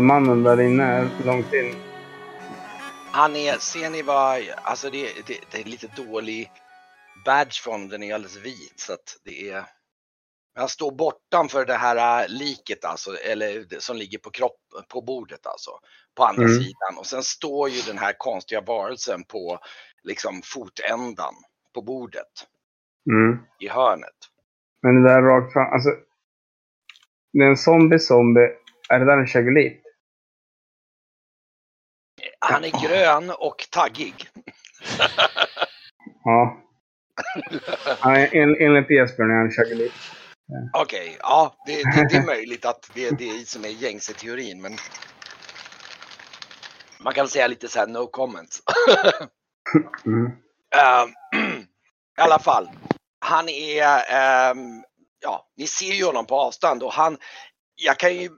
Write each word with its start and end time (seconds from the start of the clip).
Där 0.00 0.04
mannen 0.04 0.42
där 0.42 0.60
inne 0.60 0.84
är 0.84 1.08
långt 1.24 1.52
in. 1.52 1.74
Han 3.12 3.36
är, 3.36 3.58
ser 3.58 3.90
ni 3.90 4.02
vad, 4.02 4.42
alltså 4.62 4.90
det, 4.90 5.26
det, 5.26 5.38
det 5.50 5.60
är 5.60 5.64
lite 5.64 5.86
dålig 5.96 6.50
badge 7.24 7.62
från 7.64 7.88
den 7.88 8.02
är 8.02 8.14
alldeles 8.14 8.36
vit 8.36 8.80
så 8.80 8.92
att 8.92 9.16
det 9.24 9.50
är 9.50 9.64
han 10.54 10.68
står 10.68 10.92
bortanför 10.92 11.64
det 11.64 11.74
här 11.74 12.22
äh, 12.22 12.28
liket 12.28 12.84
alltså, 12.84 13.10
eller 13.16 13.66
som 13.78 13.96
ligger 13.96 14.18
på 14.18 14.30
kropp, 14.30 14.60
på 14.88 15.02
bordet 15.02 15.46
alltså, 15.46 15.70
på 16.16 16.24
andra 16.24 16.42
Mm. 16.42 16.54
sidan. 16.54 16.98
Och 16.98 17.06
sen 17.06 17.22
står 17.22 17.68
ju 17.68 17.80
den 17.86 17.98
här 17.98 18.14
konstiga 18.18 18.60
varelsen 18.60 19.24
på 19.24 19.58
liksom 20.02 20.40
fotändan 20.44 21.34
på 21.74 21.82
bordet 21.82 22.32
Mm. 23.10 23.38
i 23.60 23.68
hörnet. 23.68 24.18
Men 24.82 25.02
det 25.02 25.08
där 25.08 25.22
rakt 25.22 25.52
fram, 25.52 25.72
alltså. 25.72 25.90
Det 27.32 27.44
är 27.44 27.48
en 27.48 27.56
zombie 27.56 27.98
zombie. 27.98 28.48
Är 28.88 28.98
det 28.98 29.04
där 29.04 29.18
en 29.18 29.26
chagolit? 29.26 29.82
Han 32.40 32.64
är 32.64 32.88
grön 32.88 33.30
och 33.30 33.66
taggig. 33.70 34.28
Ja. 36.24 36.56
ja 38.02 38.16
en, 38.16 38.56
enligt 38.60 38.90
Esbjörn 38.90 39.30
är 39.30 39.34
han 39.34 39.46
en 39.46 39.50
chagolit. 39.50 39.92
Okej, 40.72 41.16
ja, 41.20 41.54
det, 41.66 41.72
det, 41.72 42.08
det 42.10 42.16
är 42.16 42.26
möjligt 42.26 42.64
att 42.64 42.90
det 42.94 43.06
är 43.06 43.12
det 43.12 43.48
som 43.48 43.64
är 43.64 43.68
gängse 43.68 44.12
teorin, 44.12 44.62
men 44.62 44.76
man 47.00 47.14
kan 47.14 47.28
säga 47.28 47.46
lite 47.46 47.68
så 47.68 47.78
här 47.78 47.86
no 47.86 48.06
comments. 48.06 48.62
Mm. 50.06 50.26
Ehm, 50.76 51.08
I 52.18 52.20
alla 52.20 52.38
fall, 52.38 52.70
han 53.20 53.48
är, 53.48 53.84
ehm, 54.10 54.82
ja, 55.20 55.48
ni 55.56 55.66
ser 55.66 55.92
ju 55.92 56.04
honom 56.04 56.26
på 56.26 56.40
avstånd 56.40 56.82
och 56.82 56.92
han, 56.92 57.18
jag 57.74 57.98
kan 57.98 58.16
ju, 58.16 58.30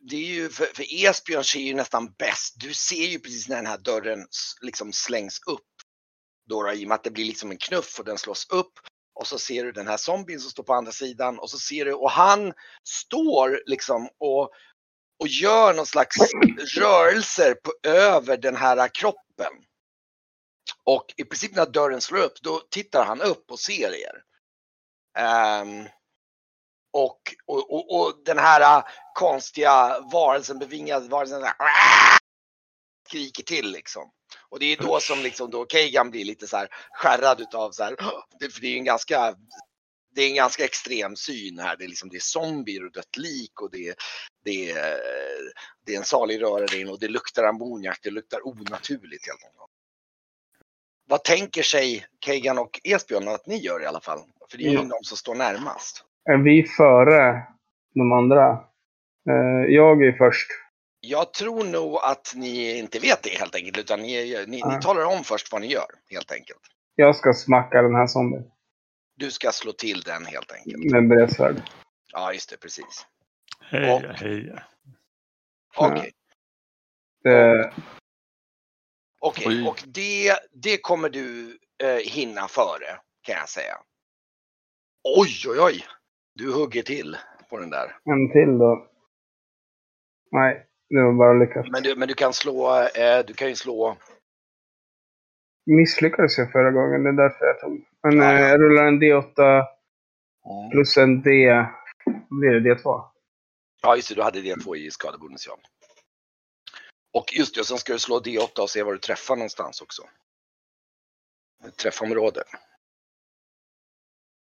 det 0.00 0.16
är 0.16 0.34
ju, 0.34 0.48
för, 0.48 0.64
för 0.64 0.84
Esbjörn 1.04 1.44
ser 1.44 1.60
ju 1.60 1.74
nästan 1.74 2.12
bäst, 2.18 2.54
du 2.56 2.74
ser 2.74 3.06
ju 3.06 3.18
precis 3.18 3.48
när 3.48 3.56
den 3.56 3.66
här 3.66 3.78
dörren 3.78 4.26
liksom 4.60 4.92
slängs 4.92 5.40
upp. 5.46 5.66
Då, 6.48 6.62
då, 6.62 6.72
I 6.72 6.84
och 6.84 6.88
med 6.88 6.94
att 6.94 7.04
det 7.04 7.10
blir 7.10 7.24
liksom 7.24 7.50
en 7.50 7.58
knuff 7.58 7.98
och 7.98 8.04
den 8.04 8.18
slås 8.18 8.46
upp. 8.50 8.72
Och 9.14 9.26
så 9.26 9.38
ser 9.38 9.64
du 9.64 9.72
den 9.72 9.86
här 9.86 9.96
zombien 9.96 10.40
som 10.40 10.50
står 10.50 10.62
på 10.62 10.74
andra 10.74 10.92
sidan 10.92 11.38
och 11.38 11.50
så 11.50 11.58
ser 11.58 11.84
du, 11.84 11.92
och 11.92 12.10
han 12.10 12.52
står 12.84 13.62
liksom 13.66 14.08
och, 14.18 14.50
och 15.18 15.28
gör 15.28 15.74
någon 15.74 15.86
slags 15.86 16.16
rörelser 16.76 17.54
på, 17.54 17.72
över 17.88 18.36
den 18.36 18.56
här 18.56 18.88
kroppen. 18.94 19.52
Och 20.84 21.14
i 21.16 21.24
princip 21.24 21.56
när 21.56 21.66
dörren 21.66 22.00
slår 22.00 22.18
upp, 22.18 22.40
då 22.42 22.60
tittar 22.70 23.04
han 23.04 23.20
upp 23.22 23.50
och 23.50 23.60
ser 23.60 23.94
er. 23.94 24.22
Um, 25.62 25.88
och, 27.04 27.34
och, 27.46 27.72
och, 27.72 28.00
och 28.00 28.22
den 28.24 28.38
här 28.38 28.60
äh, 28.78 28.84
konstiga 29.14 30.00
varelsen, 30.12 30.58
bevingade 30.58 31.08
varelsen, 31.08 31.40
där, 31.40 31.52
skriker 33.08 33.42
till 33.42 33.72
liksom. 33.72 34.10
Och 34.48 34.58
det 34.58 34.66
är 34.66 34.76
då 34.76 35.00
som 35.00 35.18
liksom 35.18 35.50
då 35.50 35.64
Kagan 35.64 36.10
blir 36.10 36.24
lite 36.24 36.46
så 36.46 36.56
här 36.56 36.68
skärrad 36.92 37.40
utav 37.40 37.70
så 37.70 37.82
här, 37.82 37.96
det, 38.40 38.50
för 38.50 38.60
det 38.60 38.68
är 38.68 38.76
en 38.76 38.84
ganska 38.84 39.34
det 40.14 40.22
är 40.22 40.28
en 40.28 40.34
ganska 40.34 40.64
extrem 40.64 41.16
syn 41.16 41.58
här. 41.58 41.76
Det 41.76 41.84
är, 41.84 41.88
liksom, 41.88 42.08
det 42.08 42.16
är 42.16 42.20
zombier 42.20 42.84
och 42.84 42.92
dött 42.92 43.16
lik 43.16 43.60
och 43.60 43.70
det 43.70 43.88
är, 43.88 43.94
det 44.44 44.70
är, 44.70 45.00
det 45.86 45.94
är 45.94 45.98
en 45.98 46.04
salig 46.04 46.42
röra 46.42 46.76
in 46.76 46.88
och 46.88 47.00
det 47.00 47.08
luktar 47.08 47.44
ammoniak. 47.44 47.98
Det 48.02 48.10
luktar 48.10 48.46
onaturligt 48.46 49.26
helt 49.26 49.44
enkelt. 49.44 49.70
Vad 51.08 51.24
tänker 51.24 51.62
sig 51.62 52.06
Kagan 52.18 52.58
och 52.58 52.80
Esbjörn 52.84 53.28
att 53.28 53.46
ni 53.46 53.56
gör 53.56 53.82
i 53.82 53.86
alla 53.86 54.00
fall? 54.00 54.20
För 54.50 54.58
det 54.58 54.64
är 54.64 54.70
ju 54.70 54.76
Mm. 54.76 54.88
de 54.88 55.04
som 55.04 55.16
står 55.16 55.34
närmast. 55.34 56.04
Är 56.32 56.36
vi 56.36 56.62
före 56.76 57.42
de 57.94 58.12
andra? 58.12 58.50
Eh, 59.30 59.74
jag 59.74 60.02
är 60.04 60.12
först. 60.12 60.50
Jag 61.00 61.32
tror 61.34 61.64
nog 61.64 61.98
att 62.02 62.32
ni 62.36 62.78
inte 62.78 62.98
vet 62.98 63.22
det 63.22 63.30
helt 63.38 63.54
enkelt 63.54 63.78
utan 63.78 64.00
ni, 64.02 64.24
ni, 64.34 64.46
ni 64.46 64.58
Ja. 64.58 64.80
talar 64.82 65.04
om 65.04 65.24
först 65.24 65.52
vad 65.52 65.60
ni 65.60 65.66
gör 65.66 65.86
helt 66.10 66.32
enkelt. 66.32 66.60
Jag 66.94 67.16
ska 67.16 67.34
smacka 67.34 67.82
den 67.82 67.94
här 67.94 68.06
zombien. 68.06 68.44
Du 69.16 69.30
ska 69.30 69.52
slå 69.52 69.72
till 69.72 70.00
den 70.00 70.26
helt 70.26 70.52
enkelt. 70.52 70.92
Med 70.92 71.08
bredsvärd. 71.08 71.62
Ja, 72.12 72.32
just 72.32 72.50
det, 72.50 72.56
precis. 72.56 73.06
Heja, 73.60 73.94
Och- 73.94 74.02
heja. 74.02 74.62
Okej, 75.76 76.10
Det, 77.24 77.72
okej. 79.20 79.46
Oj. 79.48 79.68
Och 79.68 79.82
det, 79.86 80.34
det 80.52 80.78
kommer 80.78 81.08
du 81.08 81.58
eh, 81.82 81.96
hinna 82.12 82.48
före 82.48 82.98
kan 83.22 83.34
jag 83.34 83.48
säga. 83.48 83.78
Oj, 85.18 85.30
oj, 85.48 85.60
oj. 85.60 85.84
Du 86.38 86.52
hugger 86.52 86.82
till 86.82 87.16
på 87.50 87.58
den 87.58 87.70
där. 87.70 87.96
en 88.04 88.32
till 88.32 88.58
då. 88.58 88.86
Nej, 90.30 90.66
det 90.88 91.02
var 91.02 91.12
bara 91.12 91.32
lyckat. 91.32 91.66
Men 91.70 91.82
du, 91.82 91.96
men 91.96 92.08
du 92.08 92.14
kan 92.14 92.32
slå, 92.32 92.82
eh, 92.82 93.26
du 93.26 93.34
kan 93.34 93.48
ju 93.48 93.54
slå, 93.54 93.96
Misslyckades 95.66 96.38
jag 96.38 96.52
förra 96.52 96.70
gången, 96.70 97.02
det 97.02 97.08
är 97.10 97.28
därför 97.28 97.46
jag 97.46 97.60
tog. 97.60 97.84
Men 98.02 98.16
Ja, 98.16 98.32
eh, 98.32 98.40
ja. 98.40 98.48
jag 98.48 98.60
rullar 98.60 98.84
en 98.84 99.02
D8 99.02 99.64
plus 100.70 100.96
en 100.96 101.22
D... 101.22 101.30
Blir 102.30 102.60
det? 102.60 102.74
D2? 102.74 103.10
ja 103.82 103.96
just 103.96 104.08
det, 104.08 104.14
du 104.14 104.22
hade 104.22 104.38
D2 104.38 104.76
i 104.76 104.90
skadebonus 104.90 105.46
ja. 105.46 105.58
Och 107.12 107.32
just 107.32 107.54
det, 107.54 107.64
sen 107.64 107.78
ska 107.78 107.92
du 107.92 107.98
slå 107.98 108.20
D8 108.20 108.60
och 108.60 108.70
se 108.70 108.82
var 108.82 108.92
du 108.92 108.98
träffar 108.98 109.36
någonstans 109.36 109.80
också. 109.80 110.02
Träffområde. 111.82 112.42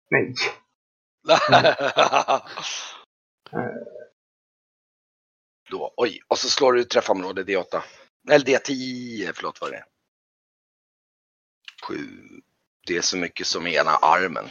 Nej. 0.09 0.34
Då, 5.69 5.93
oj, 5.97 6.21
och 6.27 6.39
så 6.39 6.49
slår 6.49 6.73
du 6.73 6.83
träffområde 6.83 7.43
D8. 7.43 7.81
Eller 8.29 8.45
D10, 8.45 9.31
förlåt 9.35 9.61
vad 9.61 9.71
det 9.71 9.77
är. 9.77 9.85
Sju. 11.87 12.07
Det 12.87 12.97
är 12.97 13.01
så 13.01 13.17
mycket 13.17 13.47
som 13.47 13.67
ena 13.67 13.91
armen. 13.91 14.49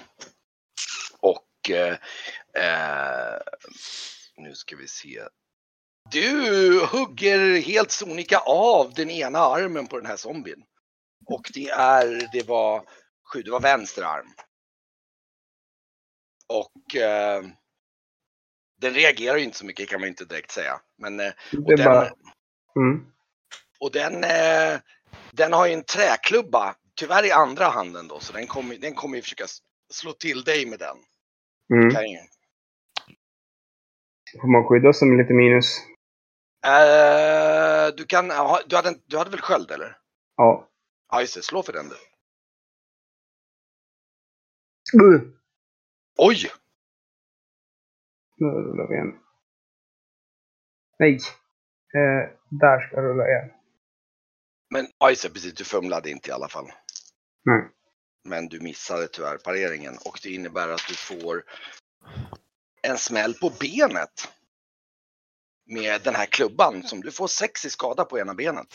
Och 1.20 1.70
eh, 1.70 1.96
eh, 2.56 3.40
nu 4.36 4.54
ska 4.54 4.76
vi 4.76 4.88
se. 4.88 5.22
Du 6.10 6.80
hugger 6.84 7.60
helt 7.60 7.90
sonika 7.90 8.38
av 8.38 8.94
den 8.94 9.10
ena 9.10 9.38
armen 9.38 9.86
på 9.86 9.96
den 9.96 10.06
här 10.06 10.16
zombien. 10.16 10.62
Och 11.26 11.50
det 11.54 11.68
är, 11.68 12.28
det 12.32 12.48
var 12.48 12.88
sju, 13.32 13.42
det 13.42 13.50
var 13.50 13.60
vänster 13.60 14.02
arm. 14.02 14.32
Och 16.48 16.96
eh, 16.96 17.42
den 18.80 18.94
reagerar 18.94 19.36
ju 19.36 19.44
inte 19.44 19.58
så 19.58 19.66
mycket 19.66 19.88
kan 19.88 20.00
man 20.00 20.06
ju 20.06 20.10
inte 20.10 20.24
direkt 20.24 20.50
säga. 20.50 20.80
Men 20.98 21.20
eh, 21.20 21.32
och 21.66 21.76
den, 21.76 21.84
bara... 21.84 22.10
Mm. 22.76 23.06
och 23.80 23.92
den, 23.92 24.24
eh, 24.24 24.80
den 25.32 25.52
har 25.52 25.66
ju 25.66 25.72
en 25.72 25.84
träklubba, 25.84 26.76
tyvärr 26.94 27.24
i 27.24 27.30
andra 27.30 27.64
handen 27.64 28.08
då, 28.08 28.20
så 28.20 28.32
den 28.32 28.46
kommer, 28.46 28.76
den 28.76 28.94
kommer 28.94 29.16
ju 29.16 29.22
försöka 29.22 29.44
slå 29.92 30.12
till 30.12 30.44
dig 30.44 30.66
med 30.66 30.78
den. 30.78 30.96
Mm. 31.74 31.90
Kan 31.90 32.10
ju. 32.10 32.18
Får 34.40 34.48
man 34.52 34.68
skydda 34.68 34.92
sig 34.92 35.08
med 35.08 35.18
lite 35.18 35.32
minus? 35.34 35.78
Eh, 36.66 37.94
du 37.96 38.06
kan, 38.06 38.30
ha- 38.30 38.62
du 38.66 38.76
hade, 38.76 38.88
en- 38.88 39.02
du 39.06 39.18
hade 39.18 39.30
väl 39.30 39.40
sköld 39.40 39.70
eller? 39.70 39.98
Ja. 40.36 40.68
Ja 41.10 41.20
just 41.20 41.34
det, 41.34 41.42
slå 41.42 41.62
för 41.62 41.72
den 41.72 41.88
du. 41.88 41.94
Uh. 45.02 45.22
Oj! 46.16 46.50
Nu 48.36 48.46
rullar 48.46 48.88
vi 48.88 48.94
igen. 48.94 49.18
Nej. 50.98 51.14
Eh, 51.94 52.30
där 52.50 52.80
ska 52.80 52.96
jag 52.96 53.04
rulla 53.04 53.28
igen. 53.28 53.50
Men 54.70 54.86
det, 55.22 55.30
precis, 55.30 55.54
du 55.54 55.64
fumlade 55.64 56.10
inte 56.10 56.30
i 56.30 56.32
alla 56.32 56.48
fall. 56.48 56.72
Nej. 57.44 57.68
Men 58.28 58.48
du 58.48 58.60
missade 58.60 59.08
tyvärr 59.08 59.38
pareringen 59.38 59.94
och 60.04 60.18
det 60.22 60.30
innebär 60.30 60.68
att 60.68 60.88
du 60.88 60.94
får 60.94 61.44
en 62.82 62.98
smäll 62.98 63.34
på 63.34 63.52
benet. 63.60 64.28
Med 65.66 66.02
den 66.02 66.14
här 66.14 66.26
klubban 66.26 66.82
som 66.82 67.00
du 67.00 67.10
får 67.12 67.26
sex 67.26 67.64
i 67.64 67.70
skada 67.70 68.04
på 68.04 68.18
ena 68.18 68.34
benet. 68.34 68.66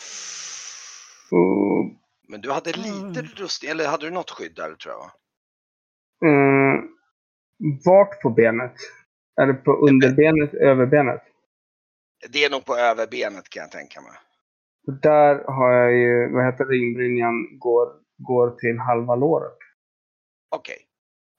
Uh. 1.32 1.96
Men 2.28 2.40
du 2.40 2.50
hade 2.50 2.72
lite 2.72 3.20
Mm. 3.20 3.26
rustning, 3.36 3.70
eller 3.70 3.88
hade 3.88 4.06
du 4.06 4.10
något 4.10 4.30
skydd 4.30 4.54
där 4.54 4.74
tror 4.74 4.94
jag? 4.94 5.10
Mm. 6.30 6.99
Vart 7.84 8.20
på 8.22 8.30
benet? 8.30 8.74
Är 9.40 9.46
det 9.46 9.54
på 9.54 9.72
underbenet, 9.72 10.54
överbenet? 10.54 11.22
Det 12.28 12.44
är 12.44 12.50
nog 12.50 12.64
på 12.64 12.76
överbenet 12.76 13.48
kan 13.48 13.60
jag 13.60 13.70
tänka 13.70 14.00
mig. 14.00 14.12
Där 15.02 15.44
har 15.46 15.72
jag 15.72 15.92
ju, 15.96 16.32
vad 16.34 16.44
heter 16.46 16.64
ringbrynjan, 16.64 17.58
går, 17.58 17.88
går 18.18 18.50
till 18.50 18.78
halva 18.78 19.14
låret. 19.14 19.58
Okej. 20.56 20.86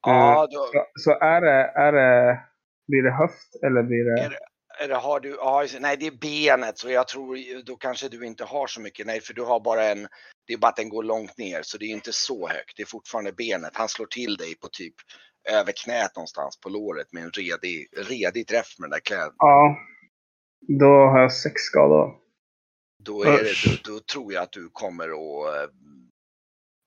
Ja, 0.02 0.48
då, 0.52 0.66
Så, 0.74 0.86
så 0.96 1.12
är 1.20 1.42
det, 1.42 1.72
är 1.76 1.92
det, 1.92 2.40
blir 2.88 3.04
det 3.04 3.12
höft 3.12 3.56
eller 3.64 3.84
blir 3.84 4.06
det... 4.06 4.22
Är 4.22 4.30
det- 4.30 4.38
har 4.96 5.20
du, 5.20 5.38
nej 5.80 5.98
det 5.98 6.08
är 6.08 6.12
benet 6.12 6.78
så 6.78 6.90
jag 6.90 7.08
tror 7.08 7.64
då 7.66 7.76
kanske 7.76 8.10
du 8.10 8.26
inte 8.26 8.44
har 8.44 8.68
så 8.68 8.82
mycket, 8.82 9.06
nej 9.08 9.22
för 9.22 9.34
du 9.34 9.42
har 9.44 9.60
bara 9.60 9.84
en, 9.84 10.08
det 10.48 10.54
är 10.54 10.58
bara 10.58 10.68
att 10.68 10.76
den 10.76 10.90
går 10.90 11.04
långt 11.04 11.38
ner 11.38 11.62
så 11.62 11.78
det 11.78 11.86
är 11.86 11.90
inte 11.90 12.14
så 12.14 12.48
högt, 12.48 12.78
det 12.78 12.84
är 12.84 12.88
fortfarande 12.88 13.32
benet. 13.34 13.72
Han 13.74 13.90
slår 13.90 14.06
till 14.06 14.36
dig 14.38 14.56
på 14.56 14.68
typ 14.72 14.96
över 15.50 15.72
knät 15.86 16.16
någonstans 16.16 16.60
på 16.60 16.70
låret 16.70 17.14
med 17.14 17.24
en 17.24 17.32
redig, 17.32 17.88
redig 17.98 18.48
träff 18.48 18.76
med 18.80 18.90
den 18.90 18.92
där 18.92 19.00
kläd, 19.00 19.32
Ja. 19.38 19.78
Då 20.80 20.86
har 20.86 21.20
jag 21.20 21.34
sex 21.34 21.62
skador. 21.62 22.16
Då, 23.04 23.24
är 23.24 23.44
det, 23.44 23.54
då, 23.86 23.94
då 23.94 24.00
tror 24.00 24.34
jag 24.34 24.44
att 24.44 24.52
du 24.52 24.70
kommer 24.70 25.10
att 25.10 25.56
eh, 25.56 25.70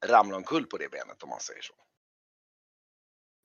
ramla 0.08 0.36
omkull 0.36 0.66
på 0.66 0.78
det 0.78 0.88
benet 0.90 1.22
om 1.22 1.28
man 1.28 1.40
säger 1.40 1.62
så. 1.62 1.74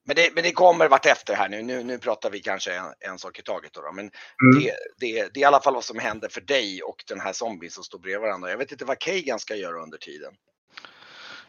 Men 0.07 0.15
det, 0.15 0.31
men 0.35 0.43
det 0.43 0.51
kommer 0.51 0.89
vart 0.89 1.05
efter 1.05 1.35
här 1.35 1.49
nu. 1.49 1.61
nu. 1.61 1.83
Nu 1.83 1.97
pratar 1.99 2.29
vi 2.29 2.39
kanske 2.39 2.73
en, 2.75 2.93
en 2.99 3.19
sak 3.19 3.39
i 3.39 3.41
taget. 3.41 3.73
Då, 3.73 3.81
då. 3.81 3.91
Men 3.91 4.05
Mm. 4.05 4.63
det, 4.63 4.73
det, 4.97 5.33
det 5.33 5.39
är 5.39 5.41
i 5.41 5.45
alla 5.45 5.61
fall 5.61 5.73
vad 5.73 5.83
som 5.83 5.99
händer 5.99 6.29
för 6.29 6.41
dig 6.41 6.83
och 6.83 7.03
den 7.07 7.19
här 7.19 7.33
zombien 7.33 7.71
som 7.71 7.83
står 7.83 7.99
bredvid 7.99 8.21
varandra. 8.21 8.49
Jag 8.49 8.57
vet 8.57 8.71
inte 8.71 8.85
vad 8.85 8.99
Kagan 8.99 9.39
ska 9.39 9.55
göra 9.55 9.83
under 9.83 9.97
tiden. 9.97 10.33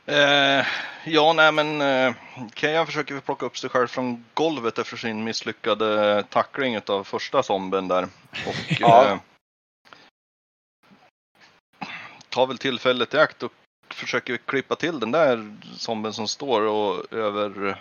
Eh, 0.07 0.67
ja, 1.05 1.33
nej 1.33 1.53
men 1.53 1.81
eh, 1.81 2.15
Kejan 2.55 2.87
försöker 2.87 3.21
plocka 3.21 3.47
upp 3.47 3.59
sig 3.59 3.71
själv 3.71 3.87
från 3.87 4.25
golvet 4.35 4.79
efter 4.79 4.97
sin 4.97 5.25
misslyckade 5.25 6.23
tackling 6.23 6.81
av 6.87 7.05
första 7.05 7.43
zombien 7.43 7.89
där. 7.89 8.03
Och 8.47 8.55
Ja. 8.81 9.09
eh, 9.11 9.19
tar 12.29 12.47
väl 12.47 12.59
tillfället 12.59 13.15
i 13.15 13.19
akt 13.19 13.43
och 13.43 13.53
försöker 13.91 14.37
klippa 14.37 14.77
till 14.77 15.01
den 15.01 15.11
där 15.13 15.57
zombien 15.77 16.13
som 16.13 16.29
står 16.29 16.63
och 16.63 17.13
över, 17.13 17.81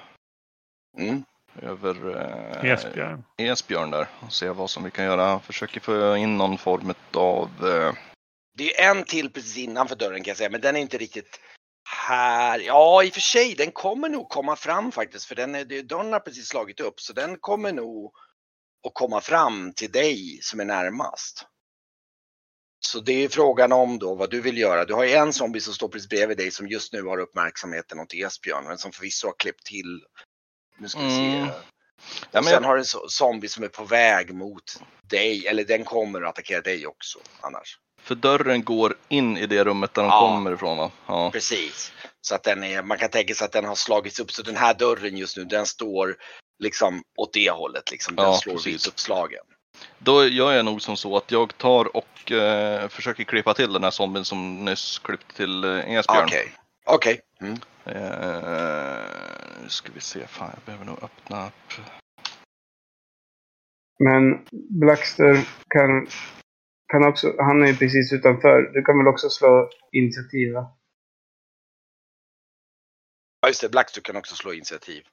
Mm. 0.98 1.24
över 1.62 2.22
eh, 2.64 2.72
Esbjörn. 2.72 3.24
Esbjörn 3.38 3.92
där 3.92 4.08
och 4.20 4.34
se 4.34 4.50
vad 4.50 4.70
som 4.70 4.84
vi 4.84 4.92
kan 4.92 5.06
göra. 5.06 5.40
Försöker 5.40 5.80
få 5.80 6.18
in 6.18 6.38
någon 6.38 6.58
form 6.58 6.94
av 7.14 7.50
eh, 7.68 7.94
Det 8.58 8.80
är 8.82 8.92
en 8.92 9.04
till 9.04 9.30
precis 9.30 9.58
innanför 9.58 9.96
dörren 9.96 10.24
kan 10.24 10.30
jag 10.32 10.38
säga, 10.38 10.50
men 10.50 10.62
den 10.62 10.76
är 10.76 10.80
inte 10.80 10.98
riktigt 10.98 11.40
här. 11.90 12.60
Ja, 12.60 13.04
i 13.04 13.10
och 13.10 13.14
för 13.14 13.22
sig, 13.22 13.56
den 13.56 13.72
kommer 13.72 14.10
nog 14.10 14.30
komma 14.30 14.56
fram 14.56 14.92
faktiskt, 14.92 15.26
för 15.26 15.36
den 15.36 15.56
är, 15.56 15.84
dörren 15.84 16.14
har 16.14 16.20
precis 16.20 16.48
slagit 16.48 16.80
upp, 16.80 17.00
så 17.00 17.14
den 17.14 17.38
kommer 17.38 17.74
nog 17.74 18.14
att 18.88 18.94
komma 18.94 19.22
fram 19.22 19.74
till 19.74 19.92
dig 19.92 20.40
som 20.42 20.60
är 20.60 20.66
närmast. 20.66 21.46
Så 22.80 23.00
det 23.00 23.24
är 23.24 23.30
frågan 23.30 23.72
om 23.72 24.00
då 24.00 24.16
vad 24.16 24.32
du 24.32 24.42
vill 24.42 24.58
göra. 24.58 24.86
Du 24.86 24.94
har 24.94 25.04
ju 25.04 25.12
en 25.12 25.34
zombie 25.34 25.62
som 25.62 25.74
står 25.74 25.88
precis 25.88 26.10
bredvid 26.10 26.38
dig 26.38 26.52
som 26.52 26.68
just 26.68 26.94
nu 26.94 27.04
har 27.04 27.18
uppmärksamheten 27.18 28.00
åt 28.00 28.14
Esbjörn, 28.14 28.64
men 28.64 28.78
som 28.78 28.92
förvisso 28.92 29.28
har 29.28 29.36
klippt 29.38 29.66
till. 29.66 30.04
Nu 30.78 30.90
ska 30.90 31.00
vi 31.00 31.10
se. 31.10 31.38
Mm. 31.38 31.50
Ja, 32.32 32.42
men 32.42 32.44
sen 32.44 32.64
har 32.64 32.74
du 32.76 32.80
en 32.80 32.86
zo- 32.86 33.08
zombie 33.10 33.48
som 33.50 33.64
är 33.64 33.68
på 33.68 33.84
väg 33.84 34.34
mot 34.34 34.64
dig, 35.10 35.48
eller 35.48 35.64
den 35.64 35.84
kommer 35.86 36.22
att 36.22 36.30
attackera 36.30 36.62
dig 36.62 36.88
också 36.88 37.20
annars. 37.42 37.78
För 38.02 38.16
dörren 38.16 38.64
går 38.64 38.96
in 39.10 39.38
i 39.38 39.46
det 39.46 39.64
rummet 39.64 39.94
där 39.94 40.02
de 40.02 40.08
Ja. 40.12 40.20
kommer 40.20 40.54
ifrån 40.54 40.78
va? 40.78 40.92
Ja. 41.08 41.32
Precis. 41.32 41.92
Så 42.22 42.36
att 42.36 42.44
den 42.44 42.64
är, 42.64 42.82
man 42.84 42.98
kan 42.98 43.10
tänka 43.10 43.34
sig 43.34 43.46
att 43.46 43.52
den 43.52 43.66
har 43.66 43.76
slagits 43.76 44.20
upp. 44.20 44.32
Så 44.32 44.42
den 44.42 44.56
här 44.56 44.74
dörren 44.74 45.18
just 45.18 45.38
nu, 45.38 45.44
den 45.46 45.66
står 45.66 46.16
liksom 46.64 47.04
åt 47.18 47.34
det 47.34 47.50
hållet. 47.52 47.92
Liksom. 47.92 48.16
Den 48.16 48.26
Ja, 48.26 48.38
slår 48.38 48.60
vitt 48.66 48.88
uppslagen. 48.88 49.44
Då 50.00 50.26
gör 50.28 50.52
jag 50.52 50.66
nog 50.66 50.82
som 50.82 50.98
så 50.98 51.18
att 51.18 51.32
jag 51.32 51.58
tar 51.58 51.98
och 51.98 52.32
eh, 52.32 52.88
försöker 52.90 53.24
klippa 53.24 53.54
till 53.54 53.74
den 53.74 53.84
här 53.84 53.92
zombien 53.92 54.26
som 54.26 54.66
nyss 54.66 55.00
klippte 55.00 55.34
till 55.36 55.64
eh, 55.64 55.92
Esbjörn. 55.94 56.24
Okej. 56.26 56.52
Okej. 56.86 57.22
Mm. 57.42 57.60
Eh, 57.96 59.62
nu 59.62 59.70
ska 59.70 59.92
vi 59.94 60.00
se, 60.00 60.28
fan 60.28 60.52
jag 60.54 60.64
behöver 60.66 60.86
nog 60.86 61.04
öppna 61.04 61.48
upp. 61.48 61.86
Men 64.04 64.46
Blackster 64.80 65.48
kan, 65.68 66.08
kan 66.92 67.08
också, 67.08 67.36
han 67.38 67.64
är 67.64 67.68
ju 67.68 67.76
precis 67.76 68.14
utanför. 68.14 68.62
Du 68.74 68.82
kan 68.84 68.98
väl 68.98 69.08
också 69.08 69.30
slå 69.30 69.70
initiativ 69.92 70.54
va? 70.54 70.78
Ja 73.42 73.48
just 73.48 73.62
det, 73.62 73.70
Blackstock 73.70 74.04
kan 74.04 74.16
också 74.16 74.36
slå 74.36 74.54
initiativ. 74.54 75.04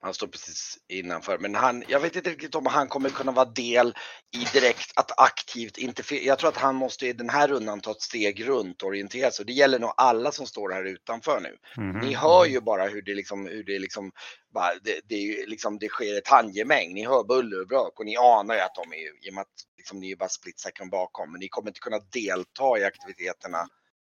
Han 0.00 0.14
står 0.14 0.26
precis 0.26 0.78
innanför. 0.88 1.38
Men 1.38 1.54
han, 1.54 1.84
jag 1.88 2.00
vet 2.00 2.16
inte 2.16 2.30
riktigt 2.30 2.54
om 2.54 2.66
han 2.66 2.88
kommer 2.88 3.10
kunna 3.10 3.32
vara 3.32 3.44
del 3.44 3.94
i 4.36 4.44
direkt 4.52 4.92
att 4.96 5.20
aktivt 5.20 5.78
interferera. 5.78 6.24
Jag 6.24 6.38
tror 6.38 6.48
att 6.48 6.56
han 6.56 6.74
måste 6.74 7.06
i 7.06 7.12
den 7.12 7.28
här 7.28 7.48
rundan 7.48 7.80
ta 7.80 7.90
ett 7.90 8.02
steg 8.02 8.48
runt 8.48 8.82
och 8.82 8.88
orientera 8.88 9.30
sig. 9.30 9.44
Det 9.44 9.52
gäller 9.52 9.78
nog 9.78 9.92
alla 9.96 10.32
som 10.32 10.46
står 10.46 10.70
här 10.70 10.84
utanför 10.84 11.40
nu. 11.40 11.82
Mhm. 11.82 11.98
Ni 11.98 12.14
hör 12.14 12.46
ju 12.46 12.60
bara 12.60 12.86
hur 12.86 13.02
det 13.02 13.14
liksom, 13.14 13.46
hur 13.46 13.64
det 13.64 13.78
liksom, 13.78 14.12
bara, 14.54 14.74
det, 14.82 15.00
det, 15.04 15.46
liksom, 15.46 15.78
det 15.78 15.88
sker 15.88 16.18
ett 16.18 16.28
handgemäng. 16.28 16.94
Ni 16.94 17.06
hör 17.06 17.24
buller 17.24 17.60
och 17.60 17.68
brak 17.68 17.98
och 17.98 18.06
ni 18.06 18.16
anar 18.16 18.54
ju 18.54 18.60
att 18.60 18.74
de 18.74 18.92
är, 18.92 19.26
i 19.26 19.30
och 19.30 19.34
med 19.34 19.42
att 19.42 19.76
liksom, 19.76 20.00
ni 20.00 20.10
är 20.10 20.16
bara 20.16 20.28
split 20.28 20.60
second 20.60 20.90
bakom, 20.90 21.32
men 21.32 21.40
ni 21.40 21.48
kommer 21.48 21.68
inte 21.68 21.80
kunna 21.80 21.98
delta 21.98 22.78
i 22.78 22.84
aktiviteterna 22.84 23.66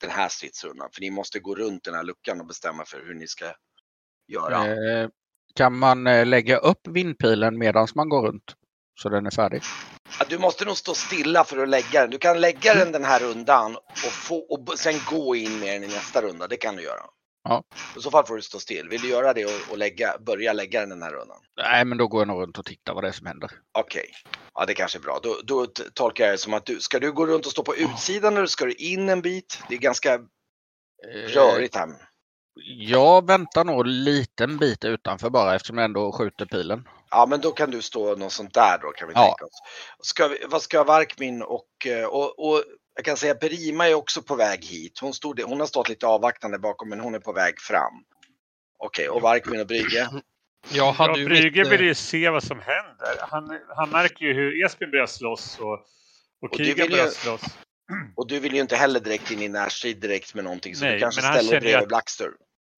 den 0.01 0.09
här 0.09 0.29
stridsrundan, 0.29 0.89
för 0.93 1.01
ni 1.01 1.09
måste 1.09 1.39
gå 1.39 1.55
runt 1.55 1.83
den 1.83 1.93
här 1.93 2.03
luckan 2.03 2.39
och 2.39 2.47
bestämma 2.47 2.85
för 2.85 3.05
hur 3.05 3.13
ni 3.13 3.27
ska 3.27 3.45
göra. 4.27 4.67
Eh, 4.67 5.09
kan 5.57 5.77
man 5.77 6.07
eh, 6.07 6.25
lägga 6.25 6.57
upp 6.57 6.87
vindpilen 6.87 7.57
medan 7.57 7.87
man 7.95 8.09
går 8.09 8.27
runt? 8.27 8.55
Så 8.99 9.09
den 9.09 9.25
är 9.25 9.31
färdig? 9.31 9.61
Ja, 10.19 10.25
Du 10.29 10.37
måste 10.37 10.65
nog 10.65 10.77
stå 10.77 10.93
stilla 10.93 11.43
för 11.43 11.63
att 11.63 11.69
lägga 11.69 12.01
den. 12.01 12.09
Du 12.09 12.17
kan 12.17 12.41
lägga 12.41 12.73
den 12.73 12.91
den 12.91 13.03
här 13.03 13.19
rundan 13.19 13.75
och, 13.75 14.11
få, 14.11 14.37
och 14.39 14.79
sen 14.79 14.93
gå 15.09 15.35
in 15.35 15.59
med 15.59 15.81
den 15.81 15.83
i 15.89 15.93
nästa 15.93 16.21
runda. 16.21 16.47
Det 16.47 16.57
kan 16.57 16.75
du 16.75 16.83
göra. 16.83 17.01
Ja. 17.43 17.63
I 17.97 18.01
så 18.01 18.11
fall 18.11 18.25
får 18.25 18.35
du 18.35 18.41
stå 18.41 18.59
still. 18.59 18.89
Vill 18.89 19.01
du 19.01 19.09
göra 19.09 19.33
det 19.33 19.45
och, 19.45 19.71
och 19.71 19.77
lägga, 19.77 20.17
börja 20.25 20.53
lägga 20.53 20.79
den 20.79 20.89
den 20.89 21.01
här 21.01 21.11
rundan? 21.11 21.37
Nej, 21.57 21.85
men 21.85 21.97
då 21.97 22.07
går 22.07 22.21
jag 22.21 22.27
nog 22.27 22.41
runt 22.41 22.57
och 22.57 22.65
tittar 22.65 22.93
vad 22.93 23.03
det 23.03 23.07
är 23.07 23.11
som 23.11 23.27
händer. 23.27 23.51
Okej, 23.79 24.11
ja 24.53 24.65
det 24.65 24.73
kanske 24.73 24.97
är 24.97 25.01
bra. 25.01 25.19
Då, 25.23 25.39
då 25.43 25.65
tolkar 25.93 26.23
jag 26.25 26.33
det 26.33 26.37
som 26.37 26.53
att 26.53 26.65
du, 26.65 26.79
ska 26.79 26.99
du 26.99 27.11
gå 27.11 27.25
runt 27.25 27.45
och 27.45 27.51
stå 27.51 27.63
på 27.63 27.75
utsidan 27.75 28.37
eller 28.37 28.47
ska 28.47 28.65
du 28.65 28.73
in 28.73 29.09
en 29.09 29.21
bit? 29.21 29.63
Det 29.69 29.75
är 29.75 29.79
ganska 29.79 30.19
Eh, 31.13 31.29
rörigt 31.29 31.75
här. 31.75 31.89
Jag 32.65 33.27
väntar 33.27 33.63
nog 33.65 33.85
en 33.87 34.03
liten 34.03 34.57
bit 34.57 34.85
utanför 34.85 35.29
bara 35.29 35.55
eftersom 35.55 35.77
jag 35.77 35.85
ändå 35.85 36.11
skjuter 36.11 36.45
pilen. 36.45 36.87
Ja 37.09 37.25
men 37.29 37.41
då 37.41 37.51
kan 37.51 37.71
du 37.71 37.81
stå 37.81 38.15
något 38.15 38.31
sånt 38.31 38.53
där 38.53 38.77
då 38.81 38.91
kan 38.91 39.07
vi 39.07 39.13
Ja. 39.13 39.21
tänka 39.25 39.45
oss. 39.45 39.61
Ska 40.01 40.27
vi, 40.27 40.37
vad 40.49 40.61
ska 40.61 40.83
Varkmin 40.83 41.41
och, 41.41 41.67
eh, 41.87 42.05
och, 42.05 42.39
och 42.49 42.63
jag 42.95 43.05
kan 43.05 43.17
säga 43.17 43.35
Perima 43.35 43.87
är 43.89 43.93
också 43.93 44.21
på 44.21 44.35
väg 44.35 44.65
hit. 44.65 44.99
Hon, 45.01 45.13
stod, 45.13 45.39
hon 45.41 45.59
har 45.59 45.67
stått 45.67 45.89
lite 45.89 46.07
avvaktande 46.07 46.59
bakom 46.59 46.89
men 46.89 46.99
hon 46.99 47.15
är 47.15 47.19
på 47.19 47.33
väg 47.33 47.59
fram. 47.59 47.93
Okej, 48.79 49.09
och 49.09 49.21
Varkmin 49.21 49.59
och 49.61 49.67
Brygge? 49.67 50.09
Jag 50.71 50.91
hade 50.91 51.19
Ja, 51.19 51.25
Brygge 51.25 51.63
mitt, 51.63 51.71
vill 51.71 51.81
eh, 51.81 51.87
ju 51.87 51.95
se 51.95 52.29
vad 52.29 52.43
som 52.43 52.59
händer. 52.59 53.15
Han, 53.19 53.59
han 53.75 53.89
märker 53.89 54.25
ju 54.25 54.33
hur 54.33 54.65
Esbjörn 54.65 54.91
börjar 54.91 55.05
slåss 55.07 55.57
och, 55.59 55.73
och 55.73 55.79
Och 56.41 56.57
Kiga 56.57 56.73
vill 56.83 56.83
ju- 56.83 56.97
börjar 56.97 57.07
slåss. 57.11 57.41
Och 58.15 58.27
du 58.27 58.39
vill 58.39 58.53
ju 58.53 58.61
inte 58.61 58.75
heller 58.75 58.99
direkt 58.99 59.31
in 59.31 59.41
i 59.41 59.49
närstrid 59.49 60.01
direkt 60.01 60.33
med 60.33 60.43
någonting 60.43 60.75
så 60.75 60.85
Nej, 60.85 60.93
du 60.93 60.99
kanske 60.99 61.21
ställer 61.21 61.51
dig 61.51 61.59
bredvid 61.59 61.75
att- 61.75 61.87
Blackster. 61.87 62.29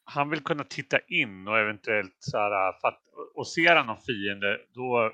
Han 0.09 0.29
vill 0.29 0.43
kunna 0.43 0.63
titta 0.63 0.99
in 0.99 1.47
och 1.47 1.59
eventuellt 1.59 2.15
så 2.19 2.37
här, 2.37 2.79
för 2.81 2.87
att, 2.87 3.01
och 3.35 3.47
ser 3.47 3.75
han 3.75 3.85
någon 3.85 4.01
fiende 4.01 4.61
då 4.73 5.11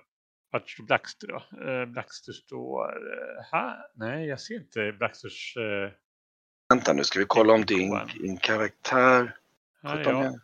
vart 0.52 0.70
står 0.70 0.84
Blackster 0.84 1.28
då? 1.28 1.66
Eh, 1.72 1.86
Blackster 1.86 2.32
står 2.32 2.84
eh, 2.84 3.44
här. 3.52 3.78
Nej, 3.94 4.28
jag 4.28 4.40
ser 4.40 4.56
inte 4.56 4.92
Blacksters... 4.98 5.58
Eh, 5.58 5.92
Vänta 6.70 6.94
nu, 6.94 7.04
ska 7.04 7.20
vi 7.20 7.26
kolla 7.28 7.54
om 7.54 7.66
din, 7.66 8.00
din 8.22 8.38
karaktär. 8.38 9.36
här 9.84 9.98
är 9.98 10.04
jag. 10.04 10.26
ja. 10.26 10.40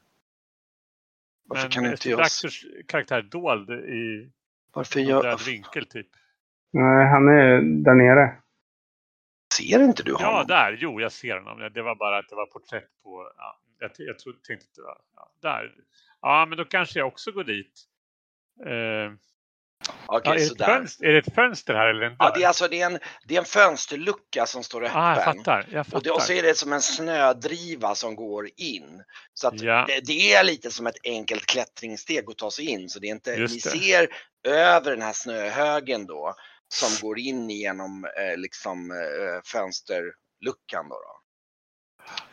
Varför 1.46 1.64
Men 1.64 1.72
kan 1.72 1.86
inte 1.86 2.10
jag... 2.10 2.18
Blacksters 2.18 2.66
karaktär 2.88 3.22
dold 3.22 3.70
i 3.70 4.32
Varför 4.74 5.00
en 5.00 5.08
jag... 5.08 5.46
vinkel 5.46 5.86
typ? 5.86 6.08
Nej, 6.72 7.08
han 7.08 7.28
är 7.28 7.62
där 7.84 7.94
nere. 7.94 8.41
Ser 9.58 9.84
inte 9.84 10.04
du 10.04 10.14
honom? 10.14 10.30
Ja, 10.34 10.44
där. 10.44 10.78
Jo, 10.82 11.02
jag 11.02 11.12
ser 11.12 11.38
honom. 11.38 11.70
Det 11.74 11.82
var 11.82 11.96
bara 11.96 12.18
att 12.18 12.30
det 12.30 12.36
var 12.36 12.46
porträtt 12.46 12.90
på... 13.04 13.32
Ja, 13.38 13.60
jag, 13.80 13.92
jag 13.98 14.20
trodde, 14.20 14.38
tänkte 14.48 14.66
att 14.70 14.76
det 14.76 14.82
var... 14.82 14.98
Ja, 15.16 15.32
där. 15.42 15.72
Ja, 16.22 16.46
men 16.50 16.58
då 16.58 16.66
kanske 16.66 17.00
jag 17.00 17.08
också 17.08 17.32
går 17.32 17.44
dit. 17.44 17.74
Eh, 18.66 19.14
Okej, 20.06 20.22
ja, 20.26 20.34
är, 20.34 20.38
det 20.38 20.44
ett 20.44 20.66
fönster, 20.66 21.06
är 21.06 21.14
det 21.14 21.20
ett 21.20 21.36
fönster 21.36 21.74
här 21.74 21.88
eller 21.88 22.02
en 22.02 22.10
dörr? 22.12 22.18
Ja, 22.20 22.32
det 22.36 22.44
är 22.44 22.48
alltså 22.48 22.68
det 22.68 22.82
är 22.82 22.86
en, 22.86 23.00
det 23.28 23.36
är 23.36 23.40
en 23.40 23.46
fönsterlucka 23.46 24.46
som 24.46 24.64
står 24.64 24.84
öppen. 24.84 24.98
ah, 24.98 25.16
jag 25.16 25.24
fattar. 25.24 25.66
Jag 25.72 25.86
fattar. 25.86 25.98
Och, 25.98 26.04
det, 26.04 26.12
och 26.12 26.22
så 26.22 26.34
är 26.34 26.44
det 26.44 26.58
som 26.58 26.74
en 26.74 26.82
snödriva 26.82 27.96
som 27.96 28.16
går 28.16 28.50
in. 28.58 29.04
Så 29.34 29.48
att 29.48 29.62
Ja. 29.62 29.86
det, 29.88 30.00
det 30.06 30.34
är 30.34 30.44
lite 30.44 30.72
som 30.72 30.88
ett 30.88 30.98
enkelt 31.04 31.46
klättringssteg 31.46 32.30
att 32.30 32.38
ta 32.38 32.52
sig 32.52 32.66
in. 32.66 32.90
Så 32.90 33.00
det 33.00 33.08
är 33.08 33.12
inte, 33.12 33.32
Just 33.32 33.66
ni 33.66 33.72
det. 33.72 33.78
ser 33.80 34.08
över 34.48 34.92
den 34.92 35.02
här 35.02 35.14
snöhögen 35.14 36.06
då 36.06 36.36
som 36.72 37.08
går 37.08 37.20
in 37.20 37.50
genom 37.50 38.06
eh, 38.06 38.38
liksom 38.38 38.92
eh, 38.92 39.42
fönsterluckan 39.44 40.90
då. 40.90 40.96
då. 40.96 41.22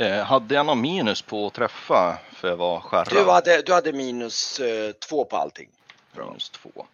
Eh, 0.05 0.25
hade 0.25 0.55
jag 0.55 0.67
någon 0.67 0.81
minus 0.81 1.23
på 1.23 1.47
att 1.47 1.55
träffa 1.55 2.19
för 2.33 2.49
jag 2.49 2.57
var 2.57 2.81
skärrad? 2.81 3.09
Du, 3.11 3.31
hade, 3.31 3.63
du 3.63 3.73
hade 3.73 3.93
minus 3.93 4.61
eh, 4.61 4.93
två 4.93 5.25
på 5.25 5.37
allting. 5.37 5.71
Minus 6.17 6.51
två. 6.51 6.87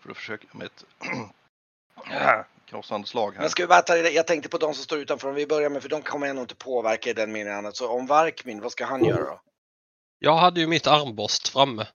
För 0.00 0.08
då 0.08 0.14
försöker 0.14 0.48
jag 0.52 0.58
med 0.58 0.66
ett 0.66 0.84
krossande 2.66 3.06
slag 3.06 3.32
här. 3.32 3.40
Men 3.40 3.50
ska 3.50 3.62
vi 3.62 3.66
bara 3.66 3.82
ta 3.82 3.96
jag 3.96 4.26
tänkte 4.26 4.48
på 4.48 4.58
de 4.58 4.74
som 4.74 4.84
står 4.84 4.98
utanför 4.98 5.28
om 5.28 5.34
vi 5.34 5.46
börjar 5.46 5.70
med, 5.70 5.82
för 5.82 5.88
de 5.88 6.02
kommer 6.02 6.26
ändå 6.26 6.42
inte 6.42 6.54
påverka 6.54 7.10
i 7.10 7.12
den 7.12 7.32
meningen 7.32 7.58
annat. 7.58 7.76
Så 7.76 7.88
om 7.88 8.06
Varkmin, 8.06 8.60
vad 8.60 8.72
ska 8.72 8.84
han 8.84 9.04
göra 9.04 9.24
då? 9.24 9.40
Jag 10.18 10.36
hade 10.36 10.60
ju 10.60 10.66
mitt 10.66 10.86
armborst 10.86 11.48
framme. 11.48 11.86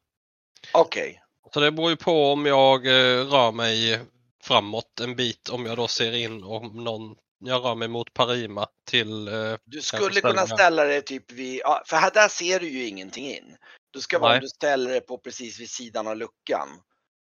Okej, 0.73 1.21
Så 1.53 1.59
det 1.59 1.71
beror 1.71 1.89
ju 1.89 1.95
på 1.95 2.31
om 2.31 2.45
jag 2.45 2.87
eh, 2.87 3.25
rör 3.25 3.51
mig 3.51 3.99
framåt 4.43 4.99
en 4.99 5.15
bit, 5.15 5.49
om 5.49 5.65
jag 5.65 5.77
då 5.77 5.87
ser 5.87 6.11
in 6.11 6.43
om 6.43 6.83
någon, 6.83 7.15
jag 7.39 7.65
rör 7.65 7.75
mig 7.75 7.87
mot 7.87 8.13
Parima 8.13 8.67
till... 8.89 9.27
Eh, 9.27 9.55
du 9.65 9.81
skulle 9.81 10.21
kunna 10.21 10.47
ställa 10.47 10.83
dig 10.83 11.01
typ 11.01 11.31
vid, 11.31 11.59
ja, 11.63 11.83
för 11.85 11.97
här 11.97 12.11
där 12.11 12.27
ser 12.27 12.59
du 12.59 12.69
ju 12.69 12.87
ingenting 12.87 13.25
in. 13.25 13.57
Du 13.91 14.01
ska 14.01 14.19
vara 14.19 14.33
om 14.33 14.39
du 14.39 14.47
ställer 14.47 14.91
dig 14.91 15.01
på 15.01 15.17
precis 15.17 15.59
vid 15.59 15.69
sidan 15.69 16.07
av 16.07 16.17
luckan. 16.17 16.67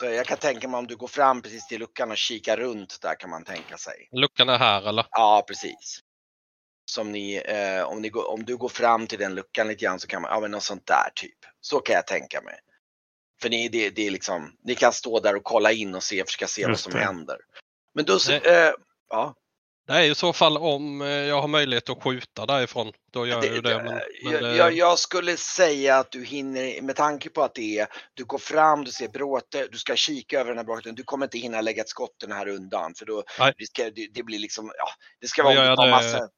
Så 0.00 0.06
jag 0.06 0.26
kan 0.26 0.38
tänka 0.38 0.68
mig 0.68 0.78
om 0.78 0.86
du 0.86 0.96
går 0.96 1.08
fram 1.08 1.42
precis 1.42 1.66
till 1.66 1.80
luckan 1.80 2.10
och 2.10 2.16
kikar 2.16 2.56
runt 2.56 2.98
där 3.02 3.14
kan 3.20 3.30
man 3.30 3.44
tänka 3.44 3.76
sig. 3.76 4.08
Luckan 4.12 4.48
är 4.48 4.58
här 4.58 4.88
eller? 4.88 5.06
Ja, 5.10 5.44
precis. 5.48 6.00
Som 6.90 7.12
ni, 7.12 7.34
eh, 7.34 7.82
om, 7.82 8.02
ni 8.02 8.08
går, 8.08 8.30
om 8.30 8.44
du 8.44 8.56
går 8.56 8.68
fram 8.68 9.06
till 9.06 9.18
den 9.18 9.34
luckan 9.34 9.68
lite 9.68 9.84
grann 9.84 10.00
så 10.00 10.06
kan 10.06 10.22
man, 10.22 10.30
ja 10.30 10.40
men 10.40 10.50
något 10.50 10.62
sånt 10.62 10.86
där 10.86 11.10
typ. 11.14 11.38
Så 11.60 11.80
kan 11.80 11.94
jag 11.94 12.06
tänka 12.06 12.40
mig. 12.40 12.60
För 13.42 13.50
ni, 13.50 13.68
det, 13.68 13.90
det 13.90 14.06
är 14.06 14.10
liksom, 14.10 14.56
ni 14.64 14.74
kan 14.74 14.92
stå 14.92 15.20
där 15.20 15.36
och 15.36 15.44
kolla 15.44 15.72
in 15.72 15.94
och 15.94 16.02
se, 16.02 16.24
försöka 16.24 16.46
se 16.46 16.66
vad 16.66 16.78
som 16.78 16.92
det. 16.92 16.98
händer. 16.98 17.36
Men 17.94 18.04
då, 18.04 18.18
så- 18.18 18.30
Det- 18.30 18.66
eh, 18.66 18.72
ja. 19.10 19.34
Det 19.86 19.94
är 19.94 20.02
i 20.02 20.14
så 20.14 20.32
fall 20.32 20.56
om 20.58 21.02
eh, 21.02 21.08
jag 21.08 21.40
har 21.40 21.48
möjlighet 21.48 21.90
att 21.90 22.02
skjuta 22.02 22.46
därifrån. 22.46 22.92
Då 23.12 23.26
gör 23.26 23.44
jag 23.44 23.54
ju 23.54 23.60
det. 23.60 23.76
Men, 23.76 23.84
men, 23.84 24.32
jag, 24.32 24.42
eh, 24.42 24.56
jag, 24.56 24.72
jag 24.72 24.98
skulle 24.98 25.36
säga 25.36 25.98
att 25.98 26.10
du 26.10 26.24
hinner, 26.24 26.82
med 26.82 26.96
tanke 26.96 27.28
på 27.30 27.42
att 27.42 27.54
det 27.54 27.78
är, 27.78 27.86
du 28.14 28.24
går 28.24 28.38
fram, 28.38 28.84
du 28.84 28.90
ser 28.90 29.08
bråte, 29.08 29.66
du 29.72 29.78
ska 29.78 29.96
kika 29.96 30.40
över 30.40 30.48
den 30.50 30.58
här 30.58 30.64
bråten, 30.64 30.94
du 30.94 31.02
kommer 31.02 31.26
inte 31.26 31.38
hinna 31.38 31.60
lägga 31.60 31.82
ett 31.82 31.88
skott 31.88 32.14
den 32.20 32.32
här 32.32 32.46
rundan 32.46 32.94
för 32.94 33.06
då 33.06 33.22
Nej. 33.38 33.52
det, 33.58 33.66
ska, 33.66 33.90
det, 33.90 34.08
det 34.14 34.22
blir 34.22 34.38
liksom, 34.38 34.72
ja, 34.78 34.88
det 35.20 35.26
ska 35.28 35.42
vara 35.42 35.54
jag 35.54 35.78
det- 35.78 35.90
massa. 35.90 36.28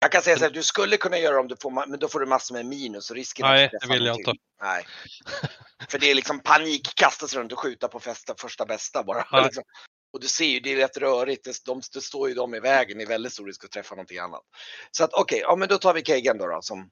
Jag 0.00 0.12
kan 0.12 0.22
säga 0.22 0.36
så 0.38 0.44
här, 0.44 0.50
du 0.50 0.62
skulle 0.62 0.96
kunna 0.96 1.18
göra 1.18 1.40
om 1.40 1.48
du 1.48 1.56
får, 1.62 1.86
men 1.86 1.98
då 1.98 2.08
får 2.08 2.20
du 2.20 2.26
massor 2.26 2.54
med 2.54 2.66
minus 2.66 3.10
och 3.10 3.16
risken 3.16 3.46
Nej, 3.46 3.70
det 3.80 3.92
vill 3.92 4.04
jag 4.06 4.16
inte. 4.18 4.32
Nej. 4.62 4.86
För 5.90 5.98
det 5.98 6.10
är 6.10 6.14
liksom 6.14 6.40
panik, 6.40 6.94
kasta 6.94 7.28
sig 7.28 7.38
runt 7.38 7.52
och 7.52 7.58
skjuta 7.58 7.88
på 7.88 8.00
fästa, 8.00 8.34
första 8.38 8.66
bästa 8.66 9.02
bara. 9.02 9.26
Nej. 9.32 9.44
Liksom. 9.44 9.64
Och 10.12 10.20
du 10.20 10.28
ser 10.28 10.44
ju, 10.44 10.60
det 10.60 10.72
är 10.72 10.76
rätt 10.76 10.96
rörigt. 10.96 11.44
Det, 11.44 11.64
de, 11.64 11.80
det 11.92 12.00
står 12.00 12.28
ju 12.28 12.34
de 12.34 12.54
i 12.54 12.60
vägen. 12.60 13.00
Är 13.00 13.06
väldigt 13.06 13.32
stor 13.32 13.46
risk 13.46 13.64
att 13.64 13.70
träffa 13.70 13.94
någonting 13.94 14.18
annat. 14.18 14.42
Så 14.90 15.04
att 15.04 15.12
okej, 15.12 15.38
ja 15.38 15.56
men 15.56 15.68
då 15.68 15.78
tar 15.78 15.94
vi 15.94 16.02
Kagan 16.02 16.38
då, 16.38 16.46
då 16.46 16.62
som 16.62 16.90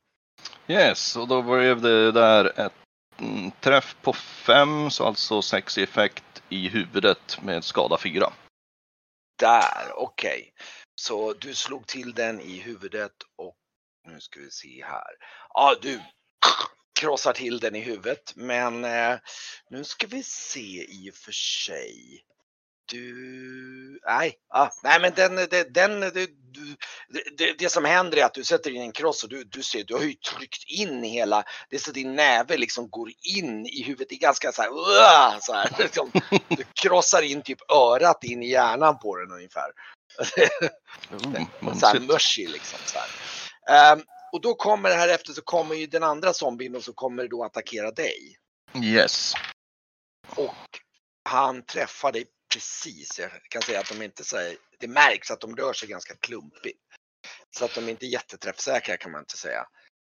Yes, 0.68 1.16
och 1.16 1.28
då 1.28 1.42
blev 1.42 1.80
det 1.80 2.12
där 2.12 2.60
ett 2.60 2.72
mm, 3.18 3.50
träff 3.50 3.96
på 4.02 4.12
fem, 4.12 4.90
så 4.90 5.04
alltså 5.04 5.42
sex 5.42 5.78
i 5.78 5.82
effekt 5.82 6.42
i 6.48 6.68
huvudet 6.68 7.42
med 7.42 7.64
skada 7.64 7.98
fyra. 7.98 8.32
Där, 9.38 9.92
okej. 9.94 10.52
Så 10.94 11.32
du 11.32 11.54
slog 11.54 11.86
till 11.86 12.14
den 12.14 12.40
i 12.40 12.58
huvudet 12.58 13.12
och 13.36 13.56
nu 14.08 14.20
ska 14.20 14.40
vi 14.40 14.50
se 14.50 14.84
här. 14.84 15.10
Ja, 15.54 15.74
du 15.82 16.00
krossar 17.00 17.32
till 17.32 17.58
den 17.58 17.74
i 17.76 17.80
huvudet, 17.80 18.32
men 18.36 18.84
eh, 18.84 19.18
nu 19.70 19.84
ska 19.84 20.06
vi 20.06 20.22
se 20.22 20.86
i 20.88 21.10
och 21.10 21.14
för 21.14 21.32
sig. 21.32 22.22
Du, 22.90 24.00
nej, 24.06 24.34
ah, 24.48 24.68
nej 24.82 25.00
men 25.00 25.12
den, 25.14 25.36
den, 25.36 25.72
den 25.72 26.00
det, 26.00 26.26
du, 26.50 26.76
det, 27.36 27.58
det 27.58 27.68
som 27.68 27.84
händer 27.84 28.18
är 28.18 28.24
att 28.24 28.34
du 28.34 28.44
sätter 28.44 28.70
in 28.70 28.82
en 28.82 28.92
kross 28.92 29.22
och 29.22 29.28
du, 29.28 29.44
du 29.44 29.62
ser, 29.62 29.84
du 29.84 29.94
har 29.94 30.02
ju 30.02 30.14
tryckt 30.14 30.64
in 30.66 31.02
hela, 31.02 31.44
det 31.70 31.76
är 31.76 31.80
så 31.80 31.90
din 31.90 32.16
näve 32.16 32.56
liksom 32.56 32.90
går 32.90 33.10
in 33.36 33.66
i 33.66 33.82
huvudet, 33.82 34.08
det 34.08 34.14
är 34.14 34.18
ganska 34.18 34.52
så 34.52 34.62
här, 34.62 34.68
"Uah!" 34.68 35.38
så 35.40 35.52
här 35.52 35.70
liksom, 35.78 36.10
du 36.48 36.64
krossar 36.74 37.22
in 37.22 37.42
typ 37.42 37.70
örat 37.70 38.24
in 38.24 38.42
i 38.42 38.50
hjärnan 38.50 38.98
på 38.98 39.16
den 39.16 39.32
ungefär. 39.32 39.70
Oh, 41.60 41.78
så 41.78 41.86
här 41.86 42.00
mushy 42.00 42.46
liksom. 42.46 42.78
Så 42.84 42.98
här. 42.98 43.92
Ehm, 43.92 44.02
och 44.36 44.42
då 44.42 44.54
kommer 44.54 44.90
här 44.90 45.08
efter 45.08 45.32
så 45.32 45.42
kommer 45.42 45.74
ju 45.74 45.86
den 45.86 46.02
andra 46.02 46.32
zombien 46.32 46.76
och 46.76 46.84
så 46.84 46.92
kommer 46.92 47.22
det 47.22 47.28
då 47.28 47.44
attackera 47.44 47.90
dig. 47.90 48.38
Yes. 48.82 49.34
Och 50.36 50.54
han 51.28 51.62
träffar 51.62 52.12
dig 52.12 52.26
precis. 52.54 53.18
Jag 53.18 53.30
kan 53.48 53.62
säga 53.62 53.80
att 53.80 53.88
de 53.88 54.02
inte 54.02 54.24
säger, 54.24 54.56
det 54.78 54.88
märks 54.88 55.30
att 55.30 55.40
de 55.40 55.56
rör 55.56 55.72
sig 55.72 55.88
ganska 55.88 56.14
klumpigt. 56.14 56.78
Så 57.50 57.64
att 57.64 57.74
de 57.74 57.88
inte 57.88 58.06
är 58.06 58.08
jätteträffsäkra 58.08 58.96
kan 58.96 59.12
man 59.12 59.20
inte 59.20 59.36
säga. 59.36 59.66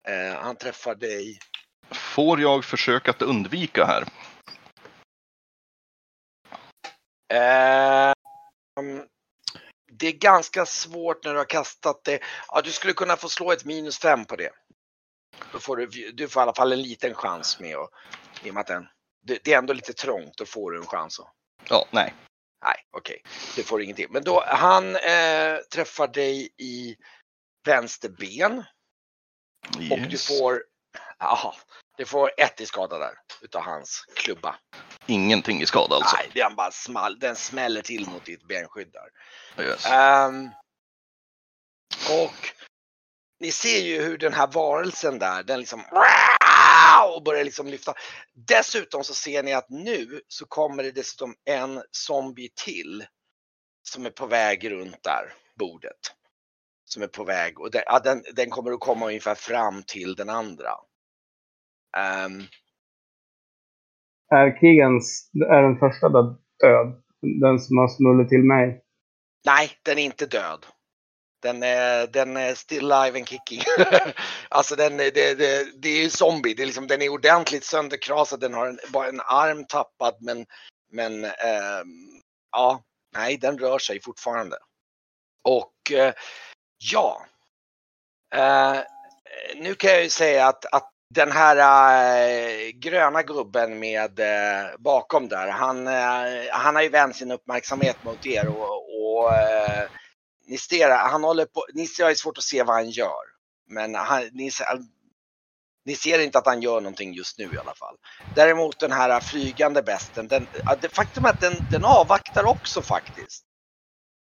Eh, 0.08 0.36
han 0.42 0.56
träffar 0.56 0.96
dig. 0.96 1.40
Får 1.92 2.42
jag 2.42 2.66
försöka 2.66 3.12
att 3.12 3.22
undvika 3.22 3.86
här? 3.86 4.06
Ehm, 7.34 9.08
det 10.02 10.08
är 10.08 10.12
ganska 10.12 10.66
svårt 10.66 11.24
när 11.26 11.32
du 11.34 11.38
har 11.38 11.46
kastat 11.46 12.04
det. 12.04 12.20
Ja, 12.48 12.62
du 12.62 12.72
skulle 12.72 12.94
kunna 12.94 13.18
få 13.18 13.30
slå 13.30 13.52
ett 13.52 13.66
minus 13.66 14.00
fem 14.00 14.26
på 14.26 14.36
det. 14.36 14.52
Då 15.52 15.60
får 15.60 15.78
du, 15.78 16.12
du 16.12 16.28
får 16.28 16.42
i 16.42 16.44
alla 16.44 16.54
fall 16.54 16.72
en 16.72 16.82
liten 16.82 17.14
chans 17.14 17.60
med 17.60 17.76
att, 17.78 17.90
i 18.44 18.50
och 18.50 18.54
med 18.54 18.62
att 18.62 18.68
den, 18.68 18.88
det, 19.24 19.40
det 19.44 19.54
är 19.54 19.58
ändå 19.58 19.74
lite 19.74 19.94
trångt, 19.94 20.38
då 20.38 20.46
får 20.46 20.72
du 20.72 20.78
en 20.78 20.86
chans. 20.88 21.20
Att, 21.20 21.28
Ja, 21.70 21.86
nej. 21.92 22.14
nej, 22.64 22.76
okej, 22.92 23.24
det 23.56 23.64
får 23.64 23.78
du 23.78 23.84
ingenting. 23.84 24.08
Men 24.10 24.24
då, 24.24 24.44
han 24.48 24.96
eh, 24.96 25.58
träffar 25.74 26.08
dig 26.08 26.50
i 26.58 26.96
vänster 27.66 28.10
ben 28.10 28.64
och 29.92 30.00
du 30.00 30.12
Yes. 30.12 30.28
får, 30.28 30.64
aha, 31.20 31.56
du 31.98 32.06
får 32.06 32.32
ett 32.38 32.62
i 32.62 32.66
skada 32.66 32.98
där 32.98 33.14
utav 33.42 33.62
hans 33.62 34.06
klubba. 34.16 34.56
Ingenting 35.06 35.62
i 35.62 35.66
skada 35.66 35.96
alltså. 35.96 36.16
Nej, 36.16 36.42
är 36.42 36.50
bara 36.50 36.72
small, 36.72 37.20
den 37.20 37.36
smäller 37.36 37.82
till 37.82 38.10
mot 38.10 38.26
ditt 38.26 38.48
benskydd 38.48 38.92
där. 38.92 39.66
Yes. 39.66 39.86
Ehm, 39.86 40.50
och 42.10 42.54
ni 43.40 43.52
ser 43.52 43.80
ju 43.80 44.02
hur 44.02 44.18
den 44.18 44.34
här 44.34 44.48
varelsen 44.48 45.20
där, 45.20 45.44
den 45.44 45.60
liksom 45.60 45.84
och 47.16 47.24
börjar 47.24 47.44
liksom 47.44 47.68
lyfta. 47.68 47.94
Dessutom 48.34 49.04
så 49.04 49.14
ser 49.14 49.44
ni 49.44 49.54
att 49.54 49.70
nu 49.70 50.22
så 50.28 50.46
kommer 50.46 50.84
det 50.84 50.92
dessutom 50.92 51.36
en 51.46 51.84
zombie 51.92 52.50
till 52.66 53.06
som 53.84 54.06
är 54.06 54.10
på 54.10 54.26
väg 54.26 54.72
runt 54.72 55.04
där 55.04 55.34
bordet. 55.56 56.16
Som 56.86 57.04
är 57.04 57.08
på 57.08 57.24
väg 57.24 57.60
och 57.60 57.72
den, 57.72 57.84
den, 58.04 58.24
den 58.34 58.50
kommer 58.50 58.72
att 58.72 58.80
komma 58.80 59.08
ungefär 59.08 59.36
fram 59.36 59.84
till 59.84 60.16
den 60.16 60.30
andra. 60.30 60.72
Ehm, 61.98 62.48
är 64.36 64.58
Kigans, 64.60 65.30
är 65.50 65.62
den 65.62 65.80
första 65.80 66.10
där 66.10 66.36
död? 66.64 67.02
Den 67.42 67.60
som 67.60 67.78
har 67.78 67.88
smullit 67.88 68.30
till 68.30 68.44
mig? 68.44 68.82
Nej, 69.46 69.72
den 69.84 69.98
är 69.98 70.04
inte 70.04 70.26
död. 70.26 70.66
Den 71.42 71.64
är, 71.64 72.08
den 72.08 72.38
är 72.38 72.54
still 72.56 72.92
alive 72.92 73.20
and 73.20 73.28
kicking. 73.28 73.62
alltså 74.50 74.76
den, 74.76 75.00
är- 75.00 75.12
det, 75.12 75.36
det, 75.36 75.82
det 75.82 75.90
är 75.90 76.04
ju 76.04 76.10
zombie. 76.10 76.54
Det 76.54 76.62
är 76.64 76.66
liksom, 76.66 76.88
den 76.88 77.02
är 77.02 77.10
ordentligt 77.10 77.64
sönderkrasad. 77.64 78.40
Den 78.40 78.54
har 78.54 78.68
en, 78.68 78.80
bara 78.94 79.08
en 79.08 79.20
arm 79.26 79.66
tappad 79.66 80.16
men, 80.20 80.46
men 80.92 81.24
eh, 81.26 81.82
ja, 82.52 82.84
nej 83.16 83.38
den 83.38 83.58
rör 83.58 83.80
sig 83.80 84.02
fortfarande. 84.02 84.58
Och 85.44 85.92
eh, 85.92 86.14
ja, 86.92 87.26
eh, 88.36 88.80
nu 89.56 89.76
kan 89.76 89.92
jag 89.92 90.04
ju 90.04 90.10
säga 90.10 90.48
att, 90.48 90.66
att 90.74 90.91
den 91.14 91.32
här 91.32 91.58
äh, 91.58 92.72
gröna 92.72 93.24
gubben 93.24 93.80
med 93.80 94.20
äh, 94.20 94.78
bakom 94.80 95.28
där, 95.28 95.48
han, 95.48 95.88
äh, 95.88 96.50
han 96.52 96.76
har 96.76 96.82
ju 96.82 96.90
vänt 96.90 97.16
sin 97.16 97.32
uppmärksamhet 97.32 98.04
mot 98.04 98.26
er 98.26 98.48
och, 98.48 99.02
och 99.02 99.34
eh, 99.34 99.90
ni 100.48 100.58
ser, 100.58 100.90
han 100.90 101.24
håller 101.24 101.46
på, 101.46 101.66
ni 101.74 101.88
ser, 101.88 102.06
det 102.06 102.12
är 102.12 102.16
svårt 102.16 102.38
att 102.38 102.44
se 102.44 102.64
vad 102.64 102.76
han 102.76 102.90
gör. 102.90 103.32
Men 103.70 103.96
han, 103.96 104.30
ni, 104.32 104.52
ser, 104.52 104.66
ni 105.86 105.96
ser 105.96 106.20
inte 106.20 106.38
att 106.38 106.46
han 106.46 106.62
gör 106.62 106.82
någonting 106.82 107.14
just 107.14 107.38
nu 107.38 107.44
i 107.44 107.58
alla 107.58 107.74
fall. 107.74 107.96
Däremot 108.36 108.80
den 108.80 108.92
här 108.92 109.20
flygande 109.20 109.82
besten, 109.82 110.28
den, 110.28 110.48
faktum 110.92 111.26
är 111.26 111.30
att 111.30 111.42
den, 111.42 111.54
den 111.72 111.86
avvaktar 111.86 112.44
också 112.44 112.82
faktiskt. 112.82 113.46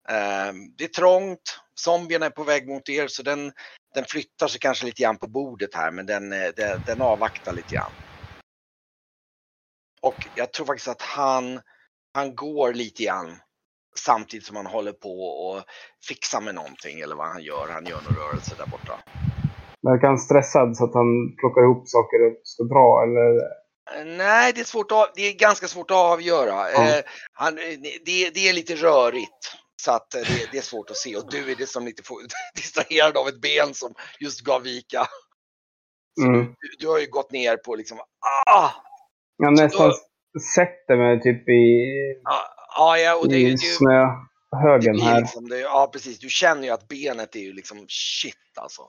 Ehm, 0.08 0.76
det 0.78 0.84
är 0.84 0.88
trångt, 0.88 1.60
zombierna 1.74 2.26
är 2.26 2.30
på 2.30 2.44
väg 2.44 2.68
mot 2.68 2.88
er 2.88 3.06
så 3.06 3.22
den, 3.22 3.52
den 3.94 4.04
flyttar 4.04 4.48
sig 4.48 4.60
kanske 4.60 4.86
lite 4.86 5.02
grann 5.02 5.16
på 5.16 5.26
bordet 5.26 5.74
här 5.74 5.90
men 5.90 6.06
den, 6.06 6.32
eh, 6.32 6.48
den, 6.56 6.82
den 6.86 7.02
avvaktar 7.02 7.52
lite 7.52 7.74
grann. 7.74 7.92
Och 10.02 10.26
jag 10.36 10.52
tror 10.52 10.66
faktiskt 10.66 10.88
att 10.88 11.02
han, 11.02 11.60
han 12.14 12.34
går 12.34 12.72
lite 12.72 13.04
grann 13.04 13.36
samtidigt 13.98 14.46
som 14.46 14.56
han 14.56 14.66
håller 14.66 14.92
på 14.92 15.20
och 15.22 15.62
fixar 16.08 16.40
med 16.40 16.54
någonting 16.54 17.00
eller 17.00 17.16
vad 17.16 17.26
han 17.26 17.42
gör. 17.42 17.68
Han 17.72 17.86
gör 17.86 18.00
någon 18.00 18.16
rörelse 18.16 18.54
där 18.58 18.66
borta. 18.66 18.98
Verkar 19.82 20.08
han 20.08 20.18
stressad 20.18 20.76
så 20.76 20.84
att 20.84 20.94
han 20.94 21.36
plockar 21.36 21.62
ihop 21.62 21.88
saker 21.88 22.26
och 22.26 22.40
ska 22.44 22.62
dra? 22.64 23.02
Eller? 23.02 23.28
Eh, 23.94 24.16
Nej, 24.16 24.52
det 24.52 24.60
är, 24.60 24.64
svårt 24.64 24.92
att, 24.92 25.12
det 25.14 25.22
är 25.22 25.32
ganska 25.32 25.66
svårt 25.66 25.90
att 25.90 25.96
avgöra. 25.96 26.70
Ja. 26.70 26.98
Eh, 26.98 27.04
han, 27.32 27.58
eh, 27.58 27.64
det, 28.04 28.30
det 28.30 28.48
är 28.48 28.52
lite 28.52 28.74
rörigt. 28.74 29.42
Så 29.84 29.92
att 29.92 30.14
eh, 30.14 30.20
det, 30.20 30.48
det 30.52 30.58
är 30.58 30.62
svårt 30.62 30.90
att 30.90 30.96
se 30.96 31.16
och 31.16 31.30
du 31.30 31.50
är 31.52 31.56
det 31.56 31.66
som 31.66 31.84
lite 31.84 32.02
distraherad 32.54 33.16
av 33.16 33.28
ett 33.28 33.40
ben 33.40 33.74
som 33.74 33.94
just 34.20 34.40
gav 34.40 34.62
vika. 34.62 35.06
Mm. 36.22 36.46
du, 36.46 36.76
du 36.78 36.88
har 36.88 36.98
ju 36.98 37.06
gått 37.06 37.32
ner 37.32 37.56
på 37.56 37.74
liksom, 37.74 37.98
ah! 38.46 38.70
Jag 39.36 39.52
nästan 39.52 39.88
då- 39.88 40.40
sätter 40.54 40.96
mig 40.96 41.20
typ 41.20 41.48
i, 41.48 41.84
Ah, 42.76 42.96
ja, 42.96 43.16
och 43.16 43.28
det 43.28 43.38
i 43.38 43.58
snöhögen 43.58 45.00
här. 45.00 45.20
liksom, 45.20 45.48
det, 45.48 45.58
ja 45.58 45.90
precis, 45.92 46.18
du 46.18 46.28
känner 46.28 46.62
ju 46.62 46.70
att 46.70 46.88
benet 46.88 47.36
är 47.36 47.40
ju 47.40 47.52
liksom 47.52 47.86
shit 47.88 48.58
alltså. 48.60 48.82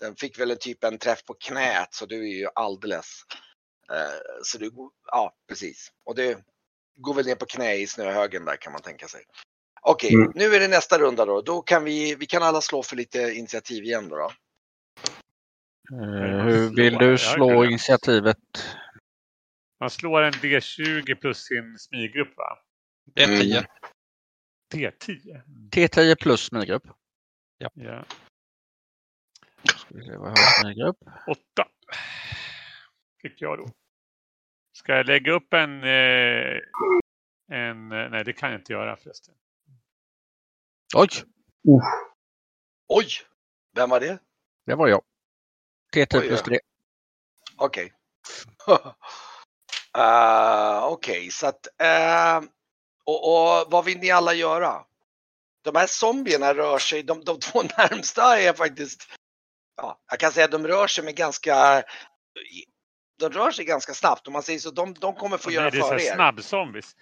Den 0.00 0.16
fick 0.16 0.40
väl 0.40 0.50
en 0.50 0.58
typ 0.58 0.84
en 0.84 0.98
träff 0.98 1.24
på 1.24 1.34
knät 1.34 1.88
så 1.94 2.06
du 2.06 2.28
är 2.28 2.34
ju 2.38 2.48
alldeles. 2.54 3.06
Eh, 3.92 4.20
så 4.42 4.58
du, 4.58 4.70
ja 5.06 5.32
precis. 5.48 5.92
Och 6.04 6.14
det 6.14 6.38
går 6.96 7.14
väl 7.14 7.26
ner 7.26 7.34
på 7.34 7.46
knä 7.46 7.74
i 7.74 7.86
snöhögen 7.86 8.44
där 8.44 8.56
kan 8.56 8.72
man 8.72 8.82
tänka 8.82 9.08
sig. 9.08 9.20
Okej, 9.84 10.14
Mm. 10.14 10.32
nu 10.34 10.44
är 10.44 10.60
det 10.60 10.68
nästa 10.68 10.98
runda 10.98 11.24
då. 11.24 11.42
Då 11.42 11.62
kan 11.62 11.84
vi, 11.84 12.14
vi 12.14 12.26
kan 12.26 12.42
alla 12.42 12.60
slå 12.60 12.82
för 12.82 12.96
lite 12.96 13.18
initiativ 13.18 13.84
igen 13.84 14.08
då. 14.08 14.16
då. 14.16 14.30
Eh, 15.96 16.44
hur 16.44 16.76
vill 16.76 16.94
du 16.94 17.18
slå 17.18 17.64
initiativet? 17.64 18.38
Man 19.80 19.90
slår 19.90 20.22
en 20.22 20.32
D20 20.32 21.14
plus 21.14 21.38
sin 21.38 21.78
smyggrupp 21.78 22.36
va? 22.36 22.58
Det 23.14 23.22
är 23.22 23.28
Mm. 23.28 23.40
10. 24.70 24.90
D10? 24.90 25.42
T10 25.70 26.14
plus 26.20 26.40
smyggrupp. 26.40 26.82
Ja. 27.58 28.04
Ska 29.76 29.94
vi 29.94 30.04
se 30.04 30.16
vad 30.16 30.30
jag 30.30 30.36
har 30.36 30.58
i 30.58 30.60
smyggrupp. 30.62 30.96
Åtta. 31.26 31.68
Fick 33.22 33.40
jag 33.42 33.58
då. 33.58 33.66
Ska 34.72 34.92
jag 34.96 35.06
lägga 35.06 35.32
upp 35.32 35.52
en... 35.52 35.82
Eh, 35.84 36.58
en 37.52 37.92
eh, 37.92 38.10
nej, 38.10 38.24
det 38.24 38.32
kan 38.32 38.50
jag 38.50 38.60
inte 38.60 38.72
göra 38.72 38.96
förresten. 38.96 39.34
Oj, 40.94 41.08
Uff. 41.68 41.84
Oj! 42.88 43.06
Vem 43.74 43.90
var 43.90 44.00
det? 44.00 44.18
det 44.66 44.74
var 44.74 44.88
jag. 44.88 45.02
T10 45.94 46.18
Oj, 46.20 46.28
plus 46.28 46.40
ja. 46.40 46.46
3. 46.46 46.60
Okej. 47.56 47.92
Eh, 49.98 50.84
Okej, 50.84 51.30
så 51.30 51.46
att... 51.46 51.66
eh, 51.82 52.40
och, 53.04 53.32
och 53.32 53.70
vad 53.70 53.84
vill 53.84 53.98
ni 53.98 54.10
alla 54.10 54.34
göra? 54.34 54.84
De 55.64 55.76
här 55.76 55.86
zombierna 55.86 56.54
rör 56.54 56.78
sig, 56.78 57.02
de, 57.02 57.24
de 57.24 57.38
två 57.40 57.62
närmsta 57.78 58.40
är 58.40 58.52
faktiskt... 58.52 59.08
Ja, 59.76 60.00
jag 60.10 60.20
kan 60.20 60.32
säga 60.32 60.44
att 60.44 60.50
de 60.50 60.66
rör 60.66 60.86
sig 60.86 61.04
med 61.04 61.16
ganska... 61.16 61.82
De 63.18 63.30
rör 63.30 63.50
sig 63.50 63.64
ganska 63.64 63.94
snabbt 63.94 64.26
om 64.26 64.32
man 64.32 64.42
säger 64.42 64.58
så. 64.58 64.70
De, 64.70 64.94
de 64.94 65.14
kommer 65.14 65.36
få 65.38 65.46
Och 65.48 65.52
göra 65.52 65.70
nej, 65.70 65.80
det 65.80 65.86
är 65.88 65.94
er. 65.94 66.14
snabbzombies. 66.14 66.96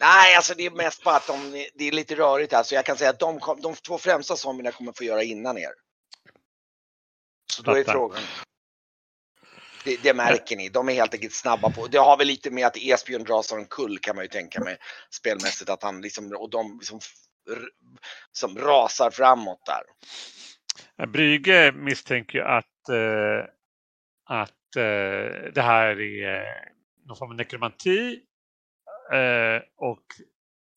Nej, 0.00 0.36
alltså 0.36 0.54
det 0.54 0.66
är 0.66 0.70
mest 0.70 1.04
bara 1.04 1.16
att 1.16 1.26
de, 1.26 1.66
det 1.74 1.88
är 1.88 1.92
lite 1.92 2.14
rörigt 2.14 2.52
här 2.52 2.62
så 2.62 2.74
jag 2.74 2.86
kan 2.86 2.96
säga 2.96 3.10
att 3.10 3.18
de, 3.18 3.40
kom, 3.40 3.60
de 3.60 3.74
två 3.74 3.98
främsta 3.98 4.36
zombierna 4.36 4.72
kommer 4.72 4.92
få 4.92 5.04
göra 5.04 5.22
innan 5.22 5.58
er. 5.58 5.72
Så 7.52 7.62
då 7.62 7.78
är 7.78 7.84
frågan. 7.84 8.22
Det, 9.84 10.02
det 10.02 10.14
märker 10.14 10.56
ni, 10.56 10.68
de 10.68 10.88
är 10.88 10.92
helt 10.92 11.14
enkelt 11.14 11.34
snabba 11.34 11.70
på. 11.70 11.86
Det 11.86 11.98
har 11.98 12.16
väl 12.16 12.26
lite 12.26 12.50
med 12.50 12.66
att 12.66 12.76
Esbjörn 12.76 13.24
dras 13.24 13.52
av 13.52 13.58
en 13.58 13.66
kull 13.66 13.98
kan 13.98 14.16
man 14.16 14.24
ju 14.24 14.28
tänka 14.28 14.60
mig 14.60 14.76
spelmässigt 15.10 15.70
att 15.70 15.82
han 15.82 16.00
liksom 16.00 16.36
och 16.36 16.50
de 16.50 16.78
liksom 16.78 17.00
som 18.32 18.58
rasar 18.58 19.10
framåt 19.10 19.66
där. 19.66 19.82
Eh, 20.98 21.10
Brygge 21.10 21.72
misstänker 21.72 22.38
ju 22.38 22.44
att, 22.44 22.88
eh, 22.88 23.48
att 24.24 24.76
eh, 24.76 25.52
det 25.54 25.62
här 25.62 26.00
är 26.00 26.44
någon 27.06 27.16
form 27.16 27.30
av 27.30 27.36
nekromanti 27.36 28.20
eh, 29.12 29.62
och 29.76 30.02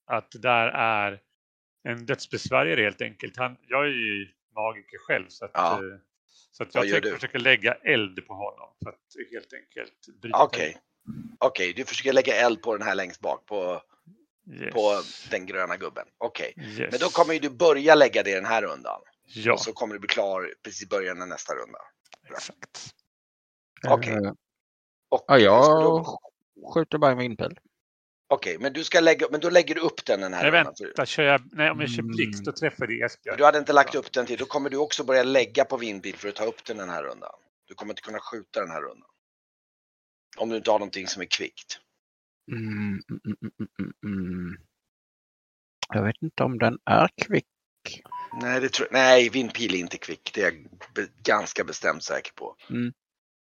att 0.08 0.32
det 0.32 0.40
där 0.40 0.68
är 0.68 1.22
en 1.84 2.06
dödsbesvärjare 2.06 2.82
helt 2.82 3.02
enkelt. 3.02 3.38
Han, 3.38 3.58
jag 3.68 3.84
är 3.86 3.90
ju 3.90 4.28
magiker 4.56 4.98
själv 4.98 5.26
så 5.30 5.46
att, 5.46 5.52
Ja. 5.54 5.74
eh, 5.74 6.00
så 6.52 6.64
att 6.64 6.76
jag 6.76 6.84
tänker 6.84 7.02
du? 7.02 7.16
försöka 7.16 7.38
lägga 7.38 7.74
eld 7.74 8.28
på 8.28 8.34
honom 8.34 8.70
för 8.84 8.90
att 8.90 9.32
helt 9.32 9.54
enkelt 9.54 10.22
bryta 10.22 10.44
Okej. 10.44 10.78
Okej, 11.40 11.74
du 11.74 11.86
försöker 11.86 12.14
lägga 12.14 12.36
eld 12.36 12.62
på 12.62 12.78
den 12.78 12.88
här 12.88 12.96
längst 12.96 13.22
bak 13.22 13.46
på, 13.46 13.82
Yes. 14.52 14.74
på 14.74 15.02
den 15.32 15.46
gröna 15.46 15.78
gubben. 15.78 16.08
Okej, 16.18 16.54
Yes. 16.58 16.78
men 16.92 17.00
då 17.00 17.10
kommer 17.10 17.34
ju 17.34 17.40
du 17.40 17.50
börja 17.50 17.96
lägga 17.96 18.24
det 18.24 18.36
den 18.36 18.46
här 18.46 18.62
rundan. 18.62 19.02
Ja, 19.24 19.54
Och 19.54 19.60
så 19.60 19.74
kommer 19.74 19.94
du 19.94 20.00
bli 20.00 20.08
klar 20.08 20.54
precis 20.64 20.84
i 20.84 20.88
början 20.88 21.22
av 21.22 21.28
nästa 21.28 21.54
runda. 21.54 21.80
exakt. 22.30 22.94
Okej. 23.90 24.14
Eh, 24.14 24.32
Och 25.10 25.26
Ja, 25.28 25.38
jag- 25.38 26.06
Skjuter 26.74 26.98
bara 26.98 27.12
en 27.12 27.18
vindpil. 27.18 27.60
Okej, 28.28 28.58
men 28.60 28.74
du 28.74 28.84
ska 28.84 29.00
lägga, 29.00 29.28
men 29.32 29.40
då 29.40 29.50
lägger 29.50 29.76
du 29.76 29.82
upp 29.82 30.06
den 30.06 30.22
den 30.22 30.34
här 30.34 30.42
Nej, 30.42 30.52
vänta, 30.52 31.06
kör 31.06 31.24
jag, 31.24 31.42
nej, 31.52 31.72
om 31.72 31.80
jag 31.82 31.90
kör 31.90 32.00
Mm. 32.00 32.16
blixt 32.16 32.46
då 32.46 32.52
träffar 32.52 32.88
det 32.88 33.02
Esbjörn. 33.02 33.38
Du 33.38 33.46
hade 33.46 33.58
inte 33.58 33.74
lagt 33.74 33.96
upp 33.96 34.12
den 34.12 34.26
till, 34.26 34.38
då 34.38 34.46
kommer 34.46 34.70
du 34.70 34.78
också 34.78 35.04
börja 35.04 35.24
lägga 35.24 35.66
på 35.66 35.78
vindbil 35.78 36.16
för 36.16 36.30
att 36.30 36.36
ta 36.36 36.46
upp 36.46 36.66
den 36.66 36.78
den 36.78 36.90
här 36.90 37.04
rundan. 37.04 37.32
Du 37.68 37.74
kommer 37.74 37.94
inte 37.94 38.02
kunna 38.02 38.20
skjuta 38.20 38.60
den 38.60 38.70
här 38.70 38.82
rundan. 38.82 39.10
Om 40.38 40.50
du 40.50 40.58
inte 40.58 40.72
har 40.72 40.80
någonting 40.80 41.08
som 41.08 41.22
är 41.22 41.26
kvickt. 41.26 41.80
Mm, 42.52 42.68
mm, 43.10 43.22
mm, 43.26 43.68
mm, 43.80 43.94
mm. 44.06 44.58
Jag 45.94 46.04
vet 46.04 46.22
inte 46.22 46.44
om 46.44 46.58
den 46.58 46.78
är 46.86 47.10
kvick. 47.26 47.46
Nej, 48.42 48.62
det 48.62 48.70
tror, 48.70 48.88
nej 48.92 49.30
vindpil 49.30 49.76
är 49.76 49.80
inte 49.80 49.98
kvick. 49.98 50.32
Det 50.34 50.42
är 50.42 50.46
jag 50.46 50.68
be, 50.96 51.08
ganska 51.24 51.64
bestämt 51.64 52.04
säker 52.04 52.32
på. 52.34 52.56
Mm. 52.70 52.94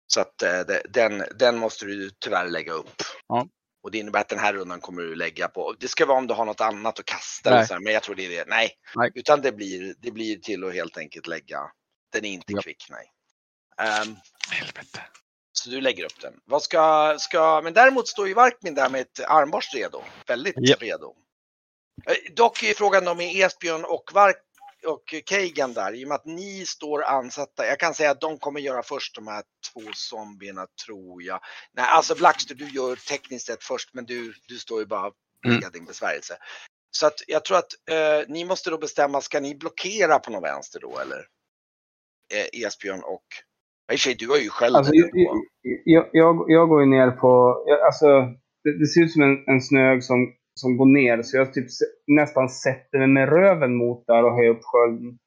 Så 0.07 0.21
att 0.21 0.41
eh, 0.41 0.59
den, 0.89 1.23
den 1.39 1.57
måste 1.57 1.85
du 1.85 2.09
tyvärr 2.09 2.49
lägga 2.49 2.73
upp. 2.73 2.95
Ja. 3.27 3.47
Och 3.83 3.91
det 3.91 3.97
innebär 3.97 4.19
att 4.21 4.29
den 4.29 4.39
här 4.39 4.53
rundan 4.53 4.81
kommer 4.81 5.01
du 5.01 5.15
lägga 5.15 5.47
på. 5.47 5.75
Det 5.79 5.87
ska 5.87 6.05
vara 6.05 6.17
om 6.17 6.27
du 6.27 6.33
har 6.33 6.45
något 6.45 6.61
annat 6.61 6.99
att 6.99 7.05
kasta. 7.05 7.49
Nej. 7.49 7.57
Eller 7.57 7.67
så 7.67 7.73
här, 7.73 7.81
men 7.81 7.93
jag 7.93 8.03
tror 8.03 8.15
det 8.15 8.25
är 8.25 8.29
det. 8.29 8.45
Nej. 8.47 8.71
Nej. 8.95 9.11
Utan 9.15 9.41
det 9.41 9.51
blir, 9.51 9.95
det 9.99 10.11
blir 10.11 10.37
till 10.37 10.63
att 10.63 10.73
helt 10.73 10.97
enkelt 10.97 11.27
lägga. 11.27 11.71
Den 12.11 12.25
är 12.25 12.29
inte 12.29 12.53
Ja. 12.53 12.61
kvick, 12.61 12.87
nej. 12.89 13.11
Ehm, 13.87 14.15
Helvete. 14.51 14.99
så 15.51 15.69
du 15.69 15.81
lägger 15.81 16.03
upp 16.05 16.21
den. 16.21 16.33
Vad 16.45 16.63
ska, 16.63 17.15
ska, 17.19 17.61
men 17.63 17.73
däremot 17.73 18.07
står 18.07 18.27
ju 18.27 18.33
Varkmin 18.33 18.73
där 18.75 18.89
med 18.89 19.01
ett 19.01 19.19
armborst 19.27 19.75
redo. 19.75 20.01
Väldigt 20.27 20.55
Ja. 20.57 20.75
redo. 20.79 21.15
Eh, 22.05 22.33
Dock 22.35 22.63
är 22.63 22.73
frågan 22.73 23.07
om 23.07 23.19
Esbjörn 23.19 23.85
och 23.85 24.11
Vark 24.13 24.37
och 24.87 25.15
Keigan 25.29 25.73
där, 25.73 25.95
i 25.95 26.03
och 26.05 26.07
med 26.07 26.15
att 26.15 26.25
ni 26.25 26.65
står 26.65 27.03
ansatta. 27.03 27.65
Jag 27.65 27.79
kan 27.79 27.93
säga 27.93 28.11
att 28.11 28.21
de 28.21 28.37
kommer 28.37 28.59
göra 28.59 28.83
först 28.83 29.15
de 29.15 29.27
här 29.27 29.43
två 29.73 29.81
zombierna 29.93 30.67
tror 30.85 31.23
jag. 31.23 31.39
Nej, 31.73 31.85
alltså 31.85 32.15
Blackster, 32.15 32.55
du 32.55 32.69
gör 32.69 32.95
tekniskt 32.95 33.45
sett 33.47 33.63
först, 33.63 33.93
men 33.93 34.05
du, 34.05 34.33
du 34.47 34.57
står 34.57 34.79
ju 34.79 34.85
bara 34.85 35.07
och 35.07 35.13
Mm. 35.45 35.71
din 35.73 35.85
besvärjelse. 35.85 36.37
Så 36.91 37.07
att 37.07 37.13
jag 37.27 37.45
tror 37.45 37.57
att 37.57 37.71
eh, 37.91 38.27
ni 38.27 38.45
måste 38.45 38.69
då 38.69 38.77
bestämma, 38.77 39.21
ska 39.21 39.39
ni 39.39 39.55
blockera 39.55 40.19
på 40.19 40.31
någon 40.31 40.41
vänster 40.41 40.79
då 40.79 40.99
eller? 40.99 41.25
Eh, 42.33 42.65
Esbjörn 42.65 43.03
och... 43.03 43.23
I 43.91 43.95
och 43.95 43.99
för 43.99 44.03
sig, 44.03 44.15
du 44.15 44.29
har 44.29 44.37
ju 44.37 44.49
själv 44.49 44.75
Alltså, 44.75 44.93
jag, 44.95 45.09
jag, 45.85 46.09
jag, 46.11 46.45
jag 46.47 46.69
går 46.69 46.81
ju 46.81 46.87
ner 46.87 47.11
på... 47.11 47.55
Alltså, 47.85 48.07
det, 48.63 48.79
det 48.79 48.87
ser 48.87 49.01
ut 49.01 49.11
som 49.11 49.21
en, 49.21 49.43
en 49.47 49.61
snög 49.61 50.03
som, 50.03 50.33
som 50.59 50.77
går 50.77 50.85
ner. 50.85 51.23
Så 51.23 51.37
jag 51.37 51.53
typ 51.53 51.67
nästan 52.07 52.49
sätter 52.49 52.97
mig 52.97 53.07
med 53.07 53.29
röven 53.29 53.75
mot 53.75 54.07
där 54.07 54.23
och 54.23 54.35
höjer 54.35 54.49
upp 54.51 54.63
skölden. 54.63 55.17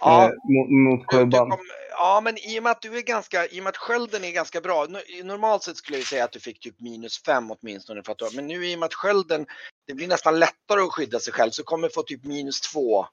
Ja, 0.00 0.24
Eh, 0.24 0.30
mot, 0.30 0.70
mot 0.70 1.06
klubban. 1.06 1.50
kom, 1.50 1.58
ja, 1.90 2.20
men 2.24 2.38
i 2.38 2.58
och 2.58 2.62
med 2.62 2.70
att 2.72 2.82
du 2.82 2.96
är 2.98 3.02
ganska, 3.02 3.46
i 3.46 3.60
och 3.60 3.64
med 3.64 3.70
att 3.70 3.76
skölden 3.76 4.24
är 4.24 4.30
ganska 4.32 4.60
bra. 4.60 4.86
no- 4.86 5.24
Normalt 5.24 5.62
sett 5.62 5.76
skulle 5.76 5.98
jag 5.98 6.06
säga 6.06 6.24
att 6.24 6.32
du 6.32 6.40
fick 6.40 6.60
typ 6.60 6.80
minus 6.80 7.22
fem 7.24 7.50
åtminstone 7.50 8.02
för 8.02 8.12
att 8.12 8.18
du, 8.18 8.28
men 8.36 8.46
nu 8.46 8.66
i 8.66 8.74
och 8.74 8.78
med 8.78 8.86
att 8.86 8.94
skölden, 8.94 9.46
det 9.86 9.94
blir 9.94 10.08
nästan 10.08 10.38
lättare 10.38 10.80
att 10.80 10.92
skydda 10.92 11.18
sig 11.18 11.32
själv 11.32 11.50
så 11.50 11.62
kommer 11.64 11.88
du 11.88 11.94
få 11.94 12.02
typ 12.02 12.24
minus 12.24 12.60
två 12.60 13.06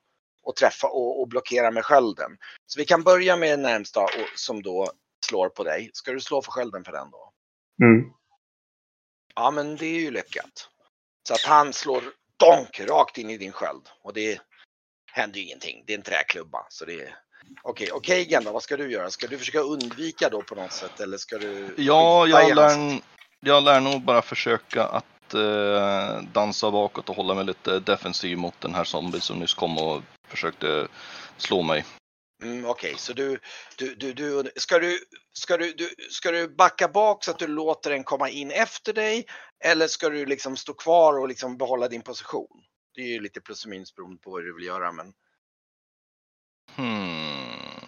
och 0.43 0.55
träffa 0.55 0.87
och, 0.87 1.21
och 1.21 1.27
blockera 1.27 1.71
med 1.71 1.85
skölden. 1.85 2.37
Så 2.65 2.79
vi 2.79 2.85
kan 2.85 3.03
börja 3.03 3.35
med 3.37 3.49
den 3.49 3.61
närmsta 3.61 4.01
och, 4.03 4.09
som 4.35 4.61
då 4.61 4.91
slår 5.25 5.49
på 5.49 5.63
dig. 5.63 5.89
Ska 5.93 6.11
du 6.11 6.19
slå 6.19 6.41
för 6.41 6.51
skölden 6.51 6.83
för 6.83 6.91
den 6.91 7.11
då? 7.11 7.31
Mm. 7.85 8.11
Ja, 9.35 9.51
men 9.51 9.75
det 9.75 9.85
är 9.85 9.99
ju 9.99 10.11
lyckat. 10.11 10.69
Så 11.29 11.35
att 11.35 11.41
han 11.45 11.73
slår 11.73 12.03
donk 12.37 12.79
rakt 12.79 13.17
in 13.17 13.29
i 13.29 13.37
din 13.37 13.51
sköld 13.51 13.89
och 14.03 14.13
det 14.13 14.41
händer 15.11 15.39
ju 15.39 15.45
ingenting. 15.45 15.83
Det 15.87 15.93
är 15.93 15.97
en 15.97 16.03
träklubba 16.03 16.65
så 16.69 16.85
det 16.85 16.93
är 16.93 17.15
Okej, 17.63 17.91
och 17.91 18.05
Keigan 18.05 18.43
då, 18.43 18.51
vad 18.51 18.63
ska 18.63 18.77
du 18.77 18.91
göra? 18.91 19.09
Ska 19.09 19.27
du 19.27 19.37
försöka 19.37 19.59
undvika 19.59 20.29
då 20.29 20.41
på 20.41 20.55
något 20.55 20.71
sätt 20.71 20.99
eller 20.99 21.17
ska 21.17 21.37
du? 21.37 21.73
Ja, 21.77 22.27
jag 22.27 22.55
lär, 22.55 22.99
jag 23.39 23.63
lär 23.63 23.79
nog 23.79 24.01
bara 24.01 24.21
försöka 24.21 24.83
att 24.83 25.33
eh, 25.33 26.21
dansa 26.33 26.71
bakåt 26.71 27.09
och 27.09 27.15
hålla 27.15 27.33
mig 27.33 27.45
lite 27.45 27.79
defensiv 27.79 28.37
mot 28.37 28.61
den 28.61 28.75
här 28.75 28.83
zombien 28.83 29.21
som 29.21 29.39
nyss 29.39 29.53
kom 29.53 29.77
och 29.77 30.01
försökte 30.27 30.87
slå 31.37 31.61
mig. 31.61 31.85
Mm, 32.41 32.65
Okej, 32.65 32.95
så 32.97 33.13
du, 33.13 33.39
du, 33.77 33.95
du, 33.95 34.13
du, 34.13 34.51
ska 34.55 34.79
du, 34.79 34.99
ska 35.33 35.57
du, 35.57 35.73
du, 35.73 35.89
ska 36.09 36.31
du 36.31 36.47
backa 36.47 36.87
bak 36.87 37.23
så 37.23 37.31
att 37.31 37.39
du 37.39 37.47
låter 37.47 37.89
den 37.89 38.03
komma 38.03 38.29
in 38.29 38.51
efter 38.51 38.93
dig? 38.93 39.25
Eller 39.63 39.87
ska 39.87 40.09
du 40.09 40.25
liksom 40.25 40.57
stå 40.57 40.73
kvar 40.73 41.19
och 41.19 41.27
liksom 41.27 41.57
behålla 41.57 41.87
din 41.87 42.01
position? 42.01 42.63
Det 42.95 43.01
är 43.01 43.07
ju 43.07 43.19
lite 43.19 43.41
plus 43.41 43.63
och 43.63 43.69
minus 43.69 43.95
beroende 43.95 44.21
på 44.21 44.31
vad 44.31 44.43
du 44.43 44.55
vill 44.55 44.65
göra, 44.65 44.91
men 44.91 45.13
Hmm. 46.75 47.85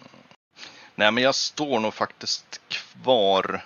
Nej, 0.94 1.12
men 1.12 1.22
jag 1.22 1.34
står 1.34 1.80
nog 1.80 1.94
faktiskt 1.94 2.60
kvar 2.68 3.64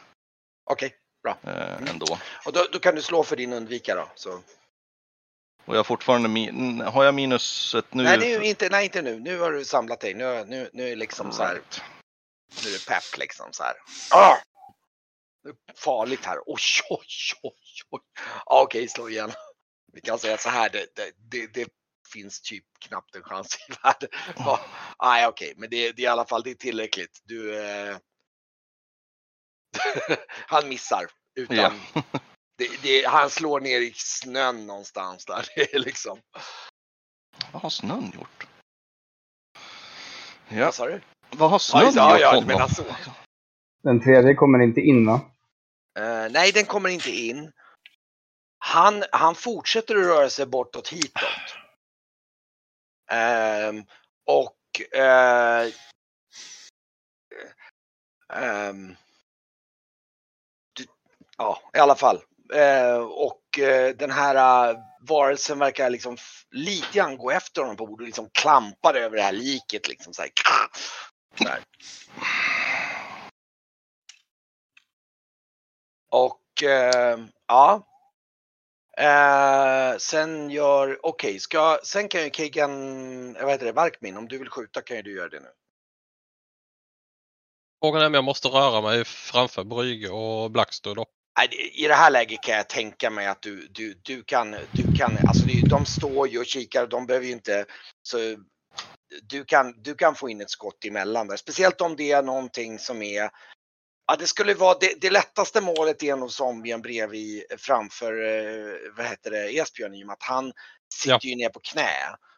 okej. 0.64 0.94
eh, 1.42 1.90
ändå. 1.90 2.18
Och 2.46 2.52
då, 2.52 2.66
då 2.72 2.78
kan 2.78 2.94
du 2.94 3.02
slå 3.02 3.22
för 3.24 3.36
din 3.36 3.52
undvika 3.52 3.94
då. 3.94 4.08
Så. 4.14 4.42
Och 5.66 5.74
jag 5.74 5.78
har 5.78 5.84
fortfarande 5.84 6.28
min, 6.28 6.80
har 6.80 7.04
jag 7.04 7.14
minus 7.14 7.74
ett 7.74 7.94
nu? 7.94 8.02
Nej, 8.02 8.18
nu, 8.18 8.44
inte, 8.44 8.68
nej, 8.68 8.84
inte 8.84 9.02
nu. 9.02 9.20
Nu 9.20 9.38
har 9.38 9.52
du 9.52 9.64
samlat 9.64 10.00
dig. 10.00 10.14
Nu, 10.14 10.44
nu, 10.44 10.70
nu 10.72 10.88
är 10.88 10.96
liksom 10.96 11.32
så 11.32 11.42
här. 11.42 11.60
Nu 12.64 12.68
är 12.68 12.72
det 12.72 12.86
pepp 12.86 13.18
liksom 13.18 13.52
så 13.52 13.62
här. 13.62 13.74
Ah! 14.10 14.36
Det 15.42 15.48
är 15.48 15.56
farligt 15.76 16.24
här. 16.24 16.38
Oj, 16.46 16.60
oj, 16.90 17.06
oj, 17.42 17.52
oj. 17.90 18.00
Ah, 18.46 18.62
Okej, 18.62 18.88
slå 18.88 19.08
igen. 19.08 19.32
Vi 19.92 20.00
kan 20.00 20.18
säga 20.18 20.38
så 20.38 20.48
här. 20.48 20.70
Det, 20.70 20.86
det, 20.94 21.12
det, 21.30 21.46
det 21.54 21.68
finns 22.12 22.40
typ 22.40 22.64
knappt 22.80 23.14
en 23.14 23.22
chans 23.22 23.56
i 23.68 23.72
världen. 23.82 24.08
Ah, 24.36 24.58
Nej, 25.02 25.26
okej, 25.26 25.54
men 25.56 25.70
det, 25.70 25.92
det 25.92 26.02
är 26.02 26.04
i 26.04 26.06
alla 26.06 26.26
fall 26.26 26.42
det 26.42 26.50
är 26.50 26.54
tillräckligt. 26.54 27.20
Du. 27.24 27.62
Eh... 27.64 27.96
Han 30.28 30.68
missar. 30.68 31.06
Utan 31.34 31.56
Ja. 31.56 31.72
Det, 32.58 32.82
det, 32.82 33.06
han 33.06 33.30
slår 33.30 33.60
ner 33.60 33.80
i 33.80 33.92
snön 33.96 34.66
någonstans 34.66 35.24
där. 35.24 35.46
Det 35.54 35.74
är 35.74 35.78
liksom. 35.78 36.18
Vad 37.52 37.62
har 37.62 37.70
snön 37.70 38.12
gjort? 38.14 38.46
Ja, 40.48 40.64
Vad 40.64 40.74
sa 40.74 40.86
du? 40.86 41.00
vad 41.30 41.50
har 41.50 41.58
snön 41.58 41.92
ja, 41.94 42.18
gjort 42.18 42.26
honom? 42.26 42.44
menar 42.44 42.68
så. 42.68 42.84
Den 43.82 44.00
tredje 44.02 44.34
kommer 44.34 44.62
inte 44.62 44.80
in 44.80 45.06
va? 45.06 45.20
Eh, 45.98 46.30
nej, 46.30 46.52
den 46.52 46.64
kommer 46.64 46.88
inte 46.88 47.10
in. 47.10 47.52
Han, 48.58 49.04
han 49.12 49.34
fortsätter 49.34 49.94
att 49.96 50.06
röra 50.06 50.30
sig 50.30 50.46
bortåt 50.46 50.88
hitåt. 50.88 51.56
Ehm, 53.10 53.84
och 54.24 54.56
ehm, 58.32 58.96
du, 60.72 60.86
ja, 61.36 61.60
i 61.74 61.78
alla 61.78 61.96
fall. 61.96 62.22
Eh, 62.54 62.96
och 62.98 63.58
eh, 63.58 63.96
den 63.96 64.10
här 64.10 64.70
eh, 64.70 64.76
varelsen 65.00 65.58
verkar 65.58 65.90
liksom 65.90 66.16
lite 66.50 66.98
grann 66.98 67.18
gå 67.18 67.30
efter 67.30 67.60
honom 67.60 67.76
på 67.76 67.86
bordet 67.86 68.00
och 68.00 68.06
liksom 68.06 68.30
klampar 68.32 68.94
över 68.94 69.16
det 69.16 69.22
här 69.22 69.32
liket 69.32 69.88
liksom 69.88 70.14
så 70.14 70.22
här. 70.22 70.30
Sådär. 71.38 71.60
Och 76.10 76.62
eh, 76.62 77.18
ja. 77.46 77.86
Eh, 78.98 79.96
sen 79.98 80.50
gör, 80.50 81.06
okej, 81.06 81.40
ska, 81.40 81.78
sen 81.84 82.08
kan 82.08 82.22
ju 82.22 82.30
Kegan, 82.30 83.36
eh, 83.36 83.42
vad 83.42 83.52
heter 83.52 83.66
det, 83.66 83.72
Varkmin, 83.72 84.16
om 84.16 84.28
du 84.28 84.38
vill 84.38 84.48
skjuta 84.48 84.82
kan 84.82 84.96
ju 84.96 85.02
du 85.02 85.16
göra 85.16 85.28
det 85.28 85.40
nu. 85.40 85.48
Frågan 87.82 88.02
är 88.02 88.06
om 88.06 88.14
jag 88.14 88.24
måste 88.24 88.48
röra 88.48 88.80
mig 88.80 89.04
framför 89.04 89.64
Brygge 89.64 90.08
och 90.08 90.50
Blackster 90.50 90.98
upp 90.98 91.15
det- 91.36 91.56
I 91.80 91.86
det 91.88 91.94
här 91.94 92.10
läget 92.10 92.42
kan 92.42 92.54
jag 92.54 92.68
tänka 92.68 93.10
mig 93.10 93.26
att 93.26 93.42
du, 93.42 93.68
du, 93.70 94.00
du 94.02 94.22
kan, 94.24 94.50
du 94.72 94.96
kan, 94.98 95.18
alltså 95.28 95.44
de 95.68 95.86
står 95.86 96.28
ju 96.28 96.38
och 96.38 96.46
kikar, 96.46 96.86
de 96.86 97.06
behöver 97.06 97.26
ju 97.26 97.32
inte, 97.32 97.66
så 98.02 98.16
du 99.22 99.44
kan, 99.44 99.82
du 99.82 99.94
kan 99.94 100.14
få 100.14 100.28
in 100.30 100.40
ett 100.40 100.50
skott 100.50 100.84
emellan 100.84 101.26
där. 101.28 101.36
Speciellt 101.36 101.80
om 101.80 101.96
det 101.96 102.12
är 102.12 102.22
någonting 102.22 102.78
som 102.78 103.02
är, 103.02 103.30
ja 104.06 104.16
det 104.18 104.26
skulle 104.26 104.54
vara, 104.54 104.78
det, 104.80 105.00
det 105.00 105.10
lättaste 105.10 105.60
målet 105.60 106.02
är 106.02 106.16
nog 106.16 106.32
zombien 106.32 106.82
bredvid 106.82 107.42
framför, 107.58 108.12
eh, 108.12 108.74
vad 108.96 109.06
heter 109.06 109.30
det, 109.30 109.58
Esbjörn 109.58 109.94
i 109.94 110.02
och 110.02 110.06
med 110.06 110.12
att 110.14 110.22
han 110.22 110.52
sitter 110.94 111.10
Ja. 111.12 111.18
ju 111.22 111.36
ner 111.36 111.48
på 111.48 111.60
knä. 111.60 111.90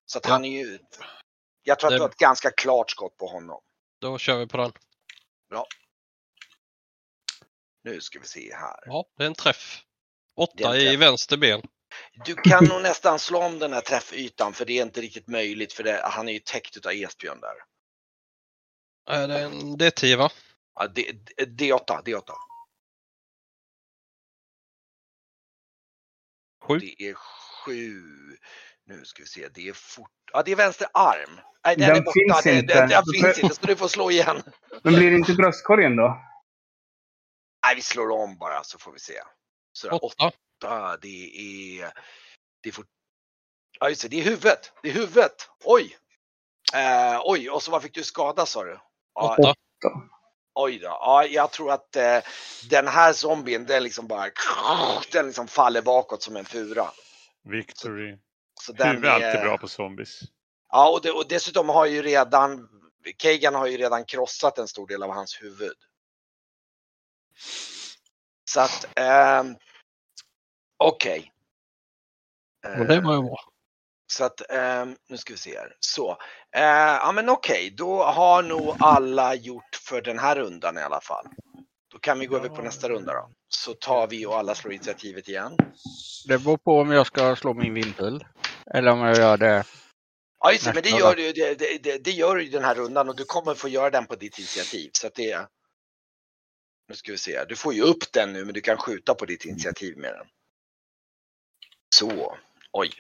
Så 0.07 0.19
att 0.19 0.25
Ja. 0.25 0.31
han 0.33 0.45
är 0.45 0.63
ju, 0.65 0.79
jag 1.63 1.79
tror 1.79 1.89
att 1.89 1.93
Det- 1.93 1.97
du 1.97 2.03
har 2.03 2.09
ett 2.09 2.17
ganska 2.17 2.51
klart 2.51 2.91
skott 2.91 3.17
på 3.17 3.27
honom. 3.27 3.61
Då 4.01 4.19
kör 4.19 4.37
vi 4.39 4.47
på 4.47 4.57
den. 4.57 4.73
Nu 7.89 8.01
ska 8.01 8.19
vi 8.19 8.27
se 8.27 8.55
här. 8.55 8.77
Ja, 8.87 9.05
det 9.17 9.23
är 9.23 9.27
en 9.27 9.35
träff. 9.35 9.83
Åtta 10.37 10.75
en 10.75 10.81
i 10.81 10.85
träff. 10.85 11.01
vänster 11.01 11.37
ben. 11.37 11.63
Du 12.25 12.35
kan 12.35 12.65
nog 12.65 12.83
nästan 12.83 13.19
slå 13.19 13.43
om 13.43 13.59
den 13.59 13.73
här 13.73 13.81
träffytan 13.81 14.53
för 14.53 14.65
det 14.65 14.79
är 14.79 14.83
inte 14.83 15.01
riktigt 15.01 15.29
möjligt 15.29 15.73
för 15.73 15.85
det, 15.85 16.01
han 16.05 16.29
är 16.29 16.33
ju 16.33 16.39
täckt 16.39 16.77
utav 16.77 16.93
Esbjörn 16.93 17.41
där. 17.41 17.55
Är 19.11 19.29
det 19.29 19.41
en 19.41 19.53
D10 19.53 20.17
va? 20.17 20.31
Ja, 20.75 20.87
D, 20.87 21.13
D, 21.13 21.45
D8, 21.45 22.03
D8. 22.05 22.33
Sju. 26.63 26.79
Det 26.79 27.09
är 27.09 27.15
sju. 27.15 28.03
Nu 28.87 29.05
ska 29.05 29.23
vi 29.23 29.27
se, 29.27 29.49
det 29.49 29.69
är 29.69 29.73
fort. 29.73 30.11
Ja, 30.33 30.43
det 30.43 30.53
är 30.53 30.57
vänster 30.57 30.89
arm. 30.95 31.41
Nej, 31.65 31.77
den, 31.77 31.89
Den 31.89 31.97
är 31.97 32.01
borta. 32.01 32.13
finns 32.13 32.43
den, 32.45 32.59
inte. 32.59 32.75
Den, 32.75 32.89
den 32.89 33.03
finns 33.15 33.39
inte, 33.39 33.55
så 33.55 33.67
du 33.67 33.77
får 33.77 33.89
slå 33.89 34.11
igen. 34.11 34.43
Men 34.83 34.95
blir 34.95 35.11
det 35.11 35.17
inte 35.17 35.35
bröstkorgen 35.35 35.97
då? 35.97 36.28
Nej, 37.69 37.75
vi 37.75 37.83
slår 37.83 38.11
om 38.11 38.39
bara 38.39 38.65
så 38.65 38.79
får 38.79 38.93
vi 38.93 38.99
se. 38.99 39.23
Så 39.73 39.91
åtta. 39.91 40.27
Åtta. 40.27 40.97
det 41.03 41.31
är... 41.79 41.93
Det 42.63 42.69
är 42.69 42.73
fort... 42.73 42.87
Ja, 43.81 43.89
just 43.89 44.03
det, 44.03 44.09
det 44.09 44.21
är 44.21 44.25
huvudet. 44.25 44.73
Det 44.83 44.89
är 44.89 44.93
huvudet. 44.93 45.49
Oj! 45.65 45.97
Eh, 46.75 47.21
oj, 47.25 47.51
och 47.51 47.63
så 47.63 47.71
vad 47.71 47.83
fick 47.83 47.95
du 47.95 48.05
skada 48.05 48.47
sa 48.47 48.65
du? 48.65 48.79
Ja, 49.15 49.37
Åtta. 49.39 49.55
Oj 50.55 50.79
då. 50.79 50.87
Ja, 50.87 51.25
jag 51.25 51.51
tror 51.51 51.73
att 51.73 51.97
eh, 51.97 52.19
den 52.71 52.89
här 52.89 53.13
zombien, 53.13 53.67
den 53.67 53.83
liksom 53.83 54.07
bara... 54.07 54.31
Den 55.13 55.27
liksom 55.27 55.49
faller 55.49 55.83
bakåt 55.83 56.23
som 56.23 56.37
en 56.37 56.45
fura. 56.45 56.91
Victory. 57.49 58.19
Så 58.61 58.73
den 58.73 58.89
Huvud 58.89 59.05
är 59.05 59.11
alltid 59.11 59.29
är- 59.29 59.45
bra 59.45 59.59
på 59.59 59.69
zombies. 59.69 60.21
Ja, 60.69 60.91
och, 60.91 61.03
det, 61.03 61.11
och 61.11 61.29
dessutom 61.29 61.69
har 61.69 61.87
ju 61.87 62.03
redan... 62.03 62.69
Kagan 63.17 63.55
har 63.55 63.67
ju 63.67 63.77
redan 63.77 64.05
krossat 64.05 64.59
en 64.59 64.69
stor 64.69 64.87
del 64.87 65.03
av 65.03 65.11
hans 65.11 65.43
huvud. 65.43 65.77
Så 68.51 68.61
att... 68.61 68.99
ehm, 68.99 69.57
Okej. 70.85 71.33
Och 72.79 72.87
det 72.87 73.01
var 73.01 73.15
ju 73.15 73.23
bra. 73.23 73.39
Så 74.13 74.25
att, 74.25 74.51
ehm, 74.51 74.97
nu 75.09 75.17
ska 75.17 75.33
vi 75.33 75.39
se 75.39 75.59
här. 75.59 75.77
Så, 75.81 76.11
eh, 76.57 76.63
ja 77.03 77.13
men 77.15 77.29
okej, 77.29 77.71
då 77.77 78.03
har 78.03 78.43
nog 78.43 78.77
alla 78.81 79.35
gjort 79.35 79.77
för 79.89 80.03
den 80.03 80.19
här 80.19 80.37
rundan 80.37 80.79
i 80.79 80.83
alla 80.83 81.01
fall. 81.01 81.27
Då 81.93 81.99
kan 81.99 82.19
vi 82.19 82.27
gå 82.27 82.37
över 82.37 82.49
på 82.49 82.63
nästa 82.63 82.89
runda 82.89 83.13
då. 83.13 83.31
Så 83.49 83.75
tar 83.75 84.07
vi 84.07 84.27
och 84.27 84.37
alla 84.39 84.55
slår 84.55 84.73
initiativet 84.73 85.29
igen. 85.29 85.57
Det 86.29 86.39
beror 86.39 86.57
på 86.57 86.73
om 86.81 86.91
jag 86.91 87.07
ska 87.07 87.37
slå 87.37 87.55
min 87.55 87.75
vindpil. 87.75 88.25
Eller 88.75 88.93
om 88.93 89.01
jag 89.01 89.17
gör 89.17 89.37
det. 89.37 89.65
Ja 90.41 90.53
just 90.53 90.65
det, 90.65 90.75
men 90.75 90.83
det 90.83 90.89
gör 90.91 91.15
du 91.15 91.23
ju 91.27 91.33
det, 91.33 91.55
det, 91.55 91.79
det, 91.83 91.99
det 92.05 92.11
gör 92.11 92.37
du 92.37 92.47
i 92.47 92.49
den 92.49 92.65
här 92.65 92.75
rundan 92.75 93.09
och 93.09 93.17
du 93.17 93.25
kommer 93.25 93.55
få 93.55 93.69
göra 93.69 93.91
den 93.91 94.07
på 94.07 94.15
ditt 94.17 94.39
initiativ. 94.39 94.91
Så 94.93 95.07
att 95.07 95.15
det 95.15 95.49
Nu 96.89 96.95
ska 96.95 97.13
vi 97.13 97.19
se, 97.19 97.45
du 97.45 97.57
får 97.57 97.75
ju 97.75 97.83
upp 97.83 98.13
den 98.13 98.33
nu 98.33 98.45
men 98.45 98.55
du 98.55 98.61
kan 98.61 98.77
skjuta 98.77 99.15
på 99.15 99.25
ditt 99.25 99.45
initiativ 99.45 99.99
med 99.99 100.13
den. 100.13 100.27
Så, 101.95 102.37
oj. 102.73 102.91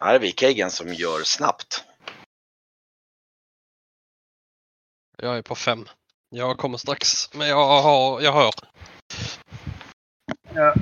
Här 0.00 0.14
är 0.14 0.18
vi 0.18 0.32
Kagan 0.32 0.70
som 0.70 0.94
gör 0.94 1.22
snabbt. 1.24 1.84
Jag 5.16 5.38
är 5.38 5.42
på 5.42 5.54
fem. 5.54 5.84
Jag 6.28 6.58
kommer 6.58 6.78
strax. 6.78 7.34
Men 7.34 7.48
jag, 7.48 7.82
har, 7.82 8.20
jag 8.20 8.32
hör. 8.32 8.50
Jag 10.54 10.74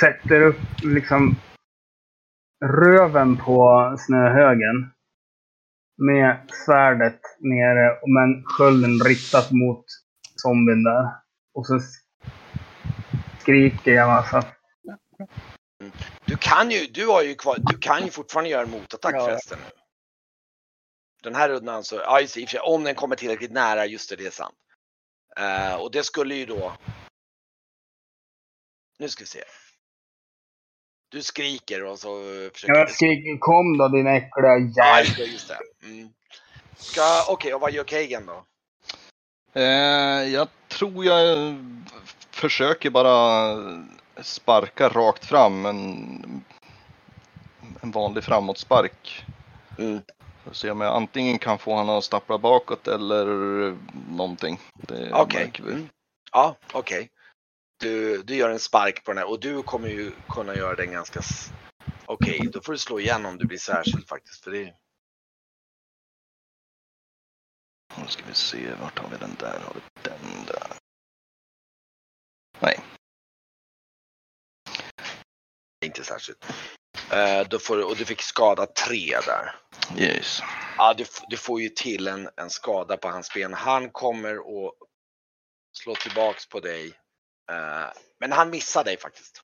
sätter 0.00 0.40
upp 0.40 0.82
liksom 0.82 1.36
röven 2.64 3.36
på 3.36 3.96
snöhögen. 3.98 4.92
Med 5.96 6.50
svärdet 6.66 7.20
nere 7.38 7.98
men 8.06 8.44
skölden 8.44 9.00
riktat 9.00 9.50
mot 9.52 9.84
zombien 10.42 10.82
där. 10.84 11.04
Och 11.54 11.66
så 11.66 11.80
skriker 13.40 13.92
jag 13.92 14.08
massa. 14.08 14.44
Du 16.24 16.36
kan 16.36 16.70
ju, 16.70 16.86
du 16.86 17.06
har 17.06 17.22
ju 17.22 17.34
kvar, 17.34 17.56
du 17.58 17.78
kan 17.78 18.04
ju 18.04 18.10
fortfarande 18.10 18.50
göra 18.50 18.62
en 18.62 18.70
motattack 18.70 19.14
Ja. 19.14 19.24
förresten. 19.24 19.58
Nu. 19.58 19.70
Den 21.22 21.34
här 21.34 21.48
rundan 21.48 21.84
så, 21.84 21.96
ja 21.96 22.20
just 22.20 22.34
det, 22.34 22.58
om 22.58 22.84
den 22.84 22.94
kommer 22.94 23.16
tillräckligt 23.16 23.52
nära, 23.52 23.86
just 23.86 24.10
det, 24.10 24.16
det 24.16 24.26
är 24.26 24.30
sant. 24.30 24.54
Eh, 25.36 25.74
och 25.74 25.90
det 25.92 26.04
skulle 26.04 26.34
ju 26.34 26.46
då... 26.46 26.72
Nu 28.98 29.08
ska 29.08 29.22
vi 29.22 29.26
se. 29.28 29.44
Du 31.10 31.22
skriker 31.22 31.84
och 31.84 31.98
så 31.98 32.22
försöker 32.52 32.74
Jag 32.74 32.90
skriker 32.90 33.38
kom 33.38 33.78
då 33.78 33.88
din 33.88 34.06
äckliga 34.06 34.58
Ja, 34.74 35.00
jävel. 35.00 35.06
just 35.06 35.16
det, 35.16 35.24
just 35.24 35.48
det. 35.48 35.86
Mm. 35.86 36.08
Ska, 36.76 37.24
okej, 37.28 37.54
och 37.54 37.60
vad 37.60 37.72
gör 37.72 37.84
Kagan 37.84 38.26
då? 38.26 38.44
Eh, 39.52 39.62
jag 40.32 40.48
tror 40.68 41.04
jag 41.04 41.56
försöker 42.30 42.90
bara 42.90 43.56
sparka 44.22 44.88
rakt 44.88 45.24
fram. 45.24 45.66
En, 45.66 46.44
en 47.80 47.90
vanlig 47.90 48.24
framåtspark. 48.24 49.24
Mm. 49.78 50.00
Får 50.44 50.52
se 50.52 50.70
om 50.70 50.80
jag 50.80 50.94
antingen 50.96 51.38
kan 51.38 51.58
få 51.58 51.74
honom 51.74 51.98
att 51.98 52.04
stappla 52.04 52.38
bakåt 52.38 52.88
eller 52.88 53.26
någonting. 54.10 54.60
Okej. 55.12 55.52
vi. 55.58 55.72
Mm. 55.72 55.88
Ja, 56.32 56.56
okej. 56.72 57.10
Du, 57.80 58.22
du 58.22 58.36
gör 58.36 58.50
en 58.50 58.58
spark 58.58 59.04
på 59.04 59.10
den 59.10 59.18
här 59.18 59.30
och 59.30 59.40
du 59.40 59.62
kommer 59.62 59.88
ju 59.88 60.12
kunna 60.28 60.56
göra 60.56 60.74
den 60.74 60.92
ganska... 60.92 61.20
Okej, 62.06 62.48
då 62.52 62.60
får 62.60 62.72
du 62.72 62.78
slå 62.78 63.00
igen 63.00 63.26
om 63.26 63.38
du 63.38 63.46
blir 63.46 63.58
särskild 63.58 64.08
faktiskt. 64.08 64.44
För 64.44 64.50
det... 64.50 64.72
Nu 67.98 68.06
ska 68.08 68.24
vi 68.26 68.34
se, 68.34 68.74
vart 68.80 68.98
har 68.98 69.08
vi 69.08 69.16
den 69.16 69.36
där? 69.38 69.60
Har 69.60 69.74
vi 69.74 69.80
den 70.02 70.44
där? 70.46 70.76
Nej. 72.60 72.80
inte 75.84 76.04
särskilt. 76.04 76.44
Eh, 77.12 77.48
då 77.48 77.58
får 77.58 77.76
du, 77.76 77.84
och 77.84 77.96
du 77.96 78.04
fick 78.04 78.22
skada 78.22 78.66
tre 78.66 79.18
där. 79.26 79.54
Yes. 79.98 80.40
Ja, 80.78 80.94
du, 80.94 81.04
du 81.28 81.36
får 81.36 81.60
ju 81.60 81.68
till 81.68 82.08
en, 82.08 82.28
en 82.36 82.50
skada 82.50 82.96
på 82.96 83.08
hans 83.08 83.34
ben. 83.34 83.54
Han 83.54 83.90
kommer 83.90 84.34
att 84.34 84.74
slå 85.72 85.94
tillbaks 85.94 86.46
på 86.46 86.60
dig. 86.60 86.86
Eh, 87.50 87.92
men 88.20 88.32
han 88.32 88.50
missar 88.50 88.84
dig 88.84 88.96
faktiskt. 88.96 89.42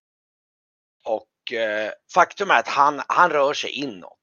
Och 1.05 1.53
eh, 1.53 1.93
faktum 2.15 2.51
är 2.51 2.59
att 2.59 2.69
han, 2.69 3.03
han 3.09 3.31
rör 3.31 3.55
sig 3.55 3.71
inåt. 3.71 4.18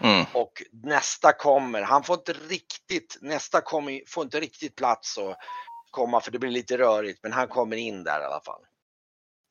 Mm. 0.00 0.26
Och 0.34 0.62
nästa 0.72 1.32
kommer, 1.32 1.82
han 1.82 2.04
får 2.04 2.16
inte 2.16 2.32
riktigt, 2.32 3.18
nästa 3.20 3.60
kommer, 3.60 4.00
får 4.06 4.24
inte 4.24 4.40
riktigt 4.40 4.76
plats 4.76 5.18
att 5.18 5.38
komma 5.90 6.20
för 6.20 6.30
det 6.30 6.38
blir 6.38 6.50
lite 6.50 6.78
rörigt. 6.78 7.22
Men 7.22 7.32
han 7.32 7.48
kommer 7.48 7.76
in 7.76 8.04
där 8.04 8.20
i 8.20 8.24
alla 8.24 8.40
fall. 8.40 8.62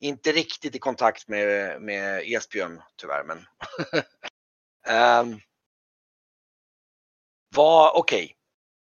Inte 0.00 0.32
riktigt 0.32 0.74
i 0.74 0.78
kontakt 0.78 1.28
med, 1.28 1.82
med 1.82 2.22
Esbjörn 2.26 2.82
tyvärr 2.96 3.24
men. 3.24 3.38
um, 5.30 5.40
vad, 7.56 7.96
okej. 7.96 8.36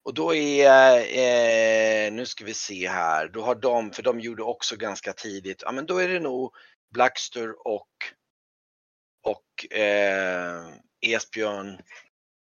Och 0.09 0.15
då 0.15 0.35
är, 0.35 0.99
eh, 0.99 2.13
nu 2.13 2.27
ska 2.27 2.45
vi 2.45 2.55
se 2.55 2.89
här, 2.89 3.29
då 3.29 3.43
har 3.43 3.55
de, 3.55 3.93
för 3.93 4.03
de 4.03 4.21
gjorde 4.21 4.43
också 4.43 4.77
ganska 4.77 5.13
tidigt, 5.13 5.63
ja 5.65 5.73
men 5.73 5.87
då 5.87 5.99
är 5.99 6.09
det 6.09 6.21
nog 6.21 6.55
Blackster 6.95 7.69
och, 7.69 7.89
och 9.23 9.77
eh, 9.77 10.65
Esbjörn, 11.01 11.79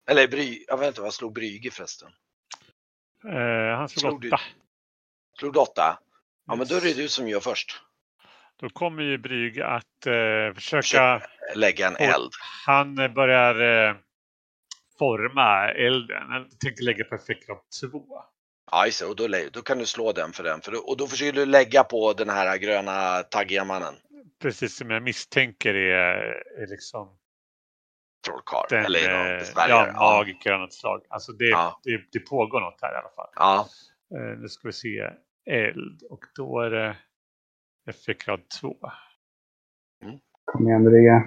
eller 0.09 0.27
Bry, 0.27 0.65
jag 0.67 0.77
vet 0.77 0.87
inte 0.87 1.01
vad 1.01 1.13
slog 1.13 1.33
Brygge 1.33 1.71
förresten? 1.71 2.09
Eh, 3.27 3.77
han 3.77 3.89
slog 3.89 4.01
Slog 4.01 4.21
du- 4.21 4.27
åtta. 4.27 4.41
Slog 5.39 5.53
du 5.53 5.59
åtta? 5.59 5.99
Ja 6.47 6.55
men 6.55 6.67
då 6.67 6.75
är 6.75 6.81
det 6.81 6.87
Yes. 6.87 6.97
du 6.97 7.07
som 7.09 7.27
gör 7.27 7.39
först. 7.39 7.81
Då 8.59 8.69
kommer 8.69 9.03
ju 9.03 9.17
Brygge 9.17 9.67
att 9.67 10.05
eh, 10.05 10.53
försöka... 10.55 11.21
Lägga 11.55 11.87
en 11.87 11.95
eld. 11.95 12.31
Han 12.65 12.97
eh, 12.99 13.07
börjar 13.13 13.87
eh, 13.89 13.95
forma 14.99 15.69
elden. 15.71 16.23
Han 16.29 16.49
tänker 16.49 16.83
lägga 16.83 17.03
på 17.03 17.15
effekt 17.15 17.49
av 17.49 17.57
två. 17.81 18.05
Ja 18.71 18.85
just 18.85 18.99
det, 18.99 19.05
och 19.05 19.15
då, 19.15 19.27
då 19.53 19.61
kan 19.61 19.77
du 19.77 19.85
slå 19.85 20.11
den 20.11 20.33
för 20.33 20.43
den. 20.43 20.61
För 20.61 20.71
då, 20.71 20.79
och 20.79 20.97
då 20.97 21.07
försöker 21.07 21.33
du 21.33 21.45
lägga 21.45 21.83
på 21.83 22.13
den 22.13 22.29
här 22.29 22.57
gröna 22.57 23.23
taggiga 23.23 23.65
mannen. 23.65 23.95
Precis 24.41 24.77
som 24.77 24.89
jag 24.89 25.03
misstänker 25.03 25.73
är, 25.75 26.43
är 26.61 26.67
liksom 26.67 27.17
Trollkarl. 28.25 28.65
den 28.69 28.85
eller 28.85 29.17
någon 29.17 29.31
eh, 29.31 29.37
besvärjare. 29.39 29.87
ja, 29.87 29.99
magiker 29.99 30.51
av 30.51 30.59
något 30.59 30.73
slag. 30.73 31.05
Alltså 31.09 31.31
det, 31.31 31.45
Ja. 31.49 31.79
det, 31.83 32.01
det 32.11 32.19
pågår 32.19 32.59
något 32.61 32.79
här 32.81 32.93
i 32.93 32.97
alla 32.97 33.09
fall. 33.09 33.29
ja. 33.35 33.67
Eh, 34.17 34.37
nu 34.39 34.47
ska 34.47 34.67
vi 34.67 34.73
se. 34.73 35.09
Eld 35.45 36.03
och 36.09 36.25
då 36.35 36.59
är 36.59 36.69
det 36.69 36.97
effektgrad 37.89 38.49
2. 38.61 38.77
Kom 40.45 40.67
igen 40.67 40.83
Brygge. 40.83 41.25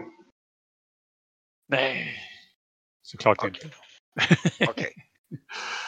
Nej, 1.68 2.14
såklart 3.02 3.38
Okej. 3.38 3.60
inte. 3.64 3.76
Okej. 4.70 4.92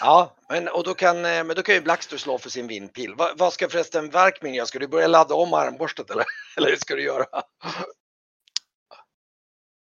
Ja, 0.00 0.36
men, 0.48 0.68
och 0.68 0.84
då 0.84 0.94
kan, 0.94 1.16
eh, 1.16 1.44
men 1.44 1.48
då 1.56 1.62
kan 1.62 1.74
ju 1.74 1.80
Blackster 1.80 2.16
slå 2.16 2.38
för 2.38 2.50
sin 2.50 2.66
vindpil. 2.66 3.14
Va, 3.14 3.32
vad 3.36 3.52
ska 3.52 3.68
förresten 3.68 4.10
Verkmin 4.10 4.54
göra? 4.54 4.66
Ska 4.66 4.78
du 4.78 4.88
börja 4.88 5.06
ladda 5.06 5.34
om 5.34 5.54
armborstet 5.54 6.10
eller? 6.10 6.24
Eller 6.56 6.68
hur 6.70 6.76
ska 6.76 6.94
du 6.94 7.02
göra? 7.02 7.26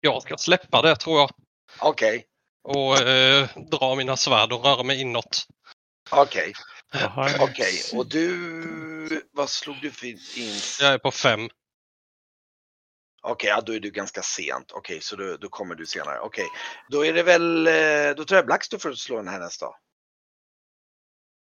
Jag 0.01 0.23
ska 0.23 0.37
släppa 0.37 0.83
det 0.83 0.97
tror 0.97 1.19
jag. 1.19 1.31
Okej, 1.79 2.25
Och 2.63 2.99
eh, 2.99 3.49
dra 3.71 3.95
mina 3.95 4.17
svärd 4.17 4.53
och 4.53 4.65
röra 4.65 4.83
mig 4.83 5.01
inåt. 5.01 5.47
okej, 6.11 6.53
Jaha, 6.93 7.31
okej. 7.41 7.83
Och 7.95 8.07
du, 8.07 9.29
vad 9.33 9.51
slog 9.51 9.77
du 9.83 9.91
för 9.91 10.07
in? 10.07 10.19
Jag 10.81 10.93
är 10.95 10.99
på 10.99 11.11
fem. 11.11 11.49
Okej, 13.23 13.49
ja, 13.51 13.61
då 13.61 13.75
är 13.75 13.81
du 13.81 13.91
ganska 13.91 14.23
sent. 14.23 14.73
Okej, 14.73 15.01
så 15.01 15.17
då, 15.17 15.37
då 15.37 15.49
kommer 15.49 15.75
du 15.75 15.87
senare. 15.87 16.21
Okej, 16.21 16.47
då 16.89 17.05
är 17.05 17.13
det 17.13 17.23
väl, 17.23 17.67
eh, 17.67 18.17
då 18.17 18.25
tror 18.25 18.37
jag 18.37 18.47
Blackster 18.47 18.79
får 18.79 18.93
slå 18.93 19.17
den 19.17 19.29
här 19.29 19.41
nästa. 19.41 19.67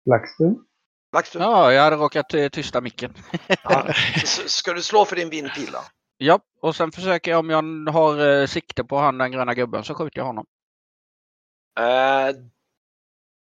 Blackster. 0.05 0.55
Blackster, 1.11 1.39
Ja, 1.39 1.73
jag 1.73 1.83
hade 1.83 1.95
råkat 1.95 2.33
eh, 2.33 2.49
tysta 2.49 2.81
micken. 2.81 3.13
ja. 3.63 3.93
Ska 4.47 4.73
du 4.73 4.81
slå 4.81 5.05
för 5.05 5.15
din 5.15 5.29
vindpil 5.29 5.71
då? 5.71 5.79
Ja, 6.17 6.39
och 6.61 6.75
sen 6.75 6.91
försöker 6.91 7.31
jag 7.31 7.39
om 7.39 7.49
jag 7.49 7.93
har 7.93 8.27
eh, 8.27 8.47
sikte 8.47 8.83
på 8.83 8.97
han 8.97 9.17
den 9.17 9.31
gröna 9.31 9.53
gubben 9.53 9.83
så 9.83 9.93
skjuter 9.93 10.19
jag 10.19 10.25
honom. 10.25 10.45
Eh, 11.79 12.35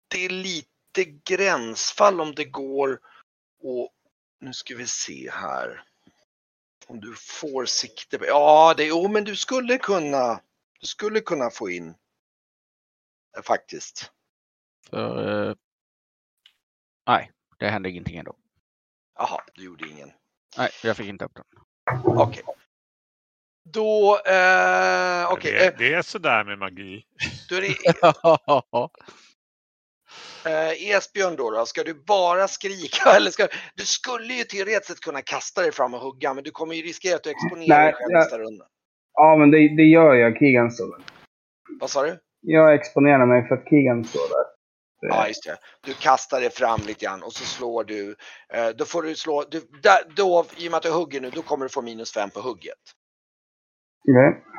det 0.09 0.25
är 0.25 0.29
lite 0.29 1.03
gränsfall 1.29 2.21
om 2.21 2.35
det 2.35 2.45
går 2.45 2.99
och 3.63 3.89
nu 4.39 4.53
ska 4.53 4.75
vi 4.75 4.87
se 4.87 5.29
här. 5.31 5.83
Om 6.87 6.99
du 6.99 7.15
får 7.15 7.65
sikte. 7.65 8.17
på- 8.19 8.25
Ja, 8.25 8.73
det, 8.77 8.85
jo, 8.85 9.07
men 9.07 9.23
du 9.23 9.35
skulle 9.35 9.77
kunna. 9.77 10.39
Du 10.79 10.87
skulle 10.87 11.19
kunna 11.19 11.49
få 11.49 11.69
in. 11.69 11.89
eh, 13.37 13.43
Faktiskt. 13.43 14.11
För, 14.89 15.49
eh, 15.49 15.55
nej, 17.07 17.31
det 17.59 17.69
hände 17.69 17.89
ingenting 17.89 18.17
ändå. 18.17 18.35
Jaha, 19.17 19.41
du 19.53 19.63
gjorde 19.65 19.89
ingen. 19.89 20.11
Nej, 20.57 20.69
jag 20.83 20.97
fick 20.97 21.07
inte 21.07 21.25
upp 21.25 21.35
den. 21.35 21.45
Okej. 22.05 22.43
Då, 23.65 24.19
eh, 24.25 25.31
okej. 25.31 25.51
det, 25.51 25.67
eh, 25.67 25.77
det 25.77 25.93
är 25.93 26.01
sådär 26.01 26.43
med 26.43 26.57
magi. 26.59 27.05
då 27.49 27.55
är 27.55 27.61
det 27.61 27.67
eh, 30.45 30.89
Esbjörn 30.89 31.35
då, 31.35 31.51
då. 31.51 31.65
Ska 31.65 31.83
du 31.83 31.93
bara 31.93 32.47
skrika 32.47 33.09
eller 33.17 33.31
ska 33.31 33.47
du 33.75 33.85
skulle 33.85 34.33
ju 34.33 34.43
teoretiskt 34.43 34.87
sett 34.87 34.99
kunna 34.99 35.21
kasta 35.21 35.61
dig 35.61 35.71
fram 35.71 35.93
och 35.93 35.99
hugga, 35.99 36.33
men 36.33 36.43
du 36.43 36.51
kommer 36.51 36.75
ju 36.75 36.81
riskera 36.81 37.15
att 37.15 37.23
du 37.23 37.29
exponerar 37.29 37.77
Nej, 37.77 37.85
dig 37.85 37.93
själv 37.93 38.13
nästa 38.13 38.39
runda. 38.39 38.65
Ja, 39.13 39.35
men 39.39 39.51
det, 39.51 39.57
det 39.57 39.83
gör 39.83 40.13
jag. 40.13 40.37
Keegan 40.37 40.71
står 40.71 40.87
där. 40.87 41.05
Vad 41.79 41.89
sa 41.89 42.03
du? 42.03 42.19
Jag 42.41 42.73
exponerar 42.73 43.25
mig 43.25 43.47
för 43.47 43.55
att 43.55 43.69
Keegan 43.69 44.03
står 44.05 44.29
där. 44.29 44.53
Ja, 45.09 45.27
just 45.27 45.43
det. 45.43 45.57
Du 45.85 45.93
kastar 45.93 46.41
dig 46.41 46.49
fram 46.49 46.79
lite 46.87 47.05
grann 47.05 47.23
och 47.23 47.33
så 47.33 47.45
slår 47.45 47.83
du. 47.83 48.15
Eh, 48.53 48.69
då 48.69 48.85
får 48.85 49.03
du 49.03 49.15
slå. 49.15 49.43
Du, 49.51 49.61
där, 49.83 49.99
då, 50.15 50.45
I 50.57 50.67
och 50.67 50.71
med 50.71 50.77
att 50.77 50.83
du 50.83 50.91
hugger 50.91 51.21
nu, 51.21 51.29
då 51.29 51.41
kommer 51.41 51.65
du 51.65 51.69
få 51.69 51.81
minus 51.81 52.13
fem 52.13 52.29
på 52.29 52.39
hugget. 52.39 52.83
Okej. 54.09 54.43
Kom 54.43 54.52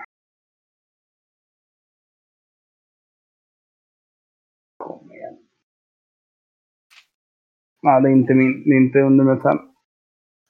Nej, 7.85 8.03
det 8.03 8.09
är 8.09 8.13
inte, 8.13 8.35
min, 8.35 8.65
det 8.65 8.71
är 8.71 8.87
inte 8.87 8.99
under 8.99 9.25
med 9.25 9.43
fem. 9.43 9.59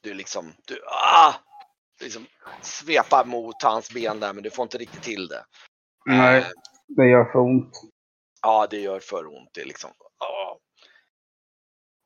Du 0.02 0.14
liksom, 0.14 0.52
du, 0.66 0.78
ah! 1.16 1.34
Du 1.98 2.04
liksom 2.04 2.26
svepar 2.60 3.24
mot 3.24 3.62
hans 3.62 3.94
ben 3.94 4.20
där, 4.20 4.32
men 4.32 4.42
du 4.42 4.50
får 4.50 4.62
inte 4.62 4.78
riktigt 4.78 5.02
till 5.02 5.28
det. 5.28 5.44
Nej, 6.06 6.38
Eh, 6.38 6.46
det 6.88 7.06
gör 7.08 7.24
för 7.24 7.38
ont. 7.38 7.72
Ja, 8.42 8.66
det 8.70 8.80
gör 8.80 9.00
för 9.00 9.26
ont. 9.26 9.50
Det 9.54 9.64
liksom. 9.64 9.90
ah. 10.18 10.58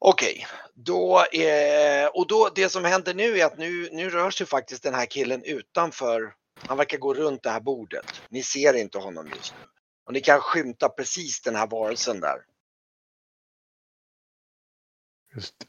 Okej, 0.00 0.46
då 0.74 1.24
är, 1.32 2.16
och 2.16 2.26
då 2.26 2.48
det 2.54 2.68
som 2.68 2.84
händer 2.84 3.14
nu 3.14 3.38
är 3.38 3.46
att 3.46 3.58
nu, 3.58 3.88
nu 3.92 4.10
rör 4.10 4.30
sig 4.30 4.46
faktiskt 4.46 4.82
den 4.82 4.94
här 4.94 5.06
killen 5.06 5.42
utanför. 5.44 6.34
Han 6.68 6.76
verkar 6.76 6.98
gå 6.98 7.14
runt 7.14 7.42
det 7.42 7.50
här 7.50 7.60
bordet. 7.60 8.22
Ni 8.30 8.42
ser 8.42 8.74
inte 8.74 8.98
honom 8.98 9.26
just 9.36 9.54
nu. 9.58 9.66
Och 10.06 10.12
ni 10.12 10.20
kan 10.20 10.40
skymta 10.40 10.88
precis 10.88 11.40
den 11.42 11.56
här 11.56 11.66
varelsen 11.66 12.20
där. 12.20 12.38
Just 15.38 15.54
det. 15.60 15.66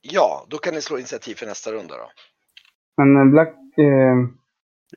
Ja, 0.00 0.46
då 0.48 0.58
kan 0.58 0.74
ni 0.74 0.82
slå 0.82 0.98
initiativ 0.98 1.34
för 1.34 1.46
nästa 1.46 1.72
runda 1.72 1.96
då. 1.96 2.10
Men 2.96 3.16
eh, 3.16 3.32
Black... 3.32 3.48
Eh, 3.78 4.16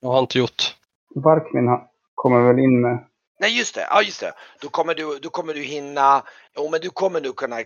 Jag 0.01 0.09
har 0.09 0.19
inte 0.19 0.39
gjort. 0.39 0.75
Varkmin 1.15 1.67
ha- 1.67 1.91
kommer 2.15 2.41
väl 2.47 2.59
in 2.59 2.81
med... 2.81 3.07
Nej, 3.39 3.57
just 3.57 3.75
det. 3.75 3.87
Ja, 3.89 4.01
just 4.01 4.19
det. 4.19 4.33
Då 4.61 4.69
kommer 4.69 4.95
du, 4.95 5.19
då 5.19 5.29
kommer 5.29 5.53
du 5.53 5.63
hinna. 5.63 6.25
Jo, 6.55 6.69
men 6.69 6.81
du 6.81 6.89
kommer 6.89 7.21
nog 7.21 7.35
kunna. 7.35 7.63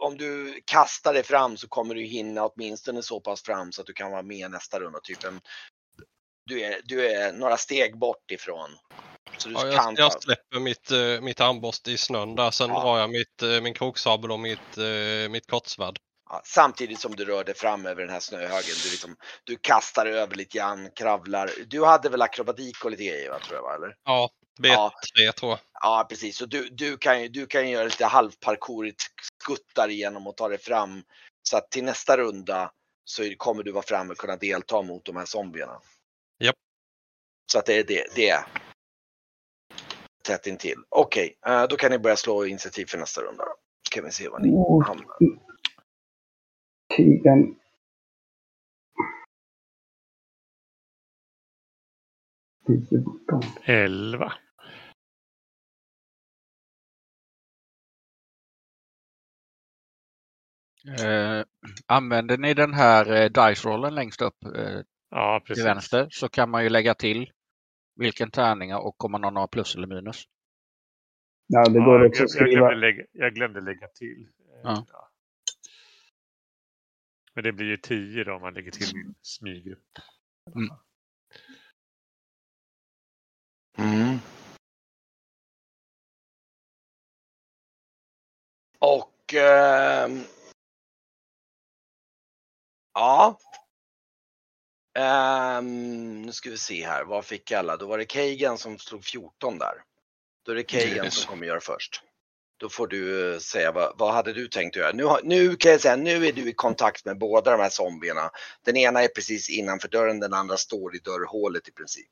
Om 0.00 0.16
du 0.16 0.60
kastar 0.64 1.14
dig 1.14 1.22
fram 1.22 1.56
så 1.56 1.68
kommer 1.68 1.94
du 1.94 2.02
hinna 2.02 2.46
åtminstone 2.46 3.02
så 3.02 3.20
pass 3.20 3.42
fram 3.42 3.72
så 3.72 3.80
att 3.80 3.86
du 3.86 3.92
kan 3.92 4.10
vara 4.10 4.22
med 4.22 4.50
nästa 4.50 4.80
runda. 4.80 5.00
Typ 5.00 5.24
en, 5.24 5.40
du, 6.46 6.60
är, 6.60 6.80
du 6.84 7.06
är 7.06 7.32
några 7.32 7.56
steg 7.56 7.98
bort 7.98 8.30
ifrån. 8.30 8.70
Så 9.38 9.48
du 9.48 9.54
Ja, 9.54 9.60
kan 9.60 9.94
jag, 9.96 10.04
jag 10.04 10.22
släpper 10.22 10.60
mitt, 10.60 10.90
eh, 10.90 11.20
mitt 11.20 11.40
armborst 11.40 11.88
i 11.88 11.98
snön 11.98 12.34
där. 12.34 12.50
Sen 12.50 12.70
Ja. 12.70 12.80
drar 12.80 12.98
jag 12.98 13.10
mitt, 13.10 13.42
eh, 13.42 13.60
min 13.60 13.74
kroksabel 13.74 14.30
och 14.32 14.40
mitt, 14.40 14.78
eh, 14.78 15.30
mitt 15.30 15.46
kortsvärd. 15.46 15.98
Ja, 16.28 16.42
samtidigt 16.44 17.00
som 17.00 17.16
du 17.16 17.24
rör 17.24 17.44
dig 17.44 17.54
fram 17.54 17.86
över 17.86 18.02
den 18.02 18.10
här 18.10 18.20
snöhögen. 18.20 18.74
Du, 18.84 18.90
liksom, 18.90 19.16
du 19.44 19.56
kastar 19.56 20.06
över 20.06 20.34
lite 20.34 20.58
grann, 20.58 20.90
kravlar. 20.90 21.50
Du 21.66 21.84
hade 21.84 22.08
väl 22.08 22.22
akrobatik 22.22 22.84
och 22.84 22.90
lite 22.90 23.04
grejer, 23.04 23.30
va, 23.30 23.38
tror 23.38 23.56
jag, 23.56 23.62
va, 23.62 23.74
eller? 23.74 23.96
Ja, 24.04 24.30
Ja. 24.62 24.92
B3 25.16 25.32
tror 25.32 25.50
jag. 25.50 25.58
Ja, 25.72 26.06
precis. 26.08 26.36
Så 26.36 26.46
du, 26.46 26.68
du, 26.68 26.96
kan 26.96 27.22
ju, 27.22 27.28
du 27.28 27.46
kan 27.46 27.66
ju 27.66 27.72
göra 27.72 27.84
lite 27.84 28.06
halvparkourigt 28.06 29.02
skuttar 29.42 29.88
igenom 29.88 30.26
och 30.26 30.36
ta 30.36 30.48
dig 30.48 30.58
fram. 30.58 31.02
Så 31.42 31.56
att 31.56 31.70
till 31.70 31.84
nästa 31.84 32.16
runda 32.16 32.72
så 33.04 33.22
kommer 33.36 33.62
du 33.62 33.72
vara 33.72 33.82
framme 33.82 34.12
och 34.12 34.18
kunna 34.18 34.36
delta 34.36 34.82
mot 34.82 35.04
de 35.04 35.16
här 35.16 35.24
zombierna. 35.24 35.80
Japp. 36.40 36.56
Så 37.52 37.58
att 37.58 37.66
det 37.66 37.74
är 37.74 37.84
det. 37.84 38.06
det 38.14 38.28
är 38.28 38.44
tätt 40.24 40.46
intill. 40.46 40.78
Okej, 40.88 41.38
eh, 41.46 41.64
då 41.68 41.76
kan 41.76 41.90
ni 41.90 41.98
börja 41.98 42.16
slå 42.16 42.46
initiativ 42.46 42.86
för 42.86 42.98
nästa 42.98 43.20
runda. 43.20 43.44
Då 43.44 43.90
kan 43.90 44.04
vi 44.04 44.10
se 44.10 44.28
var 44.28 44.38
ni 44.38 44.50
Oh. 46.98 47.04
hamnar. 47.04 47.46
Keegan. 52.66 53.20
Elva. 53.66 54.32
Eh, 61.00 61.44
använder 61.86 62.38
ni 62.38 62.54
den 62.54 62.74
här 62.74 63.12
eh, 63.12 63.24
dice 63.28 63.68
rollen 63.68 63.94
längst 63.94 64.22
upp 64.22 64.44
eh, 64.56 64.80
Ja, 65.10 65.42
till 65.46 65.62
vänster 65.64 66.08
så 66.10 66.28
kan 66.28 66.50
man 66.50 66.62
ju 66.62 66.68
lägga 66.68 66.94
till 66.94 67.30
vilken 67.96 68.30
tärning 68.30 68.74
och 68.74 69.04
om 69.04 69.12
man 69.12 69.24
har 69.36 69.46
plus 69.48 69.76
eller 69.76 69.86
minus. 69.86 70.24
Ja, 71.46 71.68
det 71.68 71.78
Ja, 71.78 71.84
går 71.84 72.00
jag, 72.00 72.08
också 72.08 72.24
att 72.24 72.30
jag, 72.34 72.48
skriva. 72.48 72.50
glömde 72.68 72.74
lägga, 72.86 73.04
jag 73.12 73.34
glömde 73.34 73.60
lägga 73.60 73.88
till. 73.88 74.28
Eh, 74.38 74.60
Ja. 74.64 74.84
ja. 74.92 75.07
Men 77.38 77.42
det 77.44 77.52
blir 77.52 77.66
ju 77.66 77.76
10 77.76 78.24
då 78.24 78.34
om 78.34 78.40
man 78.40 78.54
lägger 78.54 78.70
till 78.70 79.14
smygrupp. 79.22 79.98
Mm. 80.54 80.70
Mm. 83.78 84.18
Och... 88.78 89.34
ehm, 89.34 90.24
ja. 92.94 93.38
Ehm, 94.98 96.22
nu 96.22 96.32
ska 96.32 96.50
vi 96.50 96.58
se 96.58 96.86
här, 96.86 97.04
vad 97.04 97.24
fick 97.24 97.52
alla? 97.52 97.76
Då 97.76 97.86
var 97.86 97.98
det 97.98 98.04
Kagan 98.04 98.58
som 98.58 98.78
slog 98.78 99.04
14 99.04 99.58
där. 99.58 99.84
Då 100.42 100.52
är 100.52 100.56
det 100.56 100.62
Kagan 100.62 101.04
Yes. 101.04 101.14
som 101.14 101.30
kommer 101.30 101.46
göra 101.46 101.60
först. 101.60 102.02
Då 102.60 102.68
får 102.68 102.86
du 102.86 103.32
eh, 103.34 103.38
säga 103.38 103.72
vad, 103.72 103.92
vad 103.98 104.14
hade 104.14 104.32
du 104.32 104.48
tänkt 104.48 104.76
göra? 104.76 104.92
Nu, 104.92 105.08
nu 105.22 105.56
kan 105.56 105.72
jag 105.72 105.80
säga, 105.80 105.96
nu 105.96 106.26
är 106.26 106.32
du 106.32 106.48
i 106.48 106.52
kontakt 106.52 107.04
med 107.04 107.18
båda 107.18 107.50
de 107.50 107.60
här 107.60 107.70
zombierna. 107.70 108.30
Den 108.64 108.76
ena 108.76 109.02
är 109.02 109.08
precis 109.08 109.48
innanför 109.48 109.88
dörren, 109.88 110.20
den 110.20 110.34
andra 110.34 110.56
står 110.56 110.96
i 110.96 110.98
dörrhålet 110.98 111.68
i 111.68 111.72
princip. 111.72 112.10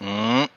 Mm. 0.00 0.48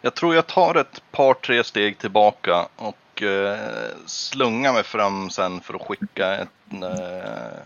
Jag 0.00 0.14
tror 0.14 0.34
jag 0.34 0.46
tar 0.46 0.74
ett 0.74 1.02
par, 1.10 1.34
tre 1.34 1.64
steg 1.64 1.98
tillbaka 1.98 2.68
och 2.76 3.22
eh, 3.22 3.96
slungar 4.06 4.72
mig 4.72 4.84
fram 4.84 5.30
sen 5.30 5.60
för 5.60 5.74
att 5.74 5.82
skicka 5.82 6.34
ett, 6.34 6.82
eh, 6.82 7.58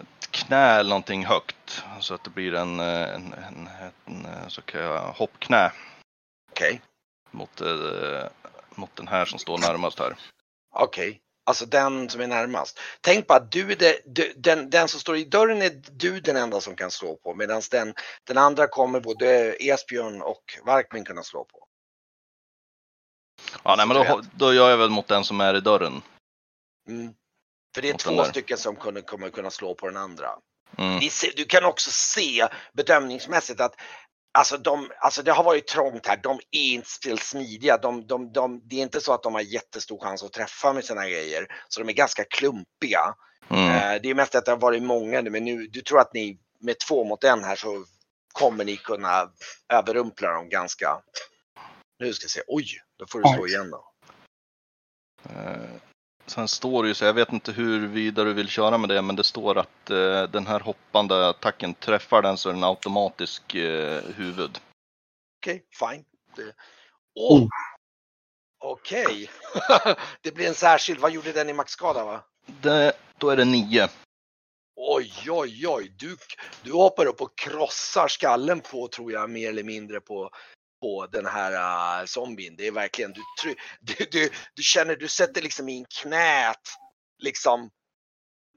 ett 0.00 0.30
knä 0.30 0.78
eller 0.78 0.90
någonting 0.90 1.26
högt. 1.26 1.84
Så 2.00 2.14
att 2.14 2.24
det 2.24 2.30
blir 2.30 2.54
en, 2.54 2.80
eh, 2.80 3.14
en, 3.14 3.34
en, 3.48 3.68
en, 4.06 4.24
eh, 4.24 4.48
så 4.48 4.62
kan 4.62 4.80
jag 4.80 5.12
hoppknä 5.12 5.72
Okej? 6.58 6.80
Mot, 7.30 7.60
eh, 7.60 8.26
mot 8.74 8.96
den 8.96 9.08
här 9.08 9.24
som 9.24 9.38
står 9.38 9.58
närmast 9.58 9.98
här. 9.98 10.16
Okej, 10.74 11.20
alltså 11.46 11.66
den 11.66 12.10
som 12.10 12.20
är 12.20 12.26
närmast. 12.26 12.80
Tänk 13.00 13.26
på 13.26 13.34
att 13.34 13.52
du 13.52 13.72
är 13.72 13.76
det, 13.76 14.00
du, 14.06 14.32
den, 14.36 14.70
den 14.70 14.88
som 14.88 15.00
står 15.00 15.16
i 15.16 15.24
dörren 15.24 15.62
är 15.62 15.82
du 15.90 16.20
den 16.20 16.36
enda 16.36 16.60
som 16.60 16.76
kan 16.76 16.90
slå 16.90 17.16
på 17.16 17.34
medan 17.34 17.62
den, 17.70 17.94
den 18.24 18.38
andra 18.38 18.66
kommer 18.66 19.00
både 19.00 19.56
Esbjörn 19.60 20.22
och 20.22 20.42
Varkmin 20.64 21.04
kunna 21.04 21.22
slå 21.22 21.44
på. 21.44 21.64
Ja, 23.62 23.74
nej, 23.76 23.86
men 23.86 23.96
då, 23.96 24.22
då 24.34 24.54
gör 24.54 24.70
jag 24.70 24.76
väl 24.76 24.90
mot 24.90 25.08
den 25.08 25.24
som 25.24 25.40
är 25.40 25.54
i 25.54 25.60
dörren. 25.60 26.02
Mm. 26.88 27.14
För 27.74 27.82
det 27.82 27.88
är 27.88 27.92
Mot 27.92 28.00
två 28.00 28.24
stycken 28.24 28.58
som 28.58 28.76
kommer, 28.76 29.00
kommer 29.00 29.30
kunna 29.30 29.50
slå 29.50 29.74
på 29.74 29.86
den 29.86 29.96
andra. 29.96 30.28
Mm. 30.78 31.00
Ser, 31.10 31.32
du 31.36 31.44
kan 31.44 31.64
också 31.64 31.90
se 31.90 32.48
bedömningsmässigt 32.72 33.60
att 33.60 33.74
Alltså, 34.38 34.56
de, 34.56 34.90
alltså 34.98 35.22
det 35.22 35.32
har 35.32 35.44
varit 35.44 35.66
trångt 35.66 36.06
här, 36.06 36.16
de 36.16 36.40
är 36.50 36.72
inte 36.74 36.88
speciellt 36.90 37.22
smidiga. 37.22 37.76
De, 37.76 38.06
de, 38.06 38.32
de, 38.32 38.62
det 38.68 38.76
är 38.76 38.82
inte 38.82 39.00
så 39.00 39.12
att 39.12 39.22
de 39.22 39.34
har 39.34 39.40
jättestor 39.40 39.98
chans 40.00 40.22
att 40.22 40.32
träffa 40.32 40.72
med 40.72 40.84
sina 40.84 41.08
grejer. 41.08 41.46
Så 41.68 41.80
de 41.80 41.88
är 41.88 41.92
ganska 41.92 42.24
klumpiga. 42.24 43.14
Mm. 43.50 43.68
Eh, 43.68 44.02
Det 44.02 44.10
är 44.10 44.14
mest 44.14 44.34
att 44.34 44.44
det 44.44 44.50
har 44.50 44.58
varit 44.58 44.82
många 44.82 45.20
nu, 45.20 45.30
men 45.30 45.44
nu, 45.44 45.66
du 45.66 45.82
tror 45.82 46.00
att 46.00 46.14
ni 46.14 46.38
med 46.60 46.78
två 46.78 47.04
mot 47.04 47.24
en 47.24 47.44
här 47.44 47.56
så 47.56 47.84
kommer 48.32 48.64
ni 48.64 48.76
kunna 48.76 49.30
överrumpla 49.72 50.32
dem 50.32 50.48
ganska... 50.48 51.02
Nu 51.98 52.12
ska 52.12 52.24
jag 52.24 52.30
se, 52.30 52.42
oj, 52.46 52.66
då 52.98 53.06
får 53.06 53.20
du 53.20 53.28
slå 53.34 53.46
igen 53.46 53.70
då. 53.70 53.84
Sen 56.30 56.48
står 56.48 56.82
det 56.82 56.88
ju 56.88 56.94
så, 56.94 57.04
jag 57.04 57.14
vet 57.14 57.32
inte 57.32 57.52
hur 57.52 57.86
vidare 57.86 58.28
du 58.28 58.34
vill 58.34 58.48
köra 58.48 58.78
med 58.78 58.88
det, 58.88 59.02
men 59.02 59.16
det 59.16 59.24
står 59.24 59.58
att 59.58 59.90
eh, 59.90 60.22
den 60.22 60.46
här 60.46 60.60
hoppande 60.60 61.28
attacken 61.28 61.74
träffar 61.74 62.22
den 62.22 62.36
så 62.36 62.48
är 62.48 62.52
den 62.52 62.64
automatisk 62.64 63.54
eh, 63.54 64.02
huvud. 64.16 64.58
Okej, 65.40 65.64
fine. 65.78 66.04
Det... 66.36 66.54
Oh. 67.14 67.48
Okej. 68.58 69.30
det 70.22 70.30
blir 70.34 70.48
en 70.48 70.54
särskild, 70.54 71.00
vad 71.00 71.12
gjorde 71.12 71.32
den 71.32 71.48
i 71.48 71.52
maxskada 71.52 72.04
va? 72.04 72.24
Det, 72.46 72.92
då 73.18 73.30
är 73.30 73.36
det 73.36 73.44
nio. 73.44 73.88
Oj, 74.76 75.12
oj, 75.28 75.68
oj. 75.68 75.92
Du, 75.98 76.16
du 76.62 76.72
hoppar 76.72 77.06
upp 77.06 77.20
och 77.20 77.38
krossar 77.38 78.08
skallen 78.08 78.60
på, 78.60 78.88
tror 78.88 79.12
jag, 79.12 79.30
mer 79.30 79.48
eller 79.48 79.62
mindre 79.64 80.00
på, 80.00 80.30
på 80.80 81.06
den 81.06 81.26
här 81.26 81.52
uh, 82.00 82.06
zombien. 82.06 82.56
Det 82.56 82.66
är 82.66 82.72
verkligen, 82.72 83.12
du, 83.12 83.22
du, 83.80 84.04
du, 84.10 84.30
du 84.54 84.62
känner, 84.62 84.96
du 84.96 85.08
sätter 85.08 85.42
liksom 85.42 85.68
in 85.68 85.86
knät, 86.02 86.62
liksom. 87.18 87.70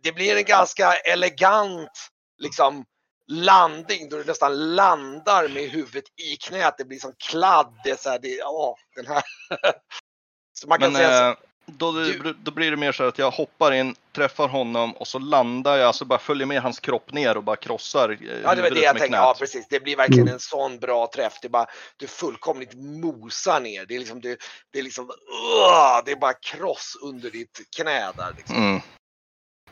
Det 0.04 0.12
blir 0.12 0.38
en 0.38 0.44
ganska 0.44 0.94
elegant, 0.94 2.10
liksom, 2.38 2.86
landning 3.28 4.10
då 4.10 4.18
du 4.18 4.24
nästan 4.24 4.76
landar 4.76 5.48
med 5.48 5.70
huvudet 5.70 6.04
i 6.20 6.38
knät. 6.38 6.76
Det 6.78 6.86
blir 6.86 7.00
som 7.00 7.14
kladd. 7.18 7.80
Det 7.84 7.90
är 7.90 7.96
så 7.96 8.10
här, 8.10 8.20
det, 8.20 8.36
ja, 8.36 8.76
den 8.96 9.08
här. 9.08 9.24
så 10.54 10.68
man 10.68 10.80
kan 10.80 10.94
Men 10.94 11.02
säga 11.02 11.20
så, 11.20 11.42
eh, 11.42 11.51
då, 11.66 11.92
Du- 11.92 12.36
då 12.44 12.52
blir 12.52 12.72
det 12.72 12.78
mer 12.78 12.92
så 12.92 13.04
att 13.04 13.18
jag 13.18 13.32
hoppar 13.32 13.72
in, 13.72 13.96
träffar 14.16 14.48
honom 14.48 14.98
och 14.98 15.08
så 15.08 15.20
landar 15.20 15.78
jag, 15.78 15.88
alltså 15.88 16.06
bara 16.06 16.20
följer 16.20 16.48
med 16.48 16.62
hans 16.62 16.80
kropp 16.80 17.12
ner 17.14 17.38
och 17.38 17.44
bara 17.44 17.56
krossar 17.56 18.10
eh, 18.10 18.18
Ja, 18.44 18.56
det 18.56 18.62
var 18.62 18.70
det 18.70 18.80
jag 18.80 18.92
tänkte. 18.94 19.08
knät. 19.08 19.18
Ja, 19.20 19.36
precis. 19.40 19.68
Det 19.70 19.80
blir 19.80 19.96
verkligen 19.96 20.22
Mm. 20.24 20.34
en 20.34 20.40
sån 20.40 20.80
bra 20.80 21.08
träff. 21.16 21.34
Det 21.42 21.48
är 21.48 21.50
bara, 21.50 21.68
du 21.98 22.08
fullkomligt 22.08 22.74
mosar 22.76 23.60
ner. 23.60 23.86
Det 23.86 23.96
är 23.96 24.00
liksom, 24.00 24.22
det, 24.22 24.38
det 24.72 24.80
är 24.80 24.84
liksom, 24.84 25.06
uh, 25.10 26.02
det 26.06 26.12
är 26.12 26.20
bara 26.20 26.34
kross 26.34 26.98
under 27.02 27.30
ditt 27.32 27.62
knä 27.78 28.12
där. 28.18 28.34
Liksom. 28.38 28.56
Mm. 28.56 28.82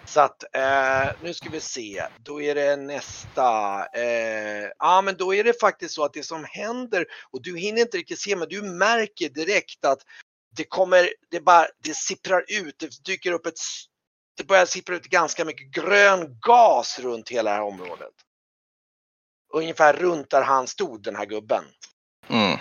Så 0.05 0.19
att, 0.21 0.43
eh, 0.55 1.11
nu 1.23 1.33
ska 1.33 1.49
vi 1.49 1.59
se. 1.59 2.03
Då 2.19 2.41
är 2.41 2.55
det 2.55 2.75
nästa. 2.75 3.85
Eh, 3.95 4.69
ja, 4.79 5.01
men 5.01 5.15
då 5.17 5.33
är 5.35 5.43
det 5.43 5.59
faktiskt 5.59 5.93
så 5.95 6.03
att 6.03 6.13
det 6.13 6.23
som 6.23 6.45
händer, 6.49 7.05
och 7.31 7.41
du 7.41 7.57
hinner 7.57 7.81
inte 7.81 7.97
riktigt 7.97 8.19
se, 8.19 8.35
men 8.35 8.47
du 8.49 8.61
märker 8.61 9.29
direkt 9.29 9.85
att 9.85 9.99
det 10.55 10.63
kommer, 10.63 11.09
det 11.31 11.39
bara, 11.39 11.67
det 11.83 11.95
sipprar 11.95 12.45
ut, 12.47 12.79
det 12.79 13.03
dyker 13.05 13.31
upp 13.31 13.45
ett, 13.45 13.59
det 14.37 14.43
börjar 14.43 14.65
sippra 14.65 14.95
ut 14.95 15.05
ganska 15.05 15.45
mycket 15.45 15.71
grön 15.71 16.39
gas 16.39 16.99
runt 16.99 17.29
hela 17.29 17.49
det 17.49 17.55
här 17.55 17.63
området. 17.63 18.13
Ungefär 19.53 19.93
runt 19.93 20.29
där 20.29 20.41
han 20.41 20.67
stod, 20.67 21.03
den 21.03 21.15
här 21.15 21.25
gubben. 21.25 21.63
Mm. 22.27 22.57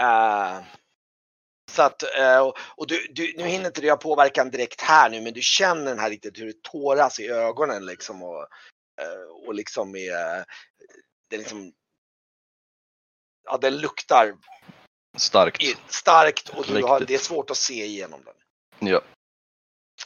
Eh, 0.00 0.64
så 1.70 1.82
att, 1.82 2.02
eh, 2.02 2.52
och, 2.76 2.86
du, 2.86 3.06
du, 3.10 3.34
nu 3.36 3.44
hinner 3.46 3.66
inte 3.66 3.80
det 3.80 3.90
ha 3.90 3.96
påverkan 3.96 4.50
direkt 4.50 4.80
här 4.80 5.10
nu, 5.10 5.20
men 5.20 5.32
du 5.32 5.42
känner 5.42 5.84
den 5.84 5.98
här 5.98 6.10
riktigt 6.10 6.38
hur 6.38 6.46
det 6.46 6.62
tåras 6.62 7.20
i 7.20 7.28
ögonen 7.28 7.86
liksom 7.86 8.22
och, 8.22 8.46
eh, 9.00 9.46
och 9.46 9.54
liksom 9.54 9.96
är, 9.96 10.44
det 11.28 11.36
är 11.36 11.38
liksom, 11.38 11.72
ja 13.44 13.58
den 13.58 13.78
luktar 13.78 14.34
Starkt. 15.16 15.62
i- 15.62 15.76
starkt 15.86 16.48
och 16.48 16.64
du 16.68 16.82
har, 16.82 17.00
det 17.00 17.14
är 17.14 17.18
svårt 17.18 17.50
att 17.50 17.56
se 17.56 17.84
igenom 17.84 18.20
den. 18.24 18.34
Ja. 18.88 19.00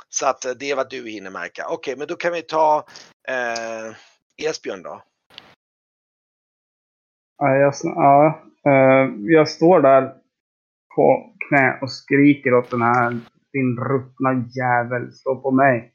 Så 0.09 0.27
att 0.27 0.45
eh, 0.45 0.53
det 0.53 0.71
är 0.71 0.77
vad 0.77 0.91
du 0.91 1.09
hinner 1.11 1.31
märka. 1.31 1.67
Okej, 1.69 1.97
men 1.97 2.07
då 2.07 2.17
kan 2.17 2.33
vi 2.33 2.43
ta 2.43 2.87
eh, 3.29 3.97
Esbjörn 4.49 4.83
då. 4.83 5.03
Ja, 7.39 7.49
jag, 7.57 7.75
ja, 7.83 8.43
eh, 8.67 9.11
jag 9.27 9.49
står 9.49 9.81
där 9.81 10.15
på 10.97 11.35
knä 11.49 11.79
och 11.83 11.93
skriker 11.93 12.55
åt 12.55 12.71
den 12.71 12.83
här 12.83 13.21
din 13.53 13.77
ruttna 13.77 14.31
jävel, 14.57 15.13
stå 15.13 15.37
på 15.37 15.51
mig. 15.51 15.95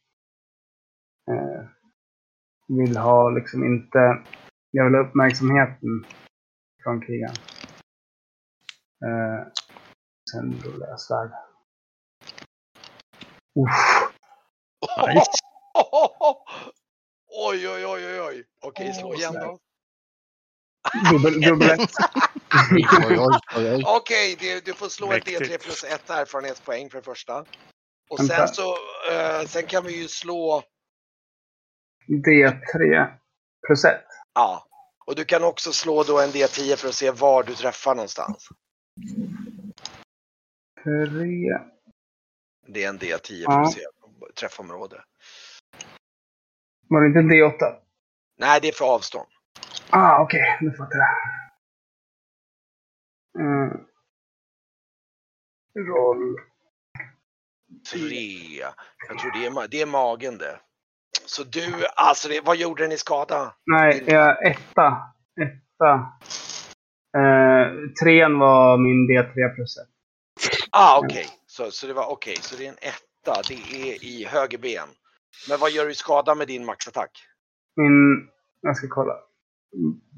Eh, 1.32 1.66
vill 2.68 2.97
ha 2.97 3.30
liksom 3.30 3.64
inte, 3.64 4.24
jag 4.72 4.86
vill 4.86 4.93
ha 4.95 5.01
uppmärksamheten 5.01 6.05
från 6.84 7.01
krigen. 7.01 7.34
Eh, 9.06 9.47
sen 10.32 10.62
rullar 10.64 10.88
jag 10.88 11.00
svärd. 11.00 11.32
Uff, 13.60 14.10
Nice. 15.08 15.32
Oj, 17.47 17.70
oj, 17.70 17.86
oj, 17.86 18.06
oj, 18.06 18.22
oj. 18.22 18.45
Okej, 18.62 18.93
slå 18.93 19.14
igen 19.14 19.34
då. 19.34 19.60
dubbel, 21.12 21.41
dubbel 21.50 21.70
ett. 21.70 21.89
Okej, 23.86 24.36
du, 24.39 24.60
du 24.60 24.74
får 24.74 24.89
slå 24.89 25.12
ett 25.12 25.26
Mäktigt. 25.26 25.52
D3 25.52 25.64
plus 25.64 25.84
ett 25.84 26.10
erfarenhetspoäng 26.10 26.89
för 26.89 26.97
det 26.97 27.04
första. 27.04 27.45
Och 28.10 28.20
sen 28.20 28.47
så, 28.47 28.76
eh, 29.12 29.45
sen 29.47 29.66
kan 29.66 29.84
vi 29.84 30.02
ju 30.02 30.08
slå, 30.08 30.64
D3 32.08 33.08
plus 33.68 33.86
ett. 33.86 34.06
ja. 34.34 34.66
Och 35.06 35.16
du 35.16 35.26
kan 35.26 35.43
också 35.43 35.72
slå 35.74 36.04
då 36.04 36.20
en 36.20 36.30
D10 36.30 36.76
för 36.76 36.88
att 36.89 36.95
se 36.95 37.12
var 37.12 37.43
du 37.43 37.56
träffar 37.56 37.95
någonstans. 37.95 38.47
Tre. 40.84 41.60
Det 42.68 42.84
är 42.84 42.89
en 42.89 43.00
D10 43.00 43.45
för 43.45 43.82
Ja. 43.82 44.30
träffområde. 44.36 45.04
Var 46.88 47.02
det 47.02 47.08
inte 47.08 47.36
D8? 47.36 47.76
Nej, 48.38 48.60
det 48.62 48.68
är 48.68 48.72
för 48.72 48.86
avstånd. 48.95 49.28
Ah, 49.89 50.22
okej. 50.22 50.58
Nu 50.62 50.72
fattar 50.72 50.97
jag. 50.97 51.10
Mm. 53.45 53.86
Roll. 55.88 56.36
Tre. 57.91 58.60
Jag 59.08 59.20
tror 59.20 59.32
det 59.32 59.45
är, 59.45 59.68
det 59.68 59.82
är 59.82 59.86
magen 59.86 60.38
det. 60.38 60.60
Så 61.26 61.43
du, 61.43 61.86
alltså 61.95 62.30
det, 62.30 62.41
vad 62.41 62.58
gjorde 62.58 62.88
ni 62.88 62.97
skada? 62.97 63.56
Nej, 63.66 64.04
jag 64.08 64.47
etta. 64.52 65.14
Etta. 65.41 66.20
Eh, 67.18 67.89
trean 68.03 68.39
var 68.39 68.78
min 68.78 69.10
D3 69.10 69.55
plus 69.55 69.78
ett. 69.78 69.89
Ah, 70.72 70.99
okej. 70.99 71.26
Så, 71.47 71.72
så 71.72 71.88
det 71.88 71.93
var 71.93 72.07
okej, 72.12 72.36
så 72.41 72.55
det 72.55 72.66
är 72.66 72.70
en 72.70 72.76
etta. 72.82 73.41
Det 73.47 73.53
är 73.53 74.05
i 74.05 74.26
höger 74.26 74.57
ben. 74.57 74.88
Men 75.49 75.60
vad 75.60 75.72
gör 75.72 75.86
du 75.86 75.91
i 75.91 75.95
skada 75.95 76.36
med 76.36 76.47
din 76.47 76.66
maxattack? 76.66 77.12
Min... 77.76 78.28
Jag 78.62 78.78
ska 78.78 78.88
kolla. 78.89 79.14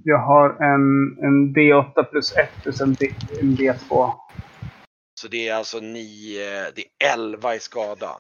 Jag 0.03 0.17
har 0.17 0.49
en, 0.49 1.17
en 1.25 1.55
D8 1.55 2.03
plus 2.03 2.37
1 2.37 2.49
plus 2.63 2.81
en, 2.81 2.93
D, 2.93 3.13
en 3.41 3.57
D2. 3.57 4.13
Så 5.21 5.27
det 5.27 5.47
är 5.47 5.55
alltså 5.55 5.79
9, 5.79 6.71
det 6.75 6.81
är 6.81 7.13
11 7.13 7.55
i 7.55 7.59
skada. 7.59 8.17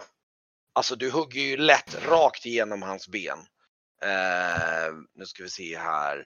Alltså 0.73 0.95
du 0.95 1.11
hugger 1.11 1.41
ju 1.41 1.57
lätt 1.57 2.07
rakt 2.07 2.45
igenom 2.45 2.81
hans 2.81 3.07
ben. 3.07 3.37
Eh, 4.03 4.93
nu 5.15 5.25
ska 5.25 5.43
vi 5.43 5.49
se 5.49 5.77
här. 5.77 6.25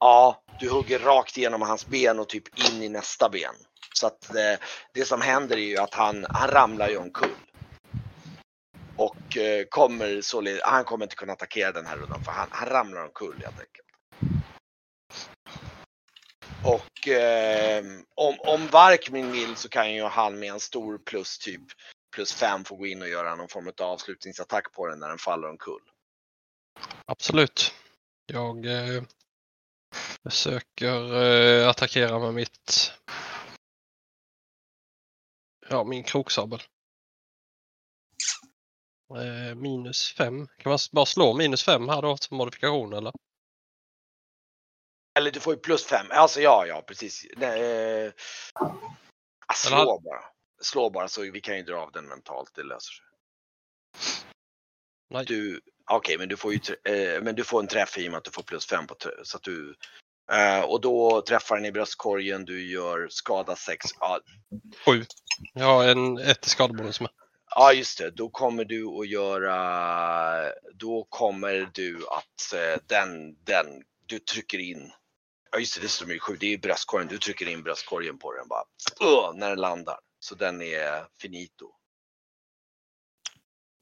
Ja, 0.00 0.42
du 0.60 0.70
hugger 0.70 0.98
rakt 0.98 1.36
igenom 1.36 1.62
hans 1.62 1.86
ben 1.86 2.18
och 2.18 2.28
typ 2.28 2.58
in 2.58 2.82
i 2.82 2.88
nästa 2.88 3.28
ben. 3.28 3.54
Så 3.94 4.06
att 4.06 4.34
eh, 4.34 4.58
det 4.94 5.04
som 5.04 5.20
händer 5.20 5.56
är 5.56 5.60
ju 5.60 5.78
att 5.78 5.94
han, 5.94 6.26
han 6.30 6.48
ramlar 6.48 6.88
ju 6.88 6.96
omkull. 6.96 7.36
Och 8.96 9.36
eh, 9.36 9.64
kommer 9.64 10.20
således, 10.20 10.60
han 10.64 10.84
kommer 10.84 11.04
inte 11.04 11.16
kunna 11.16 11.32
attackera 11.32 11.72
den 11.72 11.86
här 11.86 11.96
rundan 11.96 12.24
för 12.24 12.32
han, 12.32 12.48
han 12.50 12.68
ramlar 12.68 13.04
omkull 13.04 13.42
helt 13.44 13.60
enkelt. 13.60 13.88
Och 16.64 17.08
eh, 17.08 17.84
om, 18.14 18.34
om 18.38 18.66
Varkmin 18.66 19.32
vill 19.32 19.56
så 19.56 19.68
kan 19.68 19.94
ju 19.94 20.02
han 20.02 20.38
med 20.38 20.52
en 20.52 20.60
stor 20.60 20.98
plus 20.98 21.38
typ 21.38 21.62
plus 22.14 22.32
fem 22.32 22.64
få 22.64 22.76
gå 22.76 22.86
in 22.86 23.02
och 23.02 23.08
göra 23.08 23.34
någon 23.34 23.48
form 23.48 23.72
av 23.80 23.86
avslutningsattack 23.86 24.72
på 24.72 24.86
den 24.86 24.98
när 24.98 25.08
den 25.08 25.18
faller 25.18 25.48
omkull. 25.48 25.82
Absolut. 27.06 27.74
Jag 28.26 28.66
eh, 28.66 29.02
försöker 30.22 31.22
eh, 31.22 31.68
attackera 31.68 32.18
med 32.18 32.34
mitt 32.34 32.92
Ja, 35.70 35.84
min 35.84 36.04
kroksabel. 36.04 36.62
Eh, 39.16 39.54
minus 39.54 40.12
fem. 40.12 40.46
Kan 40.58 40.70
man 40.70 40.78
bara 40.92 41.06
slå 41.06 41.34
minus 41.34 41.64
fem 41.64 41.88
här 41.88 42.02
då 42.02 42.16
som 42.16 42.36
modifikation 42.36 42.92
eller? 42.92 43.12
Eller 45.18 45.30
du 45.30 45.40
får 45.40 45.54
ju 45.54 45.60
plus 45.60 45.84
fem. 45.86 46.06
Alltså 46.10 46.40
ja, 46.40 46.66
ja 46.66 46.82
precis. 46.82 47.24
Eh, 47.24 48.12
ah, 49.46 49.54
slå 49.54 49.76
Eller- 49.76 50.00
bara. 50.00 50.24
Slå 50.62 50.90
bara 50.90 51.08
så 51.08 51.20
vi 51.22 51.40
kan 51.40 51.56
ju 51.56 51.62
dra 51.62 51.76
av 51.76 51.92
den 51.92 52.04
mentalt. 52.08 52.54
Det 52.54 52.62
löser 52.62 52.92
sig. 52.92 53.06
Nej. 55.10 55.24
Du, 55.24 55.60
okej, 55.90 56.18
men 56.18 56.28
du 56.28 56.36
får 56.36 56.52
ju 56.52 56.60
eh, 56.84 57.22
men 57.22 57.34
du 57.34 57.44
får 57.44 57.60
en 57.60 57.66
träff 57.66 57.98
i 57.98 58.08
och 58.08 58.10
med 58.12 58.18
att 58.18 58.24
du 58.24 58.30
får 58.30 58.42
plus 58.42 58.66
fem 58.66 58.86
på 58.86 58.94
trä- 58.94 59.24
så 59.24 59.36
att 59.36 59.42
du 59.42 59.74
eh, 60.32 60.60
och 60.60 60.80
då 60.80 61.22
träffar 61.22 61.56
den 61.56 61.64
i 61.64 61.72
bröstkorgen. 61.72 62.44
Du 62.44 62.70
gör 62.70 63.08
skada 63.10 63.56
6. 63.56 63.86
Ja, 64.00 64.20
Sju. 64.86 65.04
Jag 65.54 65.66
har 65.66 65.84
en 65.84 66.18
ett 66.18 66.44
skadebonus 66.44 67.00
med. 67.00 67.10
Ja, 67.50 67.72
just 67.72 67.98
det. 67.98 68.10
Då 68.10 68.28
kommer 68.28 68.64
du 68.64 68.86
att 69.00 69.08
göra, 69.08 70.52
då 70.74 71.06
kommer 71.08 71.70
du 71.74 71.96
att 71.96 72.52
eh, 72.54 72.80
den, 72.86 73.36
den, 73.44 73.66
du 74.06 74.18
trycker 74.18 74.58
in, 74.58 74.92
ja 75.52 75.58
just 75.58 75.74
det, 75.74 75.80
det 75.80 75.88
står 75.88 76.12
ju 76.12 76.18
sju, 76.18 76.36
det 76.40 76.52
är 76.52 76.58
bröstkorgen, 76.58 77.08
du 77.08 77.18
trycker 77.18 77.48
in 77.48 77.62
bröstkorgen 77.62 78.18
på 78.18 78.32
den 78.32 78.48
bara, 78.48 78.64
uh, 79.02 79.34
när 79.34 79.48
den 79.48 79.60
landar. 79.60 79.98
Så 80.20 80.34
den 80.34 80.62
är 80.62 81.06
finito. 81.20 81.66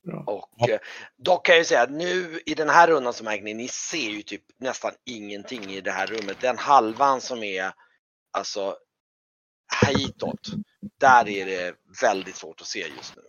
Bra. 0.07 0.25
Och 0.27 0.69
eh, 0.69 0.79
dock 1.17 1.47
kan 1.47 1.55
jag 1.55 1.61
ju 1.61 1.65
säga 1.65 1.83
att 1.83 1.91
nu 1.91 2.41
i 2.47 2.55
den 2.55 2.69
här 2.69 2.87
rundan 2.87 3.13
så 3.13 3.25
märker 3.25 3.45
ni, 3.45 3.55
ni 3.55 3.69
ser 3.69 4.11
ju 4.11 4.23
typ 4.23 4.43
nästan 4.59 4.93
ingenting 5.05 5.71
i 5.71 5.81
det 5.81 5.91
här 5.91 6.07
rummet. 6.07 6.41
Den 6.41 6.59
halvan 6.59 7.21
som 7.21 7.43
är 7.43 7.73
alltså 8.33 8.77
hitåt, 9.87 10.41
där 11.01 11.29
är 11.29 11.47
det 11.47 11.75
väldigt 12.03 12.37
svårt 12.37 12.61
att 12.61 12.67
se 12.67 12.87
just 12.97 13.17
nu. 13.17 13.23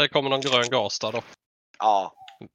Det 0.00 0.08
kommer 0.08 0.30
någon 0.30 0.40
grön 0.40 0.70
gas 0.70 0.98
där 0.98 1.12
då. 1.12 1.22
Ja, 1.78 2.14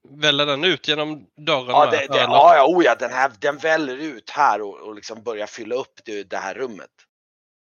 Väller 0.10 0.46
den 0.46 0.64
ut 0.64 0.88
genom 0.88 1.28
dörren 1.38 1.70
Ja, 1.70 1.86
det, 1.86 2.08
det, 2.08 2.18
ja, 2.18 2.56
ja, 2.56 2.66
oh 2.68 2.84
ja 2.86 2.96
den, 2.96 3.12
här, 3.12 3.32
den 3.40 3.58
väller 3.58 3.98
ut 3.98 4.30
här 4.30 4.62
och, 4.62 4.80
och 4.80 4.96
liksom 4.96 5.24
börjar 5.24 5.48
fylla 5.48 5.76
upp 5.76 6.00
det, 6.06 6.24
det 6.24 6.38
här 6.38 6.54
rummet. 6.54 6.90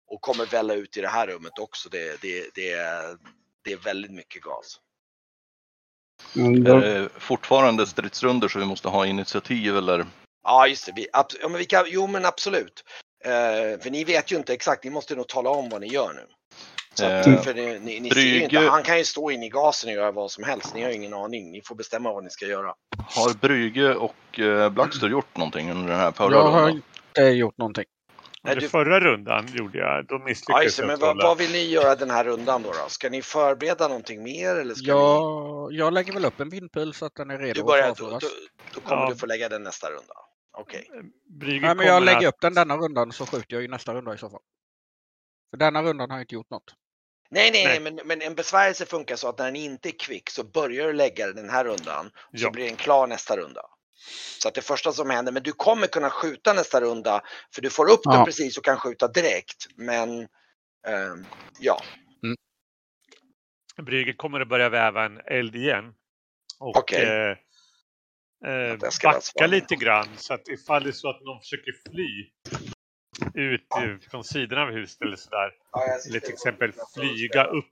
Och 0.07 0.21
kommer 0.21 0.45
välla 0.45 0.73
ut 0.73 0.97
i 0.97 1.01
det 1.01 1.07
här 1.07 1.27
rummet 1.27 1.59
också. 1.59 1.89
Det, 1.89 2.21
det, 2.21 2.49
det, 2.55 2.71
är, 2.71 3.17
det 3.63 3.71
är 3.71 3.77
väldigt 3.77 4.11
mycket 4.11 4.41
gas. 4.41 4.79
Mm, 6.35 6.65
Är 6.67 6.75
det 6.81 7.09
fortfarande 7.19 7.87
stridsrunder 7.87 8.47
så 8.47 8.59
vi 8.59 8.65
måste 8.65 8.87
ha 8.87 9.05
initiativ 9.05 9.77
eller? 9.77 10.05
Ja, 10.43 10.67
just 10.67 10.85
det. 10.85 10.91
Vi, 10.95 11.07
ja, 11.13 11.27
men 11.41 11.53
vi 11.53 11.65
kan, 11.65 11.83
jo, 11.87 12.07
men 12.07 12.25
absolut. 12.25 12.83
Eh, 13.25 13.81
för 13.83 13.89
ni 13.89 14.03
vet 14.03 14.31
ju 14.31 14.35
inte 14.35 14.53
exakt. 14.53 14.83
Ni 14.83 14.89
måste 14.89 15.15
nog 15.15 15.27
tala 15.27 15.49
om 15.49 15.69
vad 15.69 15.81
ni 15.81 15.87
gör 15.87 16.13
nu. 16.13 16.21
Så 16.93 17.05
att, 17.05 17.27
Eh, 17.27 17.41
för 17.41 17.53
ni, 17.53 17.79
ni, 17.79 17.99
ni 17.99 18.09
ser 18.09 18.19
ju 18.21 18.43
inte, 18.43 18.55
Brygge- 18.55 18.69
han 18.69 18.83
kan 18.83 18.97
ju 18.97 19.05
stå 19.05 19.31
inne 19.31 19.45
i 19.45 19.49
gasen 19.49 19.89
och 19.89 19.95
göra 19.95 20.11
vad 20.11 20.31
som 20.31 20.43
helst. 20.43 20.75
Ni 20.75 20.81
har 20.83 20.89
ju 20.89 20.95
ingen 20.95 21.13
aning. 21.13 21.51
Ni 21.51 21.61
får 21.65 21.75
bestämma 21.75 22.13
vad 22.13 22.23
ni 22.23 22.29
ska 22.29 22.45
göra. 22.45 22.73
Har 22.97 23.33
Brygge 23.33 23.95
och 23.95 24.39
eh, 24.39 24.69
Blackster 24.69 25.07
gjort 25.09 25.37
någonting 25.37 25.71
under 25.71 25.87
den 25.87 25.99
här 25.99 26.11
förra 26.11 26.31
Jag 26.31 26.43
har 26.43 26.61
rundan? 26.61 26.81
inte 27.17 27.21
gjort 27.21 27.57
någonting. 27.57 27.85
Nej, 28.43 28.51
Under 28.53 28.61
du- 28.61 28.69
förra 28.69 28.99
rundan 28.99 29.47
gjorde 29.47 29.77
jag, 29.77 30.05
då 30.07 30.15
Ja, 30.15 30.25
misslyckades 30.25 30.79
jag 30.79 30.87
men 30.87 30.99
vad, 30.99 31.17
vad 31.23 31.37
vill 31.37 31.51
ni 31.51 31.63
göra 31.63 31.95
den 31.95 32.09
här 32.09 32.23
rundan 32.23 32.63
då? 32.63 32.69
då? 32.71 32.89
Ska 32.89 33.09
ni 33.09 33.21
förbereda 33.21 33.87
någonting 33.87 34.23
mer? 34.23 34.55
Eller 34.55 34.73
ska 34.75 34.83
ni... 34.83 34.89
Jag, 34.89 35.73
jag 35.73 35.93
lägger 35.93 36.13
väl 36.13 36.25
upp 36.25 36.39
en 36.39 36.49
vindpil 36.49 36.93
så 36.93 37.05
att 37.05 37.15
den 37.15 37.29
är 37.29 37.37
redo 37.37 37.53
Du 37.61 37.63
börjar, 37.63 37.89
att 37.91 37.97
då, 37.97 38.09
då, 38.09 38.19
då 38.73 38.81
kommer 38.81 39.01
Ja. 39.01 39.09
du 39.09 39.15
få 39.15 39.25
lägga 39.25 39.49
den 39.49 39.63
nästa 39.63 39.87
runda. 39.89 40.13
Okej. 40.57 40.89
Nej, 41.41 41.59
men 41.75 41.79
jag 41.87 42.03
lägger 42.03 42.27
att- 42.27 42.33
upp 42.33 42.41
den 42.41 42.53
denna 42.53 42.77
rundan 42.77 43.11
så 43.11 43.25
skjuter 43.25 43.55
jag 43.55 43.63
i 43.63 43.67
nästa 43.67 43.93
runda 43.93 44.13
i 44.13 44.17
så 44.17 44.29
fall. 44.29 44.41
För 45.51 45.57
denna 45.57 45.83
rundan 45.83 46.09
har 46.09 46.17
jag 46.17 46.23
inte 46.23 46.35
gjort 46.35 46.49
något. 46.49 46.73
Nej, 47.31 47.51
nej, 47.51 47.65
nej, 47.65 47.79
men, 47.79 47.99
men 48.05 48.21
en 48.21 48.35
besvärjelse 48.35 48.85
funkar 48.85 49.15
så 49.15 49.29
att 49.29 49.37
när 49.37 49.45
den 49.45 49.55
inte 49.55 49.89
är 49.89 49.99
kvick 49.99 50.29
så 50.29 50.43
börjar 50.43 50.87
du 50.87 50.93
lägga 50.93 51.27
den 51.33 51.49
här 51.49 51.65
rundan 51.65 52.05
och 52.15 52.39
så 52.39 52.45
Ja. 52.45 52.51
blir 52.51 52.65
den 52.65 52.75
klar 52.75 53.07
nästa 53.07 53.37
runda. 53.37 53.61
Så 54.39 54.47
att 54.47 54.53
det 54.53 54.61
första 54.61 54.91
som 54.91 55.09
händer, 55.09 55.31
men 55.31 55.43
du 55.43 55.51
kommer 55.51 55.87
kunna 55.87 56.09
skjuta 56.09 56.53
nästa 56.53 56.81
runda 56.81 57.21
för 57.53 57.61
du 57.61 57.69
får 57.69 57.91
upp 57.91 58.03
den 58.03 58.13
Ja. 58.13 58.25
precis 58.25 58.57
och 58.57 58.63
kan 58.65 58.77
skjuta 58.77 59.07
direkt. 59.07 59.67
Men 59.75 60.09
ehm, 60.87 61.25
ja, 61.59 61.81
Brygge 63.81 64.13
kommer 64.13 64.39
att 64.39 64.47
börja 64.47 64.69
väva 64.69 65.05
en 65.05 65.21
eld 65.25 65.55
igen. 65.55 65.93
Och 66.59 66.77
Okej. 66.77 67.03
eh, 67.03 67.37
eh, 68.51 68.77
backa 69.03 69.47
lite 69.47 69.75
grann 69.75 70.07
så 70.17 70.33
att 70.33 70.47
ifall 70.47 70.83
det 70.83 70.89
är 70.89 70.91
så 70.91 71.09
att 71.09 71.21
någon 71.21 71.39
försöker 71.39 71.71
fly 71.89 72.29
ut 73.33 73.67
eh, 73.75 74.09
från 74.09 74.23
sidan 74.23 74.59
av 74.59 74.71
huset 74.71 75.01
eller 75.01 75.17
sådär. 75.17 75.51
Eller 76.09 76.19
till 76.19 76.33
exempel 76.33 76.73
flyga 76.93 77.45
upp 77.45 77.65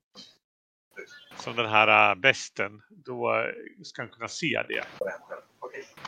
som 1.39 1.55
den 1.55 1.69
här 1.69 2.11
äh, 2.11 2.15
besten. 2.15 2.81
Då 2.89 3.35
eh, 3.35 3.51
ska 3.83 4.01
han 4.01 4.09
kunna 4.09 4.27
se 4.27 4.63
det. 4.67 4.83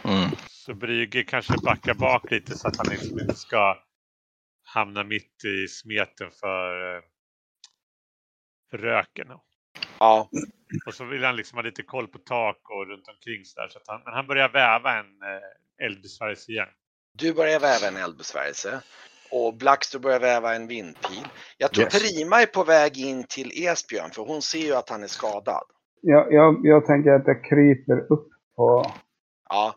Mm. 0.03 0.29
Så 0.47 0.73
Brygge 0.73 1.23
kanske 1.23 1.53
backar 1.63 1.93
bak 1.93 2.31
lite 2.31 2.57
så 2.57 2.67
att 2.67 2.77
han 2.77 2.87
liksom 2.89 3.19
inte 3.19 3.35
ska 3.35 3.83
hamna 4.63 5.03
mitt 5.03 5.45
i 5.45 5.67
smeten 5.67 6.31
för, 6.31 6.95
eh, 6.95 7.01
för 8.69 8.77
röken. 8.77 9.27
ja, 9.99 10.29
Och 10.85 10.93
så 10.93 11.05
vill 11.05 11.23
han 11.23 11.35
liksom 11.35 11.57
ha 11.57 11.63
lite 11.63 11.83
koll 11.83 12.07
på 12.07 12.17
tak 12.17 12.69
och 12.69 12.87
runt 12.87 13.07
omkring 13.07 13.45
så 13.45 13.61
där. 13.61 13.67
Så 13.67 13.77
att 13.77 13.87
han, 13.87 14.01
men 14.05 14.13
han 14.13 14.27
börjar 14.27 14.49
väva 14.49 14.99
en 14.99 15.21
eh, 15.21 15.85
eldbesvärjelse 15.85 16.51
igen. 16.51 16.69
du 17.13 17.33
börjar 17.33 17.59
väva 17.59 17.87
en 17.87 17.97
eldbesvärjelse 17.97 18.81
och 19.31 19.53
Blackster 19.57 19.99
börjar 19.99 20.19
väva 20.19 20.55
en 20.55 20.67
vindpil. 20.67 21.27
Jag 21.57 21.71
tror 21.71 21.83
Yes. 21.85 21.99
Prima 22.01 22.41
är 22.41 22.45
på 22.45 22.63
väg 22.63 22.97
in 22.97 23.23
till 23.23 23.51
Esbjörn 23.67 24.11
för 24.11 24.21
hon 24.21 24.41
ser 24.41 24.59
ju 24.59 24.73
att 24.75 24.89
han 24.89 25.03
är 25.03 25.07
skadad. 25.07 25.63
jag, 26.01 26.33
jag, 26.33 26.61
jag 26.63 26.85
tänker 26.85 27.11
att 27.11 27.23
jag 27.27 27.43
kryper 27.43 28.13
upp 28.13 28.27
på, 28.55 28.85
Ja, 29.49 29.75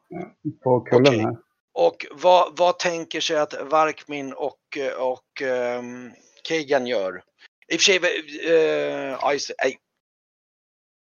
på 0.62 0.80
kullen 0.80 1.06
Okej. 1.06 1.20
här. 1.20 1.36
Och 1.74 2.06
vad, 2.12 2.58
vad 2.58 2.78
tänker 2.78 3.20
sig 3.20 3.36
att 3.38 3.54
Varkmin 3.70 4.32
och, 4.32 4.78
och 4.98 5.48
um, 5.78 6.12
Kegan 6.48 6.86
gör? 6.86 7.22
I 7.68 7.76
och 7.76 7.80
för 7.80 7.84
sig, 7.84 7.98
uh, 7.98 9.16
ja, 9.20 9.32
just 9.32 9.48
det, 9.48 9.54
nej. 9.64 9.78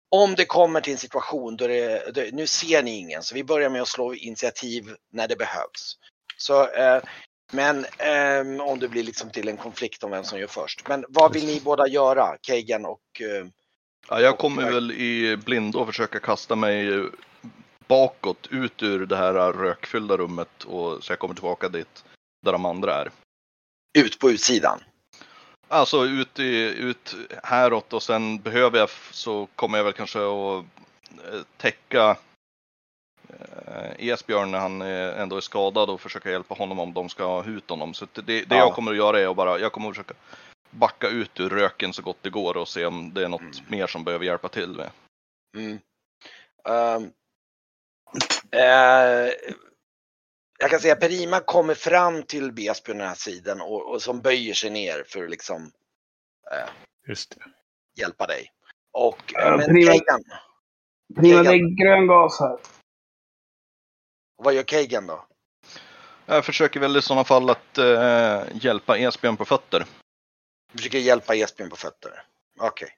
om 0.10 0.36
det 0.36 0.46
kommer 0.46 0.82
till 0.82 0.94
en 0.94 1.00
situation 1.00 1.58
då 1.58 1.68
det, 1.68 2.14
det, 2.16 2.36
nu 2.36 2.48
ser 2.48 2.84
ni 2.84 3.00
ingen, 3.00 3.22
så 3.24 3.36
vi 3.36 3.44
börjar 3.44 3.70
med 3.70 3.82
att 3.82 3.88
slå 3.88 4.14
initiativ 4.14 4.84
när 5.12 5.28
det 5.28 5.36
behövs. 5.36 5.98
Så, 6.38 6.68
eh, 6.68 7.04
men 7.52 7.86
ehm, 7.98 8.62
om 8.62 8.80
det 8.80 8.88
blir 8.88 9.04
liksom 9.04 9.30
till 9.30 9.48
en 9.48 9.58
konflikt 9.58 10.04
om 10.04 10.12
vem 10.12 10.24
som 10.24 10.40
gör 10.40 10.48
först. 10.48 10.88
Men 10.88 11.06
vad 11.10 11.34
vill 11.34 11.46
ni 11.46 11.62
båda 11.64 11.88
göra, 11.88 12.38
Kegan 12.42 12.86
och 12.86 13.22
eh, 13.22 13.48
Ja, 14.10 14.22
jag 14.22 14.38
kommer 14.38 14.72
väl 14.72 14.92
i 14.92 15.38
blindo 15.38 15.80
och 15.80 15.88
försöka 15.88 16.20
kasta 16.20 16.56
mig 16.56 17.10
bakåt 17.88 18.48
ut 18.52 18.84
ur 18.84 19.06
det 19.06 19.16
här 19.16 19.34
rökfyllda 19.34 20.18
rummet 20.18 20.64
och 20.64 21.04
så 21.04 21.12
jag 21.12 21.20
kommer 21.20 21.34
tillbaka 21.34 21.70
dit 21.70 22.04
där 22.46 22.52
de 22.52 22.66
andra 22.66 22.94
är. 22.94 23.12
ut 23.98 24.20
på 24.20 24.32
utsidan? 24.32 24.80
Alltså 25.68 26.06
ut, 26.06 26.40
i, 26.40 26.58
ut 26.78 27.16
häråt 27.44 27.94
och 27.94 28.04
sen 28.04 28.40
behöver 28.40 28.80
jag 28.80 28.90
så 29.12 29.48
kommer 29.56 29.78
jag 29.78 29.86
väl 29.86 29.94
kanske 29.94 30.20
att 30.20 30.66
eh, 31.34 31.42
täcka 31.58 32.10
eh, 32.10 32.18
Esbjörn 33.98 34.52
när 34.52 34.60
han 34.60 34.82
eh, 34.82 35.20
ändå 35.22 35.38
är 35.38 35.42
skadad 35.42 35.90
och 35.90 36.02
försöka 36.02 36.32
hjälpa 36.32 36.56
honom 36.56 36.80
om 36.80 36.94
de 36.94 37.10
ska 37.10 37.26
ha 37.26 37.46
ut 37.46 37.70
honom. 37.70 37.94
Så 37.94 38.08
det, 38.14 38.22
det 38.22 38.46
Ja. 38.50 38.58
jag 38.58 38.74
kommer 38.74 38.92
att 38.92 38.98
göra 38.98 39.20
är 39.20 39.28
att 39.30 39.36
bara, 39.36 39.60
jag 39.60 39.72
kommer 39.72 39.90
att 39.90 39.96
försöka 39.96 40.14
backa 40.70 41.08
ut 41.10 41.40
ur 41.40 41.50
röken 41.50 41.94
så 41.94 42.02
gott 42.02 42.18
det 42.22 42.30
går 42.30 42.58
och 42.58 42.68
se 42.68 42.86
om 42.86 43.14
det 43.14 43.24
är 43.24 43.28
något 43.28 43.42
Mm. 43.42 43.54
mer 43.68 43.88
som 43.88 44.04
behöver 44.04 44.26
hjälpa 44.26 44.50
till 44.50 44.70
med. 44.70 44.90
Mm. 45.58 45.80
Ehm, 46.70 47.12
eh, 48.52 49.34
jag 50.60 50.70
kan 50.70 50.80
säga 50.80 50.94
att 50.94 51.00
Perima 51.00 51.40
kommer 51.40 51.74
fram 51.74 52.24
till 52.24 52.52
Besby 52.52 52.86
på 52.86 52.98
den 52.98 53.08
här 53.08 53.16
sidan 53.16 53.62
och, 53.62 53.90
och 53.94 54.02
som 54.02 54.22
böjer 54.22 54.54
sig 54.54 54.70
ner 54.70 55.04
för 55.08 55.24
att 55.24 55.30
liksom 55.30 55.72
eh, 56.52 56.70
Just 57.08 57.30
det. 57.30 57.46
hjälpa 58.02 58.28
dig. 58.28 58.52
Och 58.94 59.36
eh, 59.36 59.58
men 59.58 59.70
Perima- 59.70 60.20
Prima, 61.16 61.44
det 61.44 61.50
är 61.50 61.84
grön 61.86 62.08
gas 62.08 62.40
här. 62.40 62.58
Vad 64.38 64.54
gör 64.54 64.64
Kagan 64.64 65.08
då? 65.08 65.26
Jag 66.26 66.46
försöker 66.46 66.80
väl 66.80 66.98
i 66.98 67.02
sådana 67.02 67.24
fall 67.24 67.50
att 67.50 67.78
eh, 67.78 68.44
hjälpa 68.54 68.98
Esbjörn 68.98 69.38
på 69.38 69.46
fötter. 69.46 69.86
Du 70.72 70.78
försöker 70.78 71.00
hjälpa 71.00 71.36
Esbjörn 71.36 71.70
på 71.70 71.76
fötter. 71.76 72.24
Okej. 72.60 72.90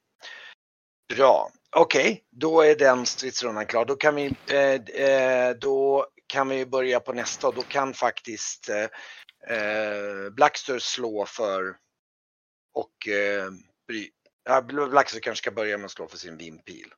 Bra. 1.15 1.51
Okej, 1.75 2.23
då 2.31 2.61
är 2.61 2.75
den 2.75 3.05
stridsrundan 3.05 3.65
klar. 3.65 3.85
Då 3.85 3.95
kan 3.95 4.15
vi, 4.15 4.35
eh, 4.49 5.03
eh, 5.05 5.55
då 5.55 6.07
kan 6.27 6.49
vi 6.49 6.65
börja 6.65 6.99
på 6.99 7.13
nästa 7.13 7.47
och 7.47 7.55
då 7.55 7.61
kan 7.61 7.93
faktiskt 7.93 8.69
eh, 8.69 9.57
eh, 9.57 10.29
Blackster 10.31 10.79
slå 10.79 11.25
för 11.25 11.77
och 12.73 13.07
eh, 13.07 13.51
bry, 13.87 14.09
ja, 14.43 14.61
Blackster 14.61 15.19
kanske 15.19 15.43
ska 15.43 15.51
börja 15.51 15.77
med 15.77 15.85
att 15.85 15.91
slå 15.91 16.07
för 16.07 16.17
sin 16.17 16.37
vindpil. 16.37 16.93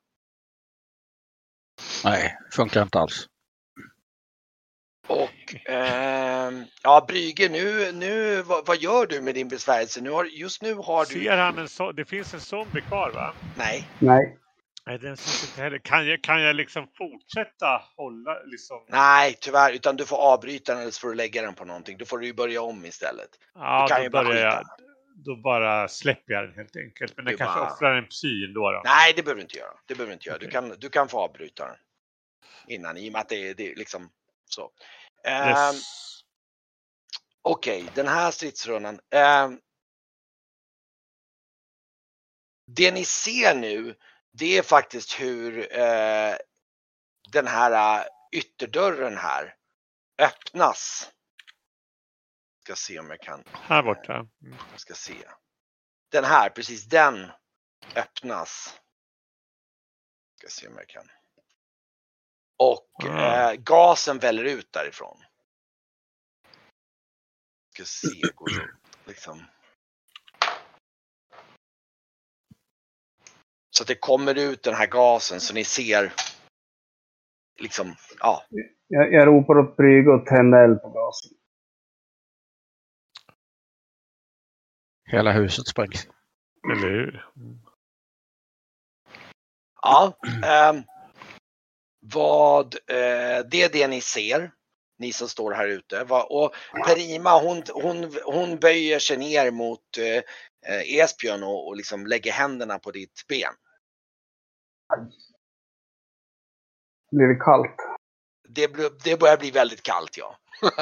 Nej, 2.04 2.38
funkar 2.52 2.82
inte 2.82 2.98
alls. 2.98 3.26
Och 5.10 5.54
ehm, 5.64 6.64
ja, 6.82 7.04
Brygge, 7.08 7.48
nu, 7.48 7.92
nu 7.92 8.42
vad, 8.42 8.66
vad 8.66 8.76
gör 8.76 9.06
du 9.06 9.20
med 9.20 9.34
din 9.34 9.48
besvärjelse? 9.48 10.00
Nu 10.00 10.10
har, 10.10 10.24
just 10.24 10.62
nu 10.62 10.74
har 10.74 11.04
du... 11.04 11.24
Ser 11.24 11.36
han 11.36 11.58
en 11.58 11.68
så, 11.68 11.92
Det 11.92 12.04
finns 12.04 12.34
en 12.34 12.40
zombie 12.40 12.80
kvar 12.80 13.10
va? 13.10 13.32
Nej, 13.58 13.88
Nej. 13.98 14.36
Nej, 14.86 14.98
den 14.98 15.16
syns 15.16 15.50
inte 15.50 15.62
heller. 15.62 15.78
Kan 15.78 16.06
jag, 16.06 16.22
kan 16.22 16.42
jag 16.42 16.56
liksom 16.56 16.86
fortsätta 16.98 17.82
hålla 17.96 18.42
liksom? 18.44 18.84
nej 18.88 19.36
tyvärr, 19.40 19.72
utan 19.72 19.96
du 19.96 20.06
får 20.06 20.16
avbryta 20.16 20.72
den 20.72 20.80
eller 20.82 20.90
så 20.92 21.00
får 21.00 21.08
du 21.08 21.14
lägga 21.14 21.42
den 21.42 21.54
på 21.54 21.64
någonting. 21.64 21.98
Då 21.98 22.04
får 22.04 22.18
du 22.18 22.26
ju 22.26 22.32
börja 22.34 22.62
om 22.62 22.84
istället. 22.84 23.28
Ja, 23.54 23.86
kan 23.88 23.98
då 23.98 24.02
ju 24.04 24.10
bara 24.10 24.24
börjar 24.24 24.46
jag. 24.46 24.64
Då 25.24 25.36
bara 25.36 25.88
släpper 25.88 26.32
jag 26.32 26.44
den 26.44 26.54
helt 26.54 26.76
enkelt. 26.76 27.16
Men 27.16 27.24
Du 27.24 27.30
den 27.30 27.38
kanske 27.38 27.60
bara- 27.60 27.72
offrar 27.72 27.96
en 27.96 28.06
psy 28.06 28.46
då. 28.46 28.70
då. 28.72 28.82
Nej, 28.84 29.12
det 29.16 29.22
behöver 29.22 29.36
du 29.38 29.42
inte 29.42 29.58
göra. 29.58 29.72
Det 29.86 29.94
behöver 29.94 30.10
du 30.10 30.12
inte 30.14 30.28
göra. 30.28 30.38
Du 30.38 30.46
Okej. 30.46 30.52
kan, 30.52 30.74
du 30.78 30.88
kan 30.88 31.08
få 31.08 31.18
avbryta 31.20 31.66
den 31.66 31.76
innan 32.68 32.96
i 32.96 33.08
och 33.08 33.12
med 33.12 33.20
att 33.20 33.28
det 33.28 33.50
är 33.50 33.54
liksom 33.76 34.10
så. 34.44 34.70
Ehm, 35.24 35.48
Yes. 35.74 35.84
Okej, 37.42 37.90
den 37.94 38.08
här 38.08 38.30
stridsrundan. 38.30 39.00
ehm, 39.10 39.60
det 42.66 42.92
ni 42.92 43.04
ser 43.04 43.54
nu, 43.54 43.98
det 44.32 44.58
är 44.58 44.62
faktiskt 44.62 45.20
hur 45.20 45.78
eh, 45.78 46.34
den 47.32 47.46
här 47.46 48.00
eh, 48.00 48.06
ytterdörren 48.32 49.16
här 49.16 49.54
öppnas. 50.18 51.10
Ska 52.62 52.74
se 52.76 52.98
om 52.98 53.10
jag 53.10 53.20
kan, 53.20 53.44
Här 53.52 53.82
borta. 53.82 54.12
Mm. 54.14 54.56
jag 54.70 54.80
ska 54.80 54.94
se. 54.94 55.14
Den 56.08 56.24
här, 56.24 56.50
precis 56.50 56.84
den 56.84 57.30
öppnas. 57.94 58.80
Ska 60.38 60.48
se 60.48 60.68
om 60.68 60.76
jag 60.76 60.88
kan. 60.88 61.10
Och 62.60 63.04
Ah. 63.04 63.50
eh, 63.52 63.54
gasen 63.56 64.18
väller 64.18 64.44
ut 64.44 64.72
därifrån. 64.72 65.18
Ska 67.74 67.84
se, 67.84 68.32
går 68.34 68.48
det 68.48 68.70
liksom. 69.04 69.42
Så 73.70 73.82
att 73.82 73.88
det 73.88 73.94
kommer 73.94 74.38
ut 74.38 74.62
den 74.62 74.74
här 74.74 74.86
gasen 74.86 75.40
så 75.40 75.54
ni 75.54 75.64
ser 75.64 76.12
liksom, 77.60 77.94
ja, 78.18 78.44
Jag, 78.86 79.12
jag 79.12 79.26
ropar 79.26 79.58
åt 79.58 79.76
Brygge 79.76 80.10
och 80.10 80.26
tänder 80.26 80.64
eld 80.64 80.82
på 80.82 80.88
gasen. 80.90 81.30
Hela 85.04 85.32
huset 85.32 85.66
sprängs. 85.68 86.08
Eller 86.72 86.88
hur? 86.90 87.26
Mm. 87.36 87.58
Ja, 89.82 90.18
ehm, 90.44 90.82
vad, 92.00 92.74
eh, 92.74 93.44
det 93.50 93.62
är 93.62 93.72
det 93.72 93.88
ni 93.88 94.00
ser, 94.00 94.52
ni 94.98 95.12
som 95.12 95.28
står 95.28 95.52
här 95.52 95.66
ute. 95.66 96.04
Va, 96.04 96.22
och 96.22 96.54
Perima 96.86 97.38
hon, 97.38 97.62
hon, 97.74 98.12
hon 98.24 98.58
böjer 98.58 98.98
sig 98.98 99.16
ner 99.16 99.50
mot 99.50 99.98
eh, 99.98 100.22
eh, 100.74 100.98
Esbjörn 100.98 101.42
och, 101.42 101.68
och 101.68 101.76
liksom 101.76 102.06
lägger 102.06 102.32
händerna 102.32 102.78
på 102.78 102.90
ditt 102.90 103.26
ben. 103.28 103.52
Blir 107.10 107.26
det 107.26 107.34
kallt? 107.34 107.76
Det, 108.48 108.70
det 109.04 109.20
börjar 109.20 109.36
bli 109.36 109.50
väldigt 109.50 109.82
kallt 109.82 110.16
ja. 110.16 110.36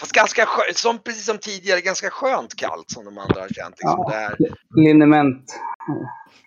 Fast 0.00 0.12
ganska 0.12 0.46
skönt, 0.46 0.76
som, 0.76 0.98
precis 0.98 1.26
som 1.26 1.38
tidigare, 1.38 1.80
ganska 1.80 2.10
skönt 2.10 2.56
kallt 2.56 2.90
som 2.90 3.04
de 3.04 3.18
andra 3.18 3.40
har 3.40 3.48
känt. 3.48 3.74
Liksom. 3.78 4.04
Ja. 4.06 4.10
Det, 4.10 4.16
här, 4.16 4.36
Liniment. 4.76 5.44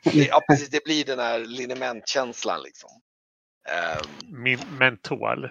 ja, 0.03 0.41
precis, 0.49 0.69
det 0.69 0.83
blir 0.83 1.05
den 1.05 1.19
här 1.19 1.39
linementkänslan 1.39 2.61
liksom. 2.63 2.89
Ehm, 3.69 4.41
Min 4.43 4.59
mentol. 4.79 5.49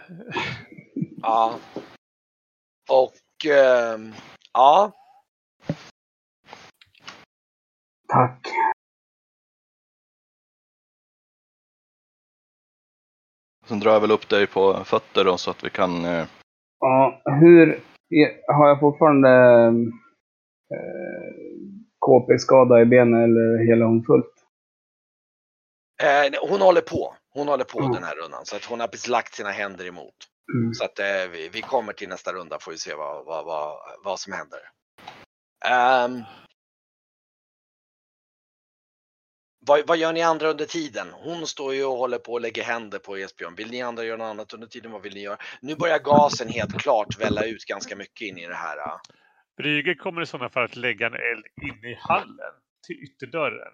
Ja. 1.22 1.58
Och 2.90 3.46
ehm, 3.50 4.12
ja, 4.52 4.92
Tack. 8.08 8.46
Sen 13.66 13.80
drar 13.80 13.92
jag 13.92 14.00
väl 14.00 14.10
upp 14.10 14.28
dig 14.28 14.46
på 14.46 14.84
fötter 14.84 15.24
då 15.24 15.36
så 15.36 15.50
att 15.50 15.64
vi 15.64 15.70
kan 15.70 16.04
eh, 16.04 16.26
Ja, 16.80 17.22
hur... 17.24 17.80
Har 18.46 18.68
jag 18.68 18.80
fortfarande 18.80 19.28
eh, 20.74 21.34
KP-skada 22.06 22.80
i 22.80 22.84
benen 22.84 23.22
eller 23.22 23.66
hela 23.66 23.84
hon 23.84 24.04
fullt? 24.04 24.34
eh, 26.02 26.48
hon 26.50 26.60
håller 26.60 26.80
på. 26.80 27.14
Hon 27.35 27.49
håller 27.49 27.64
på 27.64 27.78
Mm. 27.80 27.93
den 27.93 28.05
här 28.05 28.16
rundan 28.16 28.47
så 28.47 28.57
att 28.57 28.64
hon 28.64 28.80
har 28.80 28.89
precis 28.89 29.09
lagt 29.09 29.35
sina 29.35 29.51
händer 29.51 29.87
emot. 29.87 30.14
Mm. 30.55 30.74
Så 30.74 30.85
att 30.85 30.99
eh, 30.99 31.28
vi, 31.33 31.49
vi 31.49 31.62
kommer 31.62 31.93
till 31.93 32.09
nästa 32.09 32.33
runda 32.33 32.59
får 32.59 32.72
vi 32.72 32.78
se 32.78 32.95
vad, 32.95 33.24
vad, 33.26 33.45
vad, 33.45 33.78
vad 34.05 34.20
som 34.20 34.33
händer. 34.33 34.61
Ehm, 35.64 36.22
vad, 39.66 39.87
vad 39.87 39.97
gör 39.99 40.12
ni 40.12 40.22
andra 40.22 40.49
under 40.51 40.64
tiden? 40.64 41.09
Hon 41.12 41.47
står 41.47 41.74
ju 41.74 41.85
och 41.85 41.97
håller 41.97 42.18
på 42.18 42.33
och 42.33 42.41
lägger 42.41 42.62
händer 42.62 42.99
på 42.99 43.16
Esbjörn. 43.16 43.55
Vill 43.55 43.70
ni 43.70 43.83
andra 43.83 44.05
göra 44.05 44.16
något 44.16 44.24
annat 44.30 44.53
under 44.55 44.66
tiden? 44.66 44.93
Vad 44.93 45.03
vill 45.03 45.14
ni 45.14 45.20
göra? 45.20 45.39
Nu 45.61 45.76
börjar 45.76 45.99
gasen 45.99 46.49
helt 46.49 46.78
klart 46.83 47.18
välla 47.20 47.45
ut 47.45 47.64
ganska 47.64 47.97
mycket 47.97 48.20
in 48.26 48.39
i 48.39 48.47
det 48.47 48.55
här. 48.55 48.78
eh, 48.78 48.97
Brygge 49.57 49.95
kommer 49.95 50.22
i 50.22 50.26
sådana 50.26 50.51
fall 50.51 50.64
att 50.64 50.76
lägga 50.76 51.07
en 51.07 51.14
eld 51.14 51.47
inne 51.62 51.91
i 51.91 51.95
hallen 52.01 52.55
till 52.87 52.97
ytterdörren. 52.97 53.72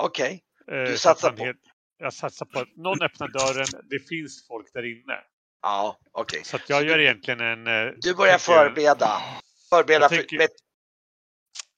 Okej, 0.00 0.44
Eh, 0.72 0.90
så 0.92 0.98
satsar 0.98 1.28
att 1.28 1.34
man 1.34 1.38
på- 1.38 1.44
helt- 1.44 1.73
Jag 2.04 2.12
satsar 2.12 2.46
på 2.46 2.58
att 2.60 2.76
någon 2.76 3.02
öppnar 3.02 3.28
dörren. 3.28 3.66
Det 3.90 3.98
finns 3.98 4.46
folk 4.46 4.72
där 4.72 4.82
inne. 4.82 5.20
ja 5.62 5.98
okej. 6.12 6.44
Så 6.44 6.56
att 6.56 6.68
jag 6.68 6.84
gör 6.84 6.98
egentligen 6.98 7.40
en... 7.40 7.66
eh, 7.66 7.92
Du 7.96 8.14
börjar 8.14 8.38
förbereda. 8.38 9.22
Förbereda 9.70 10.02
Jag 10.04 10.10
för, 10.10 10.16
tänker- 10.16 10.38
vet, 10.38 10.50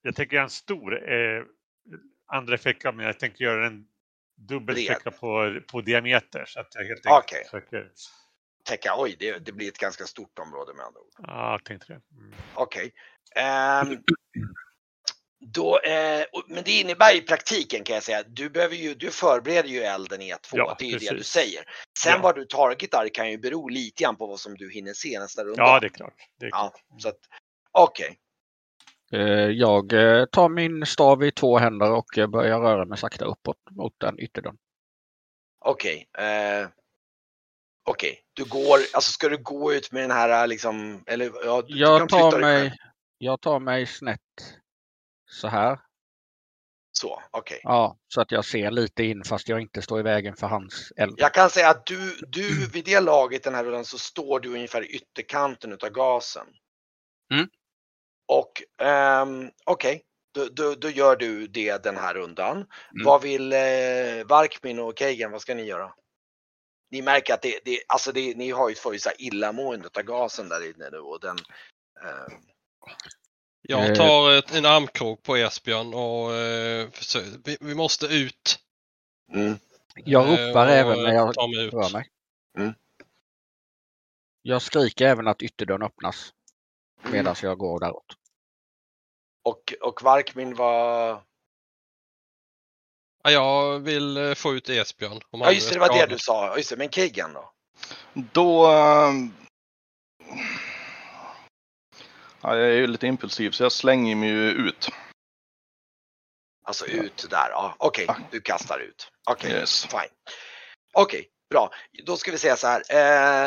Jag 0.03 0.15
tänker 0.17 0.35
göra 0.37 0.45
en 0.45 0.51
stor 0.51 1.13
eh, 1.13 1.43
andra 2.27 2.55
effekta, 2.55 2.93
men 2.93 3.07
jag 3.07 3.19
tänker 3.19 3.45
göra 3.45 3.67
en 3.67 3.85
dubbel 4.37 4.77
effekta 4.79 5.11
på, 5.11 5.61
på 5.73 5.81
diameter. 5.81 6.45
Så 6.47 6.61
att 6.61 6.75
jag 6.75 6.85
helt 6.85 7.07
enkelt 7.07 7.25
Okej. 7.25 7.45
försöker... 7.45 7.91
täcka, 8.65 8.95
oj 8.99 9.17
det, 9.19 9.39
det 9.39 9.53
blir 9.53 9.69
ett 9.69 9.79
ganska 9.79 10.05
stort 10.05 10.39
område 10.39 10.75
med 10.75 10.85
andra 10.87 11.01
ord. 11.01 11.11
Ja, 11.19 11.51
jag 11.53 11.65
tänkte 11.65 11.93
det. 11.93 12.01
Mm. 12.19 12.35
Okej. 12.55 12.93
Ehm, 13.37 13.89
då, 15.41 15.79
eh, 15.79 16.25
men 16.49 16.65
det 16.65 16.81
innebär 16.81 17.17
i 17.17 17.21
praktiken 17.21 17.85
kan 17.85 17.95
jag 17.95 18.03
säga, 18.03 18.23
du, 18.23 18.51
behöver 18.51 18.75
ju, 18.77 18.95
du 18.95 19.11
förbereder 19.11 19.69
ju 19.69 19.81
elden 19.83 20.23
i 20.23 20.33
1-2, 20.33 20.37
Ja, 20.53 20.77
det 20.79 20.85
är 20.85 20.89
ju 20.89 20.99
det 20.99 21.05
du 21.11 21.17
precis. 21.17 21.33
säger. 21.33 21.65
Sen 21.99 22.13
Ja. 22.13 22.21
vad 22.23 22.35
du 22.35 22.45
targetar 22.45 23.09
kan 23.09 23.31
ju 23.31 23.39
bero 23.39 23.69
lite 23.69 24.03
grann 24.03 24.17
på 24.17 24.27
vad 24.27 24.41
som 24.41 24.55
du 24.57 24.71
hinner 24.73 24.93
se 24.93 25.19
nästa 25.21 25.45
runda. 25.45 25.63
Ja, 25.63 25.81
det 25.81 25.87
är 25.87 25.89
klart. 25.89 26.15
Det 26.41 26.47
är 26.47 26.51
Ja, 26.51 26.73
klart. 26.89 27.03
så 27.03 27.09
att, 27.09 27.19
okej. 27.73 28.19
Eh, 29.13 29.21
Jag 29.51 29.93
eh, 29.93 30.25
tar 30.25 30.49
min 30.49 30.87
stav 30.87 31.25
i 31.25 31.33
två 31.33 31.59
händer 31.59 31.93
och 31.93 32.19
eh, 32.19 32.27
börjar 32.27 32.61
röra 32.61 32.85
mig 32.85 32.99
sakta 32.99 33.25
uppåt 33.25 33.71
mot 33.71 33.95
den 33.99 34.21
ytterdörren. 34.21 34.59
Okej. 35.65 36.09
eh, 36.19 36.69
Okej, 37.89 38.23
du 38.35 38.45
går, 38.45 38.79
alltså 38.95 39.13
ska 39.13 39.29
du 39.29 39.39
gå 39.39 39.73
ut 39.73 39.93
med 39.93 40.03
den 40.03 40.11
här 40.11 40.47
liksom, 40.47 41.05
eller 41.07 41.31
ja, 41.45 41.63
du, 41.63 41.75
du 41.75 41.81
Jag 41.81 42.01
flytta 42.11 42.31
tar 42.31 42.41
mig, 42.41 42.73
jag 43.19 43.41
tar 43.41 43.61
mig 43.61 43.87
snett 43.87 44.21
så 45.37 45.49
här. 45.49 45.79
Så, 46.93 47.23
okej. 47.31 47.61
Ja, 47.63 47.99
så 48.09 48.21
att 48.21 48.31
jag 48.31 48.45
ser 48.45 48.71
lite 48.71 49.05
in 49.05 49.25
fast 49.25 49.49
jag 49.49 49.61
inte 49.61 49.83
står 49.83 50.01
i 50.01 50.03
vägen 50.03 50.37
för 50.37 50.47
hans 50.47 50.93
eld. 50.97 51.15
Jag 51.19 51.35
kan 51.35 51.51
säga 51.51 51.71
att 51.71 51.87
du, 51.87 52.17
du 52.29 52.67
vid 52.67 52.85
det 52.85 53.01
laget 53.01 53.43
den 53.43 53.55
här 53.55 53.65
rundan 53.65 53.85
så 53.85 53.99
står 53.99 54.41
du 54.41 54.55
ungefär 54.55 54.83
i 54.83 54.87
ytterkanten 54.87 55.73
utav 55.73 55.91
gasen. 55.91 56.47
Mm. 57.35 57.49
Och 58.29 58.63
um, 58.87 59.51
okej, 59.65 60.03
då, 60.35 60.49
då, 60.53 60.75
då 60.75 60.91
gör 60.91 61.17
du 61.17 61.47
det 61.47 61.83
den 61.83 61.97
här 61.97 62.15
rundan. 62.15 62.57
Mm. 62.57 63.05
Vad 63.05 63.23
vill 63.23 63.53
eh, 63.53 63.59
Varkmin 64.27 64.79
och 64.79 64.99
Keigen, 64.99 65.31
vad 65.31 65.41
ska 65.41 65.55
ni 65.55 65.63
göra? 65.63 65.93
Ni 66.91 67.03
märker 67.03 67.35
att 67.35 67.43
det, 67.43 67.61
det, 67.65 67.81
alltså 67.89 68.13
det, 68.13 68.37
ni 68.37 68.51
har 68.51 68.69
ju 68.69 68.75
här 68.85 69.15
illamående 69.19 69.89
av 69.97 70.03
gasen 70.03 70.49
där 70.49 70.71
inne 70.71 70.91
nu 70.91 70.99
och 70.99 71.21
den 71.21 71.37
ehm, 72.03 72.41
Jag 73.69 73.89
Eh. 73.91 73.95
tar 73.95 74.33
ett, 74.33 74.55
en 74.55 74.65
armkrok 74.67 75.23
på 75.23 75.37
Esbjörn 75.37 75.95
och 75.95 76.35
eh, 76.35 76.89
vi, 77.45 77.57
vi 77.61 77.75
måste 77.75 78.07
ut. 78.07 78.59
mm. 79.33 79.59
Jag 80.05 80.25
Eh, 80.25 80.47
ropar 80.49 80.67
och, 80.67 80.73
även 80.73 81.03
när 81.03 81.09
eh, 81.09 81.15
jag 81.15 81.35
tar 81.35 81.49
mig 81.49 81.67
ut. 81.67 81.73
rör 81.75 81.93
mig. 81.93 82.09
Mm. 82.59 82.75
Jag 84.43 84.63
skriker 84.63 85.07
även 85.07 85.29
att 85.29 85.43
ytterdörren 85.43 85.83
öppnas 85.83 86.33
medan 87.11 87.35
jag 87.43 87.59
går 87.59 87.81
däråt. 87.81 88.07
Och, 89.45 89.75
och 89.81 90.03
Varkmin 90.03 90.55
var... 90.55 91.23
Ja, 93.23 93.31
jag 93.31 93.79
vill 93.79 94.17
eh, 94.17 94.35
få 94.35 94.55
ut 94.55 94.69
Esbjörn. 94.69 95.21
Om 95.31 95.41
Ja 95.41 95.53
just 95.53 95.69
det, 95.69 95.75
det 95.75 95.81
var 95.81 95.99
det 95.99 96.07
du 96.07 96.19
sa. 96.19 96.57
Just 96.57 96.71
det, 96.71 96.77
men 96.77 96.91
Keigen 96.91 97.33
då? 97.33 97.53
Då... 98.15 98.65
Ja, 98.65 99.13
jag 102.55 102.67
är 102.69 102.73
ju 102.77 102.87
lite 102.87 103.07
impulsiv 103.07 103.51
så 103.51 103.63
jag 103.63 103.73
slänger 103.73 104.17
mig 104.17 104.29
ju 104.29 104.51
ut. 104.51 104.89
Alltså 106.65 106.87
ut 106.87 107.27
där, 107.31 107.49
ja. 107.51 107.75
Okej, 107.79 108.05
Ja. 108.09 108.17
du 108.31 108.41
kastar 108.41 108.79
ut. 108.79 109.11
Okej, 109.31 109.51
Yes. 109.51 109.85
fine. 109.87 110.11
Okej, 110.95 111.29
bra. 111.51 111.71
Då 112.07 112.17
ska 112.17 112.31
vi 112.31 112.39
säga 112.39 112.57
så 112.57 112.67
här. 112.67 112.83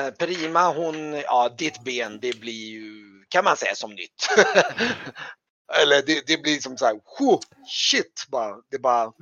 Eh, 0.07 0.11
Prima, 0.11 0.73
hon, 0.73 1.13
ja 1.13 1.49
ditt 1.57 1.83
ben 1.83 2.19
det 2.19 2.39
blir 2.39 2.67
ju, 2.69 3.23
kan 3.29 3.43
man 3.43 3.57
säga 3.57 3.75
som 3.75 3.91
nytt. 3.95 4.27
Eller 5.81 6.01
det, 6.05 6.27
det 6.27 6.37
blir 6.41 6.59
som 6.59 6.77
så 6.77 6.85
här, 6.85 6.93
"Whew, 6.93 7.39
shit 7.67 8.25
bara. 8.29 8.55
Det 8.71 8.79
bara, 8.79 9.13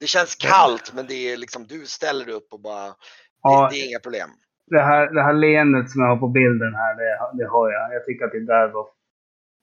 det 0.00 0.06
känns 0.06 0.34
kallt 0.34 0.92
men 0.94 1.06
det 1.06 1.14
är 1.14 1.36
liksom, 1.36 1.66
du 1.66 1.86
ställer 1.86 2.24
dig 2.24 2.34
upp 2.34 2.52
och 2.52 2.60
bara, 2.60 2.86
det, 2.88 2.94
Ja, 3.42 3.68
det 3.72 3.78
är 3.80 3.88
inga 3.88 3.98
problem 4.00 4.30
det 4.70 4.82
här, 4.82 5.14
det 5.14 5.22
här 5.22 5.32
leendet 5.32 5.90
som 5.90 6.02
jag 6.02 6.08
har 6.08 6.16
på 6.16 6.28
bilden 6.28 6.74
här, 6.74 6.94
det, 6.96 7.42
det 7.42 7.50
har 7.50 7.70
jag. 7.70 7.94
Jag 7.94 8.04
tycker 8.04 8.24
att 8.24 8.32
det 8.32 8.46
där 8.46 8.68
var 8.68 8.86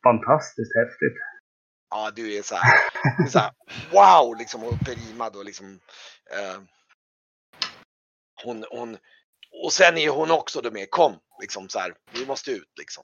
fantastiskt 0.04 0.76
häftigt. 0.76 1.18
Ja, 1.90 2.12
du 2.16 2.38
är 2.38 2.42
så 2.42 2.56
här, 2.56 2.80
är 3.26 3.30
så 3.30 3.40
här 3.40 3.52
wow 3.92 4.38
liksom 4.38 4.64
och 4.64 4.80
Perima 4.86 5.30
då 5.30 5.44
liksom. 5.44 5.80
Eh, 6.32 6.62
hon, 8.44 8.66
hon, 8.70 8.98
och 9.64 9.74
sen 9.74 9.98
är 9.98 10.10
hon 10.10 10.32
också 10.32 10.62
då 10.62 10.72
med, 10.72 10.92
kom 10.92 11.16
liksom 11.42 11.70
så 11.70 11.80
här, 11.80 11.94
vi 12.14 12.26
måste 12.26 12.52
ut 12.52 12.74
liksom. 12.80 13.04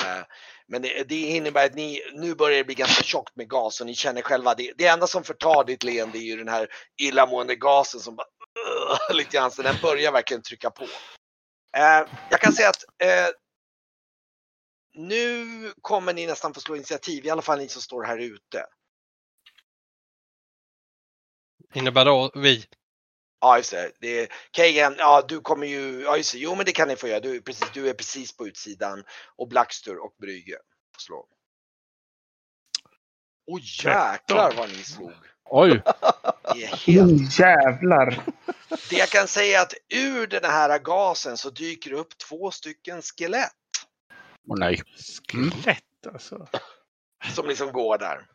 Eh, 0.00 0.24
men 0.68 0.82
det, 0.82 1.08
det 1.08 1.20
innebär 1.20 1.66
att 1.66 1.74
ni, 1.74 2.00
nu 2.14 2.34
börjar 2.34 2.58
det 2.58 2.64
bli 2.64 2.74
ganska 2.74 3.02
tjockt 3.02 3.36
med 3.36 3.48
gas 3.48 3.80
och 3.80 3.86
ni 3.86 3.94
känner 3.94 4.22
själva, 4.22 4.54
det, 4.54 4.72
det 4.78 4.86
enda 4.86 5.06
som 5.06 5.24
förtar 5.24 5.64
ditt 5.64 5.84
leende 5.84 6.18
är 6.18 6.22
ju 6.22 6.36
den 6.36 6.48
här 6.48 6.68
illamående 7.02 7.54
gasen 7.54 8.00
som 8.00 8.16
bara, 8.16 8.26
lite 9.12 9.36
grann, 9.36 9.50
så 9.50 9.62
den 9.62 9.74
börjar 9.82 10.12
verkligen 10.12 10.42
trycka 10.42 10.70
på. 10.70 10.86
Eh, 11.76 12.08
jag 12.30 12.40
kan 12.40 12.52
säga 12.52 12.68
att 12.68 12.84
eh, 13.02 13.28
nu 14.94 15.72
kommer 15.82 16.14
ni 16.14 16.26
nästan 16.26 16.54
få 16.54 16.60
slå 16.60 16.76
initiativ, 16.76 17.26
i 17.26 17.30
alla 17.30 17.42
fall 17.42 17.58
ni 17.58 17.68
som 17.68 17.82
står 17.82 18.04
här 18.04 18.18
ute. 18.18 18.66
Innebär 21.74 22.04
då 22.04 22.30
vi. 22.34 22.66
Ja, 23.40 23.56
just 23.56 23.70
det. 23.70 23.92
det 24.00 24.20
är, 24.20 24.28
Keigen, 24.52 24.94
ja 24.98 25.24
du 25.28 25.40
kommer 25.40 25.66
ju, 25.66 26.00
ja 26.00 26.16
just 26.16 26.32
det, 26.32 26.38
jo 26.38 26.54
men 26.54 26.66
det 26.66 26.72
kan 26.72 26.88
ni 26.88 26.96
få 26.96 27.08
göra. 27.08 27.20
Du, 27.20 27.36
är 27.36 27.40
precis, 27.40 27.70
du 27.74 27.88
är 27.88 27.94
precis 27.94 28.36
på 28.36 28.46
utsidan. 28.46 29.04
Och 29.36 29.48
Blackstur 29.48 29.98
och 29.98 30.14
Brygge 30.18 30.58
får 30.94 31.00
slå. 31.00 31.28
Åh 33.46 33.60
jäklar 33.62 34.54
vad 34.56 34.68
ni 34.68 34.84
slog. 34.84 35.12
Oj! 35.50 35.82
Det 36.54 36.64
är 36.64 36.76
helt... 36.76 37.12
Oh, 37.12 37.40
jävlar! 37.40 38.24
Det 38.90 38.96
jag 38.96 39.08
kan 39.08 39.28
säga 39.28 39.58
är 39.58 39.62
att 39.62 39.74
ur 39.94 40.26
den 40.26 40.44
här 40.44 40.78
gasen 40.78 41.36
så 41.36 41.50
dyker 41.50 41.90
det 41.90 41.96
upp 41.96 42.18
två 42.18 42.50
stycken 42.50 43.02
skelett. 43.02 43.52
Åh 44.48 44.58
nej. 44.58 44.82
Skelett 45.28 46.06
alltså. 46.12 46.48
som 47.34 47.48
liksom 47.48 47.72
går 47.72 47.98
där. 47.98 48.26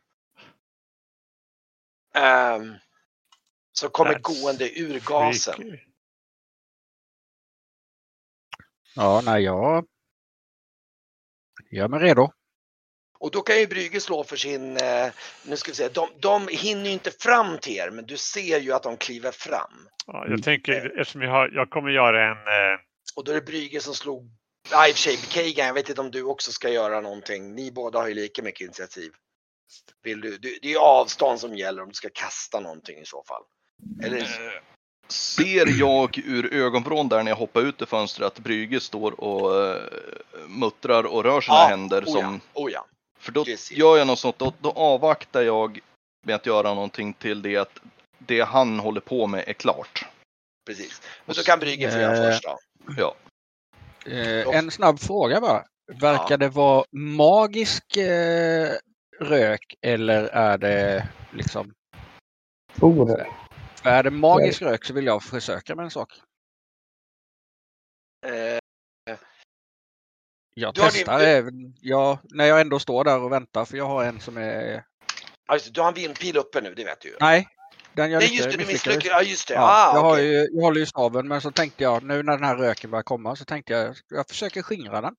Ehm, 2.16 2.74
som 3.74 3.90
kommer 3.90 4.14
That's 4.14 4.22
gående 4.22 4.80
ur 4.80 5.00
gasen. 5.00 5.54
Freaky. 5.56 5.80
Ja, 8.96 9.22
nej, 9.26 9.44
jag 9.44 9.86
gör 11.72 11.88
mig 11.88 12.00
redo. 12.00 12.32
Och 13.24 13.32
då 13.32 13.42
kan 13.42 13.60
ju 13.60 13.68
Brygge 13.68 14.02
slå 14.02 14.24
för 14.24 14.36
sin, 14.36 14.78
eh, 14.78 15.08
nu 15.44 15.58
ska 15.58 15.72
vi 15.72 15.76
se, 15.76 15.90
de, 15.90 16.10
de 16.20 16.48
hinner 16.48 16.86
ju 16.86 16.92
inte 16.92 17.12
fram 17.12 17.58
till 17.58 17.78
er 17.78 17.90
men 17.90 18.06
du 18.06 18.18
ser 18.18 18.60
ju 18.60 18.74
att 18.74 18.84
de 18.84 18.98
kliver 18.98 19.32
fram. 19.32 19.88
Ja, 20.08 20.26
jag 20.30 20.44
tänker, 20.44 21.00
eftersom 21.00 21.22
jag, 21.22 21.30
har, 21.32 21.50
jag 21.54 21.70
kommer 21.70 21.90
göra 21.90 22.32
en... 22.32 22.38
Eh, 22.38 22.80
Och 23.16 23.24
då 23.24 23.32
är 23.32 23.36
det 23.36 23.42
Brygge 23.42 23.80
som 23.80 23.94
slog, 23.94 24.30
ja 24.72 24.88
i 24.88 24.92
och 24.92 24.96
för 24.96 25.02
sig 25.02 25.54
jag 25.58 25.74
vet 25.74 25.90
inte 25.90 26.02
om 26.02 26.12
du 26.12 26.24
också 26.24 26.52
ska 26.52 26.70
göra 26.70 27.02
någonting. 27.02 27.56
Ni 27.56 27.72
båda 27.72 28.00
har 28.00 28.08
ju 28.08 28.14
lika 28.14 28.44
mycket 28.44 28.62
initiativ. 28.62 29.12
Vill 30.04 30.22
du, 30.22 30.38
du 30.38 30.60
det 30.62 30.74
är 30.74 30.78
avstånd 30.80 31.40
som 31.40 31.56
gäller 31.56 31.82
om 31.82 31.90
du 31.90 31.96
ska 31.96 32.10
kasta 32.14 32.60
någonting 32.60 33.00
i 33.00 33.06
så 33.06 33.24
fall. 33.24 33.44
Eller, 34.06 34.18
Eh, 34.18 34.62
Ser 35.08 35.80
jag 35.80 36.18
ur 36.18 36.54
ögonvrån 36.54 37.10
där 37.10 37.24
när 37.24 37.32
jag 37.32 37.36
hoppar 37.36 37.62
ut 37.62 37.82
i 37.82 37.86
fönstret 37.86 38.28
att 38.28 38.40
Brygge 38.40 38.80
står 38.80 39.22
och 39.24 39.52
uh, 39.52 39.76
muttrar 40.48 41.04
och 41.04 41.24
rör 41.24 41.42
sina 41.42 41.56
Ja, 41.56 41.68
händer 41.68 42.04
oh 42.06 42.14
som... 42.14 42.42
ja, 42.54 42.62
oh 42.62 42.72
ja. 42.72 42.86
För 43.24 43.32
då 43.32 43.46
ser 43.46 43.76
gör 43.76 43.98
jag 43.98 44.08
något 44.08 44.20
sånt, 44.20 44.40
då, 44.40 44.54
då 44.62 44.72
avvaktar 44.72 45.42
jag 45.42 45.80
med 46.26 46.36
att 46.36 46.46
göra 46.46 46.74
någonting 46.74 47.14
till 47.14 47.42
det 47.42 47.58
att 47.58 47.80
det 48.18 48.42
han 48.42 48.80
håller 48.80 49.02
på 49.02 49.28
med 49.28 49.44
är 49.48 49.54
klart. 49.54 50.06
Precis. 50.66 51.02
Men 51.26 51.36
då 51.36 51.42
kan 51.42 51.60
Brygge 51.60 51.92
få 51.92 51.98
göra 51.98 52.18
Eh, 52.18 52.32
först 52.32 52.44
då. 52.44 52.58
Ja. 52.98 53.16
Eh, 54.12 54.58
en 54.58 54.72
snabb 54.72 55.00
fråga 55.00 55.42
bara. 55.42 55.66
Verkar 56.00 56.38
det 56.38 56.50
vara 56.50 56.86
magisk 56.92 57.98
eh, 57.98 58.72
rök 59.20 59.76
eller 59.82 60.24
är 60.24 60.58
det 60.58 61.08
liksom... 61.32 61.74
Tor. 62.80 63.28
Är 63.84 64.04
det 64.04 64.12
magisk 64.12 64.62
rök 64.62 64.86
så 64.86 64.94
vill 64.94 65.06
jag 65.06 65.24
försöka 65.24 65.76
med 65.76 65.84
en 65.84 65.92
sak. 65.92 66.14
Jag 70.54 70.74
Du 70.74 70.82
har 70.82 70.92
din- 70.92 70.98
testar 70.98 71.20
även, 71.20 71.74
ja, 71.82 72.20
när 72.24 72.46
jag 72.46 72.62
ändå 72.62 72.80
står 72.80 73.04
där 73.04 73.20
och 73.20 73.32
väntar 73.32 73.66
för 73.66 73.78
jag 73.78 73.86
har 73.86 74.04
en 74.04 74.20
som 74.20 74.38
är... 74.38 74.84
ja, 75.48 75.54
just 75.54 75.74
du 75.74 75.82
har 75.82 75.88
en 75.88 75.94
vindpil 75.94 76.38
uppe 76.38 76.62
nu, 76.62 76.74
det 76.74 76.84
vet 76.84 77.02
du 77.02 77.10
ju. 77.10 77.16
Nej, 77.20 77.48
den 77.94 78.12
jag 78.12 78.20
Nej 78.20 78.36
just 78.36 78.52
det, 78.52 78.58
du 78.58 78.66
misslyckades. 78.66 79.06
Ja 79.06 79.22
just 79.22 79.48
det. 79.48 79.54
Ja, 79.54 79.62
ah, 79.62 79.96
jag, 79.96 80.02
har 80.02 80.14
okej. 80.14 80.26
ju, 80.26 80.48
jag 80.52 80.62
håller 80.62 80.80
ju 80.80 80.86
staven 80.86 81.28
men 81.28 81.42
så 81.42 81.52
tänkte 81.52 81.84
jag 81.84 82.04
nu 82.04 82.24
när 82.24 82.34
den 82.34 82.44
här 82.44 82.56
röken 82.56 82.92
börjar 82.92 83.04
komma 83.04 83.36
så 83.36 83.46
tänkte 83.46 83.74
jag 83.74 83.96
jag 84.10 84.28
försöker 84.28 84.62
skingra 84.62 85.02
den. 85.02 85.14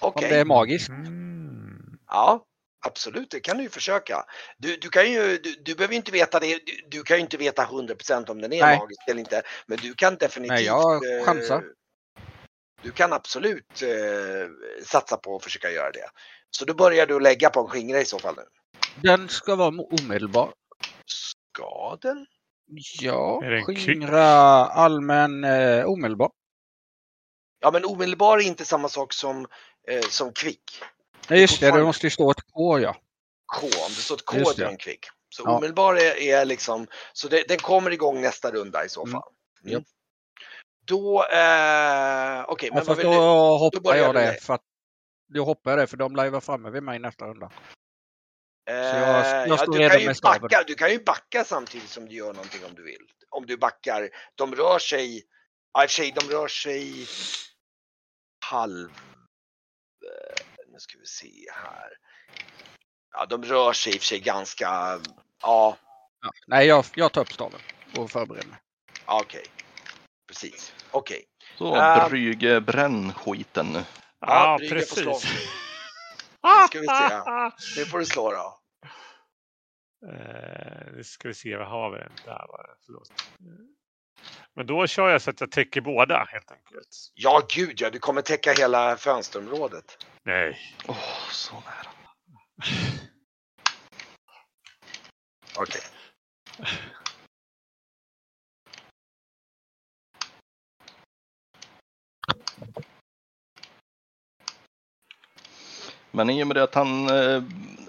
Okej. 0.00 0.26
Om 0.26 0.34
det 0.34 0.40
är 0.40 0.44
magiskt. 0.44 0.88
mm, 0.88 1.98
Ja, 2.08 2.44
absolut, 2.86 3.30
det 3.30 3.40
kan 3.40 3.56
du 3.56 3.62
ju 3.62 3.68
försöka. 3.68 4.24
Du, 4.58 4.76
du 4.76 4.88
kan 4.88 5.12
ju, 5.12 5.38
du, 5.38 5.54
du 5.64 5.74
behöver 5.74 5.94
inte 5.94 6.12
veta 6.12 6.40
det, 6.40 6.46
du, 6.66 6.98
du 6.98 7.02
kan 7.02 7.16
ju 7.16 7.20
inte 7.20 7.36
veta 7.36 7.64
100% 7.64 8.30
om 8.30 8.40
den 8.40 8.52
är 8.52 8.60
Nej. 8.60 8.78
magisk 8.78 9.00
eller 9.08 9.20
inte. 9.20 9.42
Men 9.66 9.78
du 9.82 9.94
kan 9.94 10.16
definitivt. 10.16 10.54
Nej, 10.54 10.64
jag 10.64 11.18
eh, 11.18 11.24
chansar. 11.24 11.64
Du 12.82 12.92
kan 12.92 13.12
absolut 13.12 13.82
eh, 13.82 14.84
satsa 14.84 15.16
på 15.16 15.36
att 15.36 15.44
försöka 15.44 15.70
göra 15.70 15.90
det. 15.90 16.10
Så 16.50 16.64
då 16.64 16.74
börjar 16.74 17.06
du 17.06 17.20
lägga 17.20 17.50
på 17.50 17.60
en 17.60 17.68
skingra 17.68 18.00
i 18.00 18.04
så 18.04 18.18
fall 18.18 18.34
nu. 18.36 18.42
Den 19.02 19.28
ska 19.28 19.56
vara 19.56 19.68
omedelbar. 19.68 20.54
Ska 21.06 21.98
den? 22.02 22.26
Ja, 23.00 23.42
skingra 23.66 24.24
allmän 24.66 25.44
eh, 25.44 25.84
omedelbar. 25.84 26.30
Ja 27.60 27.70
men 27.70 27.84
omedelbar 27.84 28.38
är 28.38 28.42
inte 28.42 28.64
samma 28.64 28.88
sak 28.88 29.12
som, 29.12 29.46
eh, 29.88 30.00
som 30.00 30.32
kvick. 30.32 30.82
Nej 31.28 31.40
just 31.40 31.60
det, 31.60 31.70
det 31.70 31.84
måste 31.84 32.06
ju 32.06 32.10
stå 32.10 32.30
ett 32.30 32.42
K 32.52 32.78
ja. 32.78 32.96
K, 33.46 33.66
om 33.66 33.88
det 33.88 34.00
står 34.00 34.14
ett 34.14 34.24
K 34.24 34.36
Just 34.36 34.58
är 34.58 34.66
en 34.66 34.76
kvick. 34.76 35.06
Så 35.28 35.42
Ja. 35.46 35.56
omedelbar 35.56 35.94
är, 35.94 36.20
är 36.20 36.44
liksom, 36.44 36.86
så 37.12 37.28
det, 37.28 37.48
den 37.48 37.58
kommer 37.58 37.90
igång 37.90 38.20
nästa 38.20 38.50
runda 38.50 38.84
i 38.84 38.88
så 38.88 39.02
Mm. 39.02 39.12
fall. 39.12 39.32
Mm. 39.62 39.72
Japp. 39.72 39.84
Då, 40.92 41.22
eh, 41.24 42.44
okej 42.48 42.68
ja 42.68 42.74
men 42.74 42.84
vad 42.84 42.96
då 42.96 43.02
du? 43.02 43.08
hoppar 43.64 43.96
jag 43.96 44.14
det. 44.14 44.38
För 44.42 44.54
att, 44.54 44.62
då 45.34 45.44
hoppar 45.44 45.70
jag 45.70 45.78
det 45.80 45.86
för 45.86 45.96
de 45.96 46.16
lär 46.16 46.24
ju 46.24 46.30
vara 46.30 46.40
framme 46.40 46.70
vid 46.70 46.82
mig 46.82 46.98
nästa 46.98 47.26
runda. 47.26 47.50
Eh, 48.70 48.74
jag- 48.76 49.48
jag 49.48 49.58
ja, 49.58 49.66
du, 49.66 49.88
kan 49.88 50.00
ju 50.00 50.14
backa, 50.22 50.62
du 50.66 50.74
kan 50.74 50.90
ju 50.90 50.98
backa 51.04 51.44
samtidigt 51.44 51.88
som 51.88 52.08
du 52.08 52.14
gör 52.14 52.32
någonting 52.32 52.64
om 52.64 52.74
du 52.74 52.82
vill. 52.84 53.06
Om 53.30 53.46
du 53.46 53.56
backar, 53.56 54.08
de 54.34 54.54
rör 54.54 54.78
sig, 54.78 55.22
ja 55.72 55.82
i 55.82 55.86
och 55.86 55.90
för 55.90 55.94
sig 55.94 56.12
de 56.12 56.28
rör 56.34 56.48
sig 56.48 57.06
halv, 58.46 58.90
eh, 60.04 60.44
nu 60.72 60.78
ska 60.78 60.98
vi 60.98 61.06
se 61.06 61.32
här. 61.52 61.90
Ja, 63.12 63.26
de 63.26 63.44
rör 63.44 63.72
sig 63.72 63.92
i 63.94 63.96
och 63.96 64.00
för 64.00 64.06
sig 64.06 64.20
ganska... 64.20 65.00
Ja, 65.42 65.76
Ja. 66.24 66.30
Nej, 66.46 66.66
jag, 66.66 66.84
jag 66.94 67.12
tar 67.12 67.20
upp 67.20 67.32
staven 67.32 67.60
och 67.96 68.10
förbereder 68.10 68.48
mig. 68.48 68.58
okej. 69.06 69.44
Precis. 70.32 70.74
Okej. 70.90 71.24
Så 71.58 71.76
Äh. 71.76 72.08
Brygge, 72.08 72.60
bränn 72.60 73.12
skiten 73.12 73.66
nu. 73.72 73.84
Ja, 74.20 74.56
Brygge 74.58 74.86
får 74.86 74.96
slå. 74.96 75.12
precis. 75.12 75.48
Nu 76.42 76.66
ska 76.68 76.80
vi 76.80 76.86
se. 76.86 77.80
Nu 77.80 77.86
får 77.86 77.98
du 77.98 78.04
slå 78.06 78.30
då. 78.30 78.58
Eh, 80.08 80.92
Nu 80.96 81.04
ska 81.04 81.28
vi 81.28 81.34
se, 81.34 81.56
vad 81.56 81.68
har 81.68 81.90
vi? 81.90 81.98
Där 82.24 82.46
var 82.48 82.66
det. 82.66 82.74
Förlåt. 82.86 83.12
Men 84.54 84.66
då 84.66 84.86
kör 84.86 85.08
jag 85.08 85.22
så 85.22 85.30
att 85.30 85.40
jag 85.40 85.50
täcker 85.50 85.80
båda 85.80 86.24
helt 86.24 86.50
enkelt. 86.52 86.88
Ja, 87.14 87.42
gud 87.54 87.80
ja. 87.80 87.90
Du 87.90 87.98
kommer 87.98 88.22
täcka 88.22 88.52
hela 88.52 88.96
fönsterområdet. 88.96 90.06
Nej. 90.22 90.58
Åh, 90.88 90.96
så 91.30 91.54
nära. 91.54 91.92
Okej. 95.56 95.80
Men 106.12 106.30
i 106.30 106.42
och 106.42 106.46
med 106.46 106.56
det 106.56 106.62
att 106.62 106.74
han 106.74 107.08
eh, 107.08 107.42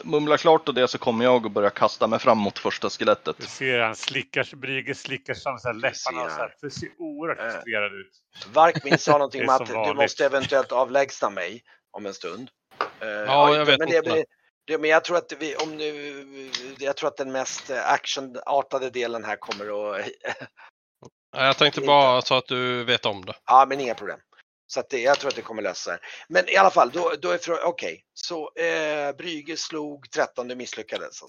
mumlar 0.03 0.37
klart 0.37 0.67
och 0.67 0.73
det 0.73 0.87
så 0.87 0.97
kommer 0.97 1.25
jag 1.25 1.45
att 1.45 1.51
börja 1.51 1.69
kasta 1.69 2.07
mig 2.07 2.19
fram 2.19 2.37
mot 2.37 2.59
första 2.59 2.87
Du 2.87 2.91
skelettet. 2.91 3.43
ser 3.49 3.79
han 3.79 3.95
slickar 3.95 4.43
sig, 4.43 4.59
Brygge 4.59 4.95
slickar 4.95 5.33
sig 5.33 5.43
så 5.43 5.67
här 5.67 5.73
läpparna 5.73 6.23
och 6.25 6.31
så 6.31 6.37
här. 6.37 6.55
Det 6.61 6.71
ser 6.71 6.89
oerhört 6.97 7.39
Eh. 7.39 7.51
frustrerad 7.51 7.93
ut. 7.93 8.11
Varkmin 8.53 8.97
sa 8.97 9.11
någonting 9.11 9.41
om 9.49 9.49
att 9.49 9.65
du 9.67 9.93
måste 9.93 10.25
eventuellt 10.25 10.71
avlägsna 10.71 11.29
mig 11.29 11.63
om 11.91 12.05
en 12.05 12.13
stund. 12.13 12.49
Eh, 12.99 13.07
Ja, 13.09 13.55
jag 13.55 13.65
vet 13.65 13.79
men, 13.79 13.89
det, 13.89 13.97
inte. 13.97 14.25
det, 14.67 14.77
men 14.77 14.89
jag 14.89 15.03
tror 15.03 15.17
att 15.17 15.33
vi, 15.39 15.55
om 15.55 15.77
nu, 15.77 16.49
jag 16.79 16.97
tror 16.97 17.07
att 17.07 17.17
den 17.17 17.31
mest 17.31 17.69
eh, 17.69 17.89
actionartade 17.91 18.89
delen 18.89 19.23
här 19.23 19.35
kommer 19.35 19.65
att, 19.95 20.05
Ja, 21.35 21.45
Jag 21.45 21.57
tänkte 21.57 21.81
bara 21.87 22.21
så 22.21 22.35
att 22.37 22.47
du 22.47 22.83
vet 22.83 23.05
om 23.05 23.25
det. 23.25 23.33
ja 23.45 23.65
men 23.69 23.79
inga 23.79 23.93
problem. 23.95 24.19
Så 24.73 24.79
att 24.79 24.89
det, 24.89 25.01
jag 25.01 25.19
tror 25.19 25.29
att 25.29 25.35
det 25.35 25.41
kommer 25.41 25.61
lösa 25.61 25.89
sig. 25.91 25.99
Men 26.27 26.49
i 26.49 26.55
alla 26.55 26.69
fall, 26.69 26.89
då, 26.93 27.11
då 27.21 27.29
är 27.31 27.37
frågan, 27.37 27.61
okej, 27.65 28.03
så 28.13 28.51
eh, 28.55 29.15
Brygge 29.17 29.57
slog 29.57 30.09
13, 30.11 30.47
det 30.47 30.55
misslyckades. 30.55 31.19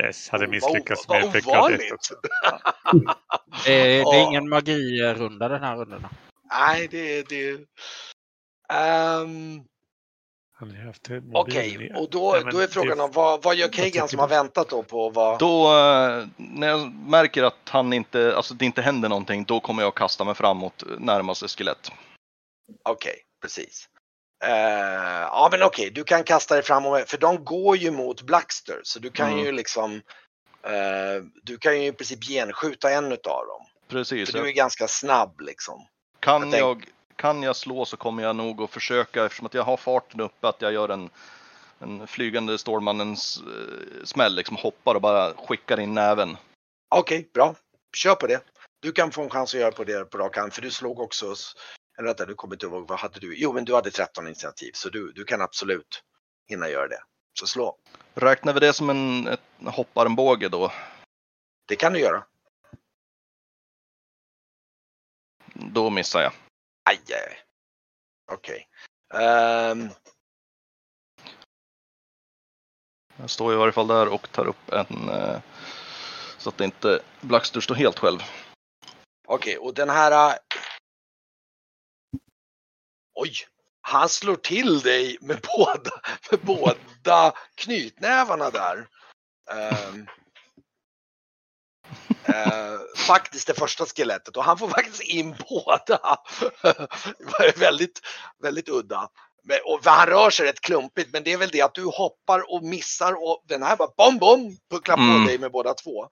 Yes, 0.00 0.28
hade 0.28 0.46
Oh, 0.46 0.50
misslyckats 0.50 1.08
med 1.08 1.22
jag 1.34 1.48
ovanligt. 1.48 1.92
också. 1.92 2.14
Det 3.64 3.72
är, 3.98 4.12
det 4.12 4.16
är 4.18 4.22
ingen 4.28 4.48
magirunda 4.48 5.48
den 5.48 5.62
här 5.62 5.76
rundan. 5.76 6.06
Nej, 6.50 6.88
det, 6.90 7.28
det, 7.28 7.50
ehm, 8.72 9.60
haft 10.86 11.08
en 11.10 11.14
mobil 11.16 11.32
Okej, 11.34 11.78
ner. 11.78 12.00
och 12.00 12.10
då, 12.10 12.32
Nej, 12.32 12.52
då 12.52 12.58
är 12.58 12.66
frågan 12.66 12.98
det- 12.98 13.04
om 13.04 13.10
vad, 13.12 13.42
vad 13.42 13.56
gör 13.56 13.68
Kagan 13.68 14.08
som 14.08 14.18
har 14.18 14.28
det- 14.28 14.34
väntat 14.34 14.68
då 14.68 14.82
på 14.82 15.10
vad? 15.10 15.38
Då, 15.38 15.66
eh, 15.66 16.26
när 16.36 16.68
jag 16.68 16.94
märker 16.94 17.42
att 17.42 17.68
han 17.68 17.92
inte, 17.92 18.36
alltså 18.36 18.54
det 18.54 18.64
inte 18.64 18.82
händer 18.82 19.08
någonting, 19.08 19.44
då 19.44 19.60
kommer 19.60 19.82
jag 19.82 19.88
att 19.88 19.94
kasta 19.94 20.24
mig 20.24 20.34
fram 20.34 20.56
mot 20.56 20.82
närmaste 20.98 21.48
skelett. 21.48 21.90
Okej, 22.84 23.22
precis. 23.42 23.88
Eh, 24.44 24.50
ja 25.22 25.48
men 25.52 25.62
okej, 25.62 25.90
du 25.90 26.04
kan 26.04 26.24
kasta 26.24 26.54
dig 26.54 26.62
fram 26.62 26.86
och 26.86 27.00
för 27.00 27.18
de 27.18 27.44
går 27.44 27.76
ju 27.76 27.90
mot 27.90 28.22
Blackster 28.22 28.80
så 28.82 28.98
du 28.98 29.10
kan 29.10 29.32
Mm. 29.32 29.44
ju 29.44 29.52
liksom 29.52 29.94
eh, 30.62 31.24
du 31.42 31.58
kan 31.58 31.80
ju 31.82 31.86
i 31.86 31.92
princip 31.92 32.24
genskjuta 32.24 32.90
en 32.90 33.12
utav 33.12 33.46
dem. 33.46 33.66
Precis. 33.88 34.30
För 34.30 34.38
du 34.38 34.48
är 34.48 34.52
ganska 34.52 34.88
snabb 34.88 35.40
liksom. 35.40 35.86
kan, 36.20 36.50
jag 36.50 36.60
jag, 36.60 36.84
kan 37.16 37.42
jag 37.42 37.56
slå 37.56 37.84
så 37.84 37.96
kommer 37.96 38.22
jag 38.22 38.36
nog 38.36 38.62
att 38.62 38.70
försöka, 38.70 39.24
eftersom 39.24 39.46
att 39.46 39.54
jag 39.54 39.62
har 39.62 39.76
farten 39.76 40.20
uppe, 40.20 40.48
att 40.48 40.62
jag 40.62 40.72
gör 40.72 40.88
en, 40.88 41.10
en 41.78 42.06
flygande 42.06 42.58
Stålmannens 42.58 43.40
eh, 43.40 44.04
smäll, 44.04 44.34
liksom 44.34 44.56
hoppar 44.56 44.94
och 44.94 45.00
bara 45.00 45.34
skickar 45.34 45.80
in 45.80 45.94
näven. 45.94 46.36
Okej, 46.94 47.28
bra. 47.34 47.54
Kör 47.96 48.14
på 48.14 48.26
det. 48.26 48.40
Du 48.82 48.92
kan 48.92 49.10
få 49.10 49.22
en 49.22 49.30
chans 49.30 49.54
att 49.54 49.60
göra 49.60 49.72
på 49.72 49.84
det 49.84 50.04
på 50.04 50.18
rak 50.18 50.36
hand 50.36 50.52
för 50.52 50.62
du 50.62 50.70
slog 50.70 51.00
också, 51.00 51.34
eller 51.98 52.08
vänta, 52.08 52.26
du 52.26 52.34
kommer 52.34 52.54
inte 52.54 52.66
ihåg, 52.66 52.88
vad 52.88 52.98
hade 52.98 53.20
du? 53.20 53.36
Jo 53.36 53.52
men 53.52 53.64
du 53.64 53.74
hade 53.74 53.90
13 53.90 54.26
initiativ 54.26 54.72
så 54.74 54.88
du, 54.88 55.12
du 55.12 55.24
kan 55.24 55.40
absolut 55.40 56.02
hinna 56.48 56.68
göra 56.68 56.88
det. 56.88 57.02
Så 57.38 57.46
slå. 57.46 57.78
Räknar 58.14 58.52
vi 58.52 58.60
det 58.60 58.72
som 58.72 58.90
en 58.90 59.26
ett 59.26 59.40
hopparmbåge 59.66 60.48
då? 60.48 60.72
Det 61.66 61.76
kan 61.76 61.92
du 61.92 61.98
göra. 62.00 62.24
Då 65.54 65.90
missar 65.90 66.22
jag. 66.22 66.32
Aj, 66.84 67.00
aj. 67.08 67.38
Okej. 68.32 68.68
Ehm, 69.14 69.88
Jag 73.16 73.30
står 73.30 73.52
i 73.52 73.56
varje 73.56 73.72
fall 73.72 73.86
där 73.86 74.08
och 74.08 74.32
tar 74.32 74.46
upp 74.46 74.72
en 74.72 75.08
eh, 75.08 75.40
så 76.38 76.48
att 76.48 76.58
det 76.58 76.64
inte 76.64 77.00
Blackster 77.20 77.60
står 77.60 77.74
helt 77.74 77.98
själv. 77.98 78.18
Okej, 79.26 79.58
och 79.58 79.74
den 79.74 79.90
här... 79.90 80.38
Oj! 83.14 83.32
Han 83.80 84.08
slår 84.08 84.36
till 84.36 84.80
dig 84.80 85.18
med 85.20 85.40
båda, 85.56 85.90
med 86.30 86.40
båda 86.40 87.32
knytnävarna 87.54 88.50
där. 88.50 88.88
Ehm, 89.50 90.06
eh, 92.24 92.78
faktiskt 92.96 93.46
det 93.46 93.54
första 93.54 93.86
skelettet 93.86 94.36
och 94.36 94.44
han 94.44 94.58
får 94.58 94.68
faktiskt 94.68 95.02
in 95.02 95.36
båda. 95.48 96.18
Väldigt, 97.56 98.00
väldigt 98.42 98.68
udda. 98.68 99.10
Men, 99.44 99.58
och 99.64 99.80
han 99.84 100.06
rör 100.06 100.30
sig 100.30 100.46
rätt 100.46 100.60
klumpigt 100.60 101.12
men 101.12 101.22
det 101.22 101.32
är 101.32 101.36
väl 101.36 101.48
det 101.48 101.62
att 101.62 101.74
du 101.74 101.84
hoppar 101.84 102.52
och 102.54 102.62
missar 102.62 103.12
och 103.12 103.42
den 103.48 103.62
här 103.62 103.76
bara 103.76 103.90
bom 103.96 104.18
bom 104.18 104.56
pucklar 104.70 104.96
på 104.96 105.02
Mm. 105.02 105.26
dig 105.26 105.38
med 105.38 105.52
båda 105.52 105.74
två. 105.74 106.08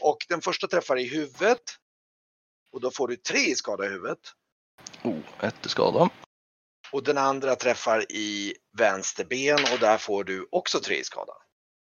Och 0.00 0.18
den 0.28 0.40
första 0.40 0.66
träffar 0.66 0.96
i 0.98 1.08
huvudet. 1.08 1.60
Och 2.72 2.80
då 2.80 2.90
får 2.90 3.08
du 3.08 3.16
tre 3.16 3.38
i 3.40 3.54
skada 3.54 3.84
i 3.84 3.88
huvudet. 3.88 4.18
Oh, 5.02 5.18
ett 5.40 5.66
i 5.66 5.68
skada. 5.68 6.10
Och 6.94 7.02
den 7.02 7.18
andra 7.18 7.56
träffar 7.56 8.12
i 8.12 8.54
vänster 8.78 9.24
ben 9.24 9.58
och 9.72 9.78
där 9.80 9.98
får 9.98 10.24
du 10.24 10.48
också 10.50 10.80
tre 10.80 10.96
i 10.96 11.04
skada. 11.04 11.32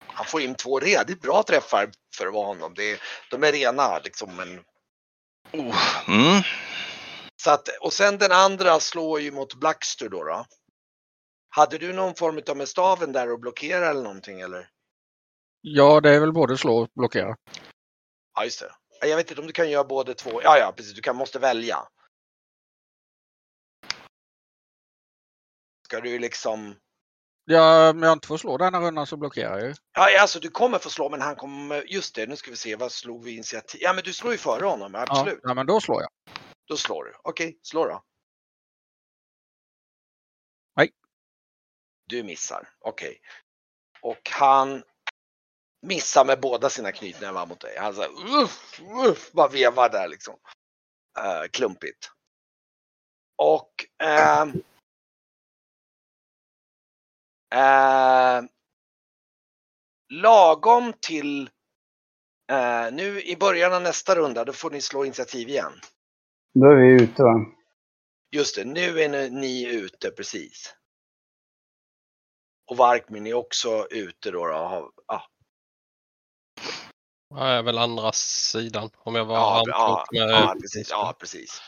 Han 0.06 0.26
får 0.26 0.42
in 0.42 0.56
två 0.56 0.80
redigt 0.80 1.22
bra 1.22 1.44
träffar 1.44 1.92
för 2.18 2.28
att 2.28 2.34
vara 2.34 2.46
honom. 2.46 2.74
Det 2.76 2.92
är, 2.92 3.02
de 3.32 3.44
är 3.44 3.52
rena 3.52 4.00
liksom. 4.00 4.36
Men, 4.36 4.64
Oh, 5.52 6.08
mm. 6.08 6.42
så 7.42 7.52
att, 7.52 7.68
och 7.82 7.94
sen 7.94 8.18
den 8.18 8.32
andra 8.32 8.80
slår 8.80 9.20
ju 9.22 9.32
mot 9.32 9.56
Blackster 9.56 10.10
då. 10.10 10.24
då. 10.24 10.46
Hade 11.50 11.78
du 11.78 11.94
någon 11.94 12.16
form 12.16 12.42
av 12.50 12.58
med 12.58 12.68
staven 12.68 13.12
där 13.12 13.32
och 13.32 13.40
blockera 13.40 13.90
eller 13.90 14.04
någonting 14.04 14.42
eller? 14.42 14.70
Ja, 15.62 16.02
det 16.02 16.16
är 16.16 16.20
väl 16.20 16.34
både 16.34 16.58
slå 16.58 16.78
och 16.78 16.90
blockera. 16.96 17.36
Ja 18.36 18.44
just 18.44 18.60
det. 18.60 18.72
Jag 19.08 19.18
vet 19.18 19.30
inte 19.30 19.42
om 19.42 19.48
du 19.48 19.54
kan 19.54 19.70
göra 19.70 19.84
både 19.84 20.14
två. 20.14 20.42
Ja 20.44 20.58
ja 20.58 20.74
precis, 20.78 20.94
du 20.94 21.02
kan, 21.02 21.16
måste 21.16 21.40
välja. 21.40 21.88
Ska 25.86 26.02
du 26.02 26.20
liksom 26.20 26.76
Ja, 27.48 27.90
om 27.90 28.04
jag 28.04 28.14
inte 28.14 28.28
får 28.28 28.38
slå 28.38 28.58
denna 28.58 28.82
rundan 28.82 29.08
så 29.08 29.18
blockerar 29.18 29.58
jag 29.58 29.68
ju. 29.68 29.74
Ja, 29.94 30.22
alltså 30.22 30.40
du 30.40 30.50
kommer 30.50 30.80
få 30.80 30.90
slå, 30.90 31.10
men 31.10 31.22
han 31.22 31.36
kommer, 31.36 31.84
just 31.94 32.16
det, 32.16 32.28
nu 32.28 32.36
ska 32.36 32.52
vi 32.52 32.58
se, 32.58 32.76
vad 32.76 32.92
slog 32.92 33.24
vi 33.24 33.32
initiativ? 33.32 33.82
Ja, 33.84 33.94
men 33.94 34.04
du 34.04 34.14
slår 34.14 34.32
ju 34.32 34.38
före 34.38 34.66
honom, 34.66 34.96
absolut. 34.96 35.40
Ja, 35.44 35.50
ja, 35.50 35.54
men 35.54 35.66
då 35.66 35.82
slår 35.82 36.02
jag. 36.02 36.10
Då 36.68 36.78
slår 36.78 37.04
du. 37.04 37.14
Okej, 37.24 37.60
slå 37.62 37.86
då. 37.86 38.04
Nej. 40.76 40.92
Du 42.06 42.24
missar, 42.24 42.70
okej. 42.80 43.20
Och 44.02 44.30
han 44.32 44.84
missar 45.82 46.26
med 46.26 46.40
båda 46.40 46.70
sina 46.70 46.92
knytnävar 46.92 47.46
mot 47.46 47.60
dig. 47.60 47.78
Han 47.78 47.94
såhär, 47.94 48.42
uff, 48.44 48.82
uff, 49.06 49.32
bara 49.32 49.48
vevar 49.48 49.90
där 49.90 50.08
liksom. 50.08 50.36
Uh, 51.20 51.48
klumpigt. 51.52 52.12
Och 53.38 53.86
ehm, 54.04 54.64
eh, 57.56 58.44
lagom 60.14 60.94
till 61.02 61.50
eh, 62.52 62.92
nu 62.92 63.22
i 63.22 63.36
början 63.38 63.74
av 63.74 63.82
nästa 63.82 64.16
runda, 64.16 64.46
då 64.46 64.54
får 64.54 64.72
ni 64.72 64.82
slå 64.82 65.06
initiativ 65.06 65.50
igen. 65.50 65.74
Då 66.54 66.66
är 66.66 66.76
vi 66.76 67.04
ute 67.04 67.24
va? 67.24 67.46
Just 68.32 68.56
det, 68.56 68.66
nu 68.66 69.00
är 69.02 69.10
ni, 69.10 69.30
ni 69.30 69.66
ute 69.76 70.12
precis. 70.12 70.76
Och 72.72 72.78
Varkmin 72.78 73.28
är 73.28 73.34
också 73.34 73.88
ute 73.92 74.32
då. 74.32 74.46
då. 74.48 74.54
Har- 74.54 74.92
Ja, 75.08 75.28
Jag 77.30 77.48
är 77.50 77.64
väl 77.64 77.78
andra 77.78 78.12
sidan 78.12 78.90
om 78.98 79.16
jag 79.16 79.26
var 79.26 79.36
ja, 79.36 79.64
ja, 79.68 80.06
med 80.12 80.30
ja, 80.30 80.56
precis, 80.62 80.90
ja, 80.90 81.16
precis. 81.20 81.62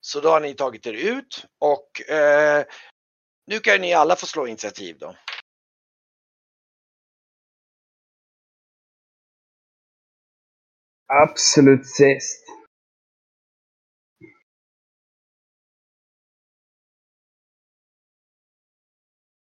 Så 0.00 0.20
då 0.20 0.28
har 0.30 0.40
ni 0.40 0.54
tagit 0.54 0.86
er 0.86 0.92
ut 0.92 1.46
och 1.58 2.10
eh, 2.10 2.64
nu 3.48 3.60
kan 3.60 3.80
ni 3.80 3.94
alla 3.94 4.16
få 4.16 4.26
slå 4.26 4.46
initiativ 4.46 4.96
då. 4.98 5.16
Absolut 11.06 11.86
sist. 11.86 12.44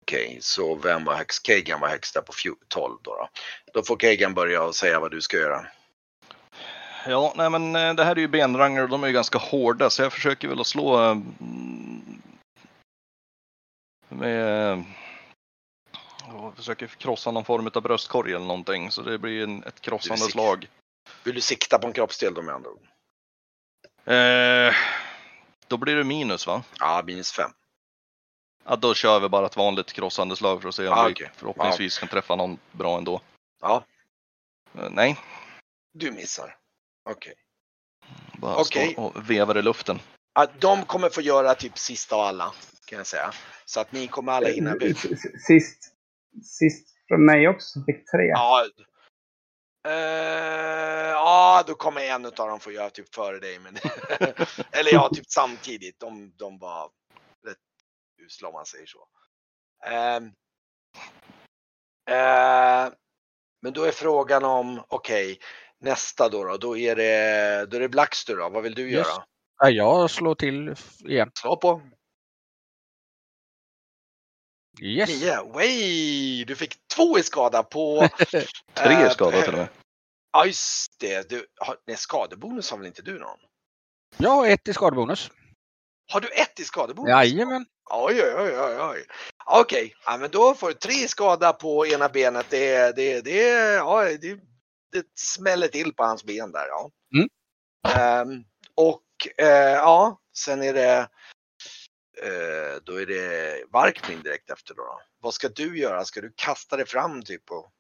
Okej, 0.03 0.39
så 0.41 0.75
vem 0.75 1.05
var 1.05 1.15
högst? 1.15 1.43
Kagan 1.43 1.81
var 1.81 1.89
högst 1.89 2.15
där 2.15 2.21
på 2.21 2.33
12 2.69 2.99
då, 3.03 3.17
då. 3.17 3.29
Då 3.73 3.83
får 3.83 3.97
Kagan 3.97 4.35
börja 4.35 4.63
och 4.63 4.77
säga 4.77 5.01
vad 5.01 5.11
du 5.11 5.21
ska 5.21 5.37
göra. 5.37 5.67
Ja, 7.07 7.33
nej 7.37 7.51
men 7.51 7.77
eh, 7.77 7.95
det 7.95 8.05
här 8.05 8.17
är 8.17 8.21
ju 8.21 8.29
benrangare 8.29 8.85
och 8.85 8.91
de 8.91 9.03
är 9.03 9.07
ju 9.07 9.13
ganska 9.13 9.39
hårda 9.39 9.91
så 9.91 10.03
jag 10.03 10.13
försöker 10.13 10.49
väl 10.49 10.61
att 10.61 10.67
slå 10.67 10.97
mm, 10.97 11.94
med 14.19 14.85
jag 16.27 16.57
försöker 16.57 16.87
krossa 16.87 17.31
någon 17.31 17.45
form 17.45 17.71
av 17.75 17.83
bröstkorg 17.83 18.33
eller 18.33 18.47
någonting 18.47 18.91
så 18.91 19.03
det 19.03 19.19
blir 19.19 19.43
en, 19.45 19.65
ett 19.65 19.81
krossande 19.81 20.25
sik- 20.25 20.33
slag. 20.33 20.69
Vill 21.25 21.35
du 21.35 21.41
sikta 21.41 21.79
på 21.79 21.87
en 21.87 21.93
kroppsdel 21.93 22.35
då 22.35 22.43
med 22.43 22.55
andra 22.55 22.71
ord? 22.71 22.83
Eh, 24.05 24.75
då 25.69 25.77
blir 25.77 25.97
det 25.97 26.05
minus 26.05 26.47
va? 26.47 26.63
Ja, 26.79 27.03
minus 27.07 27.33
5. 27.33 27.51
Ja, 28.65 28.77
då 28.77 28.95
kör 28.95 29.21
vi 29.21 29.29
bara 29.29 29.47
ett 29.47 29.57
vanligt 29.57 29.93
krossande 29.93 30.37
slag 30.37 30.63
för 30.63 30.69
att 30.69 30.75
se 30.75 30.89
om 30.89 30.93
Ah, 30.99 31.07
vi 31.07 31.13
okej. 31.13 31.31
förhoppningsvis 31.37 31.99
kan 31.99 32.09
träffa 32.09 32.37
någon 32.37 32.59
bra 32.73 32.99
ändå. 32.99 33.21
Ja, 33.61 33.85
Eh, 34.79 34.91
nej, 34.91 35.21
du 35.93 36.11
missar. 36.11 36.57
Okej. 37.11 37.35
bara 38.33 38.57
Okej. 38.57 38.93
stå 38.93 39.03
och 39.03 39.31
vevar 39.31 39.59
i 39.59 39.63
luften. 39.63 40.01
Ja, 40.35 40.47
de 40.59 40.85
kommer 40.85 41.09
få 41.11 41.21
göra 41.21 41.55
typ 41.55 41.79
sista 41.79 42.17
av 42.17 42.21
alla, 42.21 42.53
kan 42.87 42.97
jag 42.99 43.07
säga. 43.07 43.33
Så 43.65 43.81
att 43.81 43.93
ni 43.93 44.09
kommer 44.09 44.33
alla 44.33 44.49
hinna 44.49 44.75
bli. 44.77 44.95
Sist, 45.47 45.95
sist 46.43 46.89
från 47.09 47.25
mig 47.25 47.49
också 47.49 47.85
fick 47.87 48.11
tre. 48.11 48.27
Ja. 48.27 48.67
Eh, 49.89 51.11
ja, 51.11 51.65
då 51.67 51.75
kommer 51.75 52.01
en 52.01 52.27
av 52.27 52.33
dem 52.33 52.61
få 52.61 52.73
göra 52.73 52.91
typ 52.91 53.15
före 53.15 53.39
dig. 53.39 53.59
Men 53.59 53.77
Eller 54.73 54.93
ja, 54.93 55.11
typ 55.15 55.27
samtidigt. 55.27 56.01
De, 56.01 56.33
de 56.37 56.59
var 56.59 56.91
rätt 57.47 57.57
usla 58.27 58.49
om 58.49 58.55
man 58.55 58.67
säger 58.67 58.87
så. 58.87 59.07
Ehm. 59.87 60.25
Eh, 62.11 62.93
men 63.63 63.73
då 63.73 63.85
är 63.85 63.91
frågan 63.91 64.45
om, 64.45 64.85
okej, 64.89 65.39
nästa 65.79 66.29
då, 66.29 66.45
då, 66.45 66.57
då 66.57 66.77
är 66.77 66.97
det, 66.97 67.67
då 67.71 67.77
är 67.77 67.81
det 67.81 67.89
Blackster 67.89 68.37
då. 68.37 68.49
Vad 68.49 68.63
vill 68.63 68.75
du 68.75 68.83
Yes. 68.83 68.93
göra? 68.93 69.25
Ja, 69.59 69.71
jag 69.71 70.11
slår 70.11 70.35
till 70.35 70.75
igen. 71.05 71.31
Slå 71.41 71.57
på. 71.57 71.83
Yes. 74.81 75.09
Nio. 75.09 75.53
Way! 75.53 76.45
Du 76.45 76.57
fick 76.57 76.77
två 76.95 77.19
i 77.19 77.23
skada 77.23 77.63
på... 77.63 78.09
Tre 78.75 78.93
eh, 78.93 79.11
skador 79.11 79.43
till 79.43 79.53
och 79.53 79.59
med. 79.59 79.69
Ja, 80.33 80.47
just 80.47 81.01
det. 81.01 81.29
Du, 81.29 81.47
har, 81.61 81.77
nej, 81.87 81.97
skadebonus 81.97 82.71
har 82.71 82.79
väl 82.79 82.87
inte 82.87 83.03
du 83.03 83.19
någon? 83.19 83.39
Jag 84.17 84.31
har 84.31 84.47
ett 84.47 84.69
i 84.69 84.73
skadebonus. 84.73 85.31
Har 86.13 86.21
du 86.21 86.29
ett 86.29 86.61
i 86.61 86.65
skadebonus? 86.65 87.11
Jajamän. 87.11 87.67
Oj, 87.91 88.23
oj, 88.23 88.59
oj, 88.59 88.81
oj. 88.81 89.05
Okej, 89.47 89.95
ja, 90.05 90.17
men 90.17 90.31
då 90.31 90.55
får 90.55 90.69
du 90.69 90.75
tre 90.75 91.09
skada 91.09 91.53
på 91.53 91.87
ena 91.87 92.09
benet. 92.09 92.47
Det, 92.51 92.97
det, 92.97 93.21
det, 93.21 93.41
ja, 93.75 94.05
det, 94.05 94.41
det 94.93 95.07
smäller 95.15 95.69
till 95.69 95.95
på 95.95 96.05
hans 96.05 96.25
ben 96.25 96.53
där. 96.53 96.67
Ja. 96.67 96.91
Mm. 97.15 97.29
Ehm, 97.97 98.45
och 98.75 99.05
eh, 99.39 99.73
ja, 99.73 100.21
sen 100.37 100.63
är 100.63 100.75
det 100.75 101.09
eh, 102.23 102.83
då 102.85 103.01
är 103.01 103.07
det 103.07 103.65
Varkmin 103.71 104.23
direkt 104.23 104.51
efter 104.51 104.75
då, 104.75 104.83
då. 104.83 105.01
Vad 105.21 105.35
ska 105.35 105.49
du 105.49 105.79
göra? 105.79 106.05
Ska 106.05 106.21
du 106.21 106.33
kasta 106.37 106.77
dig 106.77 106.87
fram 106.87 107.23
typ? 107.23 107.51
Och, 107.51 107.71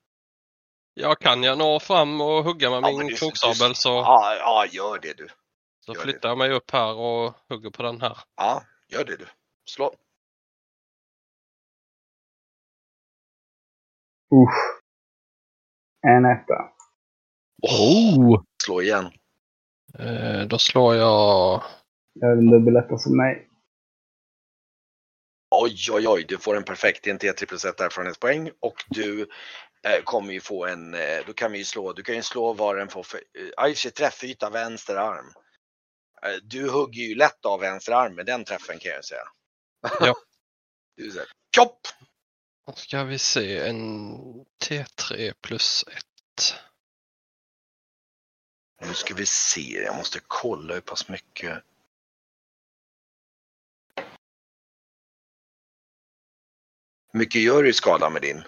Ja, 0.97 1.15
kan 1.15 1.43
jag 1.43 1.59
nå 1.59 1.81
fram 1.81 2.21
och 2.21 2.45
hugga 2.45 2.71
med 2.71 2.83
Ja, 2.83 2.99
min 2.99 3.07
du- 3.07 3.15
kroksabel 3.17 3.69
du- 3.69 3.75
så, 3.75 3.89
ja, 3.89 4.37
ja, 4.39 4.67
gör 4.71 4.99
det 4.99 5.13
du. 5.17 5.29
så 5.81 5.93
gör 5.93 5.95
det. 5.95 6.01
flyttar 6.01 6.29
jag 6.29 6.39
mig 6.39 6.53
upp 6.53 6.71
här 6.71 6.95
och 6.95 7.35
hugger 7.49 7.71
på 7.71 7.83
den 7.83 8.01
här. 8.01 8.19
Ja, 8.37 8.63
gör 8.89 9.05
det 9.05 9.17
du. 9.17 9.27
Slå. 9.65 9.95
Usch. 14.35 14.81
En 16.07 16.25
etta. 16.25 16.71
Oh! 17.63 18.43
Slå 18.65 18.83
igen. 18.83 19.11
Eh, 19.99 20.47
då 20.47 20.59
slår 20.59 20.95
jag... 20.95 21.63
Jag 22.13 22.29
har 22.29 22.37
en 22.37 22.51
dubbeletta 22.51 22.99
som 22.99 23.17
mig. 23.17 23.49
Oj, 25.61 25.91
oj, 25.91 26.09
oj, 26.09 26.25
du 26.25 26.39
får 26.39 26.57
en 26.57 26.65
perfekt 26.65 27.07
en 27.07 27.19
T3 27.19 27.47
plus 27.47 27.65
1 27.65 27.81
erfarenhetspoäng 27.81 28.51
och 28.61 28.85
du 28.89 29.29
eh, 29.83 30.03
kommer 30.05 30.33
ju 30.33 30.41
få 30.41 30.67
en, 30.67 30.95
eh, 30.95 31.19
då 31.27 31.33
kan 31.33 31.53
vi 31.53 31.59
ju 31.59 31.65
slå, 31.65 31.93
du 31.93 32.03
kan 32.03 32.15
ju 32.15 32.23
slå 32.23 32.53
vad 32.53 32.77
den 32.79 32.89
får 32.89 33.03
för, 33.03 33.17
eh, 33.17 33.49
ja, 33.57 33.91
träffyta 33.97 34.51
vänster 34.51 34.97
arm. 34.97 35.33
Du 36.43 36.71
hugger 36.71 37.03
ju 37.03 37.15
lätt 37.15 37.45
av 37.45 37.61
vänster 37.61 37.93
arm 37.93 38.15
med 38.15 38.27
den 38.27 38.45
träffen 38.45 38.79
kan 38.79 38.93
jag 38.93 39.05
säga. 39.05 39.29
Ja. 40.01 40.15
du 40.97 41.11
säger! 41.11 41.29
Då 42.67 42.73
ska 42.73 43.05
vi 43.05 43.19
se 43.19 43.59
en 43.59 44.15
T3 44.65 45.33
plus 45.41 45.85
1. 45.89 46.05
Nu 48.81 48.95
ska 48.95 49.15
vi 49.15 49.27
se, 49.27 49.83
jag 49.83 49.97
måste 49.97 50.21
kolla 50.27 50.75
hur 50.75 50.81
pass 50.81 51.09
mycket. 51.09 51.63
Hur 57.15 57.19
mycket 57.19 57.43
gör 57.43 57.63
du 57.63 57.69
i 57.69 57.73
skada 57.73 58.11
med 58.11 58.23
din? 58.23 58.43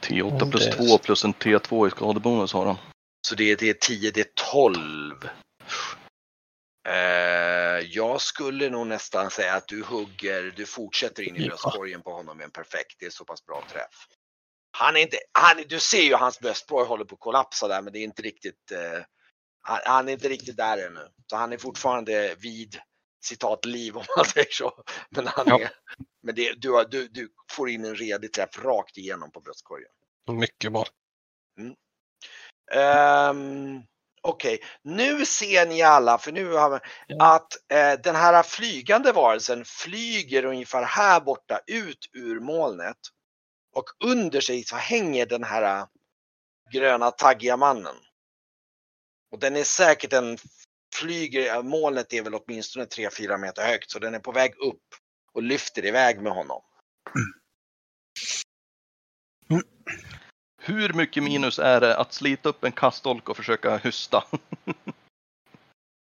T8 0.00 0.36
Mm, 0.36 0.50
plus 0.50 0.64
det- 0.64 0.72
2 0.72 0.98
plus 0.98 1.24
en 1.24 1.34
T2 1.34 1.86
i 1.86 1.90
skadebonus 1.90 2.52
har 2.52 2.66
han. 2.66 2.76
Så 3.28 3.34
det 3.34 3.50
är, 3.50 3.56
det 3.56 3.68
är 3.70 3.74
10, 3.74 4.10
det 4.10 4.20
är 4.20 4.30
12. 4.52 5.28
Eh, 6.88 7.86
jag 7.88 8.20
skulle 8.20 8.70
nog 8.70 8.86
nästan 8.86 9.30
säga 9.30 9.54
att 9.54 9.68
du 9.68 9.82
hugger, 9.82 10.52
du 10.56 10.66
fortsätter 10.66 11.22
in 11.22 11.36
i 11.36 11.48
bröstkorgen 11.48 12.02
på 12.02 12.12
honom 12.12 12.36
med 12.36 12.44
en 12.44 12.50
perfekt. 12.50 12.96
Det 12.98 13.06
är 13.06 13.10
så 13.10 13.24
pass 13.24 13.44
bra 13.46 13.64
träff. 13.72 14.06
Han 14.78 14.96
är 14.96 15.00
inte, 15.00 15.18
han, 15.32 15.64
du 15.68 15.80
ser 15.80 16.02
ju 16.02 16.14
hans 16.14 16.40
bröstkorg 16.40 16.86
håller 16.86 17.04
på 17.04 17.14
att 17.14 17.20
kollapsa 17.20 17.68
där 17.68 17.82
men 17.82 17.92
det 17.92 17.98
är 17.98 18.04
inte 18.04 18.22
riktigt, 18.22 18.70
eh, 18.72 19.02
han, 19.62 19.78
han 19.84 20.08
är 20.08 20.12
inte 20.12 20.28
riktigt 20.28 20.56
där 20.56 20.86
ännu. 20.86 21.08
Så 21.30 21.36
han 21.36 21.52
är 21.52 21.56
fortfarande 21.58 22.34
vid 22.38 22.80
citat 23.20 23.64
liv 23.64 23.96
om 23.96 24.04
man 24.16 24.24
säger 24.34 24.50
så. 24.50 24.84
Men, 25.10 25.26
han 25.26 25.48
Ja. 25.48 25.60
är, 25.60 25.70
men 26.22 26.34
det, 26.34 26.52
du, 26.52 26.84
du, 26.90 27.08
du 27.08 27.28
får 27.50 27.70
in 27.70 27.84
en 27.84 27.96
redig 27.96 28.32
träff 28.32 28.58
rakt 28.58 28.98
igenom 28.98 29.32
på 29.32 29.40
bröstkorgen. 29.40 29.90
Mycket 30.30 30.72
bra. 30.72 30.86
Um, 33.30 33.82
Okej, 34.22 34.58
nu 34.82 35.26
ser 35.26 35.66
ni 35.66 35.82
alla, 35.82 36.18
för 36.18 36.32
nu 36.32 36.52
har 36.52 36.70
vi, 36.70 36.78
Ja. 37.06 37.34
att 37.36 37.72
eh, 37.72 38.00
den 38.02 38.14
här 38.16 38.42
flygande 38.42 39.12
varelsen 39.12 39.64
flyger 39.64 40.44
ungefär 40.44 40.82
här 40.82 41.20
borta 41.20 41.60
ut 41.66 42.08
ur 42.12 42.40
molnet. 42.40 42.96
Och 43.72 43.84
under 44.04 44.40
sig 44.40 44.64
så 44.64 44.76
hänger 44.76 45.26
den 45.26 45.44
här 45.44 45.78
eh, 45.80 45.86
gröna 46.72 47.10
taggiga 47.10 47.56
mannen. 47.56 47.96
Och 49.32 49.38
den 49.38 49.56
är 49.56 49.64
säkert 49.64 50.12
en 50.12 50.38
flyger, 50.94 51.62
molnet 51.62 52.12
är 52.12 52.22
väl 52.22 52.34
åtminstone 52.34 52.84
3-4 52.84 53.38
meter 53.38 53.66
högt 53.66 53.90
så 53.90 53.98
den 53.98 54.14
är 54.14 54.18
på 54.18 54.32
väg 54.32 54.54
upp 54.58 54.82
och 55.32 55.42
lyfter 55.42 55.84
iväg 55.86 56.20
med 56.22 56.32
honom. 56.32 56.62
Hur 60.62 60.92
mycket 60.92 61.22
minus 61.22 61.58
är 61.58 61.80
det 61.80 61.96
att 61.96 62.12
slita 62.12 62.48
upp 62.48 62.64
en 62.64 62.72
kastolk 62.72 63.28
och 63.28 63.36
försöka 63.36 63.76
hysta? 63.76 64.24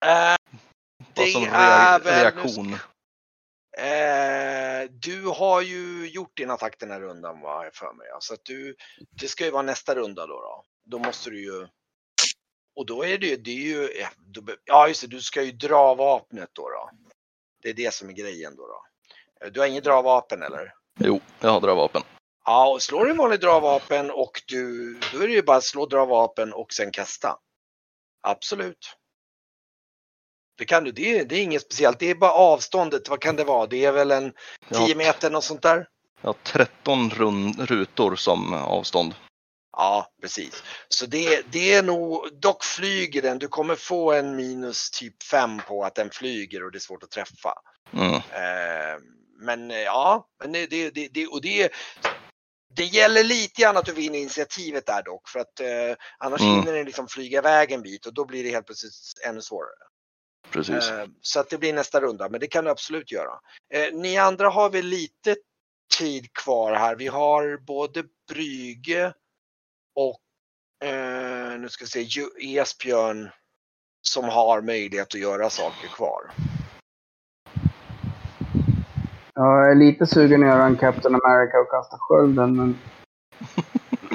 Bara 0.00 0.36
Det 1.14 1.26
som 1.32 1.44
är 1.52 2.00
väl- 2.00 2.22
reaktion. 2.22 2.72
Eh, 3.78 4.90
du 4.90 5.22
har 5.26 5.60
ju 5.62 6.08
gjort 6.08 6.36
din 6.36 6.50
attack 6.50 6.76
den 6.78 6.90
här 6.90 7.00
rundan 7.00 7.40
vad 7.40 7.66
jag 7.66 7.74
för 7.74 7.92
mig. 7.92 8.06
Så 8.20 8.34
att 8.34 8.44
du, 8.44 8.76
det 9.20 9.28
ska 9.28 9.44
ju 9.44 9.50
vara 9.50 9.62
nästa 9.62 9.94
runda 9.94 10.26
då. 10.26 10.34
Då, 10.34 10.64
då 10.84 10.98
måste 10.98 11.30
du 11.30 11.44
ju. 11.44 11.68
Och 12.76 12.86
då 12.86 13.04
är 13.04 13.18
det 13.18 13.26
ju, 13.26 13.36
det 13.36 13.50
är 13.50 13.54
ju, 13.64 13.90
ja, 14.00 14.08
ja 14.64 14.88
just 14.88 15.00
det, 15.00 15.06
du 15.06 15.20
ska 15.20 15.42
ju 15.42 15.52
dra 15.52 15.94
vapnet 15.94 16.50
då. 16.52 16.68
då. 16.68 16.90
Det 17.62 17.68
är 17.68 17.74
det 17.74 17.94
som 17.94 18.08
är 18.08 18.12
grejen 18.12 18.56
då. 18.56 18.66
då. 18.66 18.84
Eh, 19.46 19.52
Du 19.52 19.60
har 19.60 19.66
inget 19.66 19.84
dravapen 19.84 20.42
eller? 20.42 20.74
Jo, 21.00 21.20
jag 21.40 21.50
har 21.50 21.60
dragvapen. 21.60 22.02
Ja, 22.44 22.68
och 22.68 22.82
slår 22.82 23.04
du 23.04 23.10
en 23.10 23.16
vanlig 23.16 23.40
dravapen 23.40 24.10
och 24.10 24.42
du, 24.46 24.92
då 25.12 25.18
är 25.22 25.26
det 25.28 25.34
ju 25.34 25.42
bara 25.42 25.56
att 25.56 25.64
slå 25.64 25.86
dravapen 25.86 26.52
och 26.52 26.72
sen 26.72 26.90
kasta. 26.90 27.38
Absolut. 28.22 28.96
Det 30.58 30.64
kan 30.64 30.84
du, 30.84 30.92
det 30.92 31.18
är, 31.18 31.24
det 31.24 31.36
är 31.36 31.42
inget 31.42 31.62
speciellt. 31.62 31.98
Det 31.98 32.10
är 32.10 32.14
bara 32.14 32.32
avståndet, 32.32 33.08
vad 33.08 33.20
kan 33.20 33.36
det 33.36 33.44
vara? 33.44 33.66
Det 33.66 33.84
är 33.84 33.92
väl 33.92 34.10
en 34.10 34.32
Jag 34.68 34.78
har, 34.78 34.86
10 34.86 34.94
meter 34.94 35.36
och 35.36 35.44
sånt 35.44 35.62
där? 35.62 35.88
har 36.22 36.32
13 36.32 37.10
rund, 37.10 37.60
rutor 37.60 38.16
som 38.16 38.52
avstånd. 38.54 39.14
Ja, 39.78 40.12
precis. 40.20 40.62
Så 40.88 41.06
det, 41.06 41.42
det 41.52 41.74
är 41.74 41.82
nog, 41.82 42.28
dock 42.32 42.64
flyger 42.64 43.22
den, 43.22 43.38
du 43.38 43.48
kommer 43.48 43.74
få 43.74 44.12
en 44.12 44.36
minus 44.36 44.90
typ 44.90 45.22
5 45.22 45.60
på 45.68 45.84
att 45.84 45.94
den 45.94 46.10
flyger 46.10 46.64
och 46.64 46.72
det 46.72 46.78
är 46.78 46.80
svårt 46.80 47.02
att 47.02 47.10
träffa. 47.10 47.54
Mm. 47.92 48.14
Eh, 48.14 49.00
men 49.38 49.70
eh, 49.70 49.76
ja, 49.76 50.28
men 50.42 50.52
det, 50.52 50.66
det, 50.66 50.90
det, 50.90 51.26
och 51.26 51.42
det, 51.42 51.72
det 52.76 52.84
gäller 52.84 53.24
lite 53.24 53.62
grann 53.62 53.76
att 53.76 53.84
du 53.84 53.92
vinner 53.92 54.18
initiativet 54.18 54.86
där 54.86 55.02
dock 55.02 55.28
för 55.28 55.40
att 55.40 55.60
eh, 55.60 55.96
annars 56.18 56.40
Mm. 56.40 56.54
hinner 56.54 56.72
den 56.72 56.86
liksom 56.86 57.08
flyga 57.08 57.38
iväg 57.38 57.72
en 57.72 57.82
bit 57.82 58.06
och 58.06 58.14
då 58.14 58.24
blir 58.24 58.44
det 58.44 58.50
helt 58.50 58.66
plötsligt 58.66 58.92
ännu 59.24 59.42
svårare. 59.42 59.86
Precis. 60.50 60.90
Eh, 60.90 61.06
så 61.20 61.40
att 61.40 61.50
det 61.50 61.58
blir 61.58 61.72
nästa 61.72 62.00
runda, 62.00 62.28
men 62.28 62.40
det 62.40 62.46
kan 62.46 62.64
du 62.64 62.70
absolut 62.70 63.12
göra. 63.12 63.32
Eh, 63.74 63.92
ni 63.92 64.16
andra 64.16 64.48
har 64.48 64.70
väl 64.70 64.86
lite 64.86 65.36
tid 65.98 66.32
kvar 66.32 66.72
här. 66.74 66.96
Vi 66.96 67.06
har 67.06 67.58
både 67.66 68.04
Brygge 68.28 69.12
och 69.96 70.20
eh, 70.88 71.58
nu 71.58 71.68
ska 71.68 71.84
vi 71.84 72.06
se, 72.06 72.22
Esbjörn 72.40 73.30
som 74.02 74.24
har 74.24 74.62
möjlighet 74.62 75.14
att 75.14 75.20
göra 75.20 75.50
saker 75.50 75.88
kvar. 75.88 76.30
Jag 79.34 79.70
är 79.70 79.74
lite 79.74 80.06
sugen 80.06 80.42
att 80.42 80.48
göra 80.48 80.64
en 80.64 80.76
Captain 80.76 81.14
America 81.14 81.58
och 81.58 81.70
kasta 81.70 81.96
skölden, 82.00 82.56
men 82.56 82.78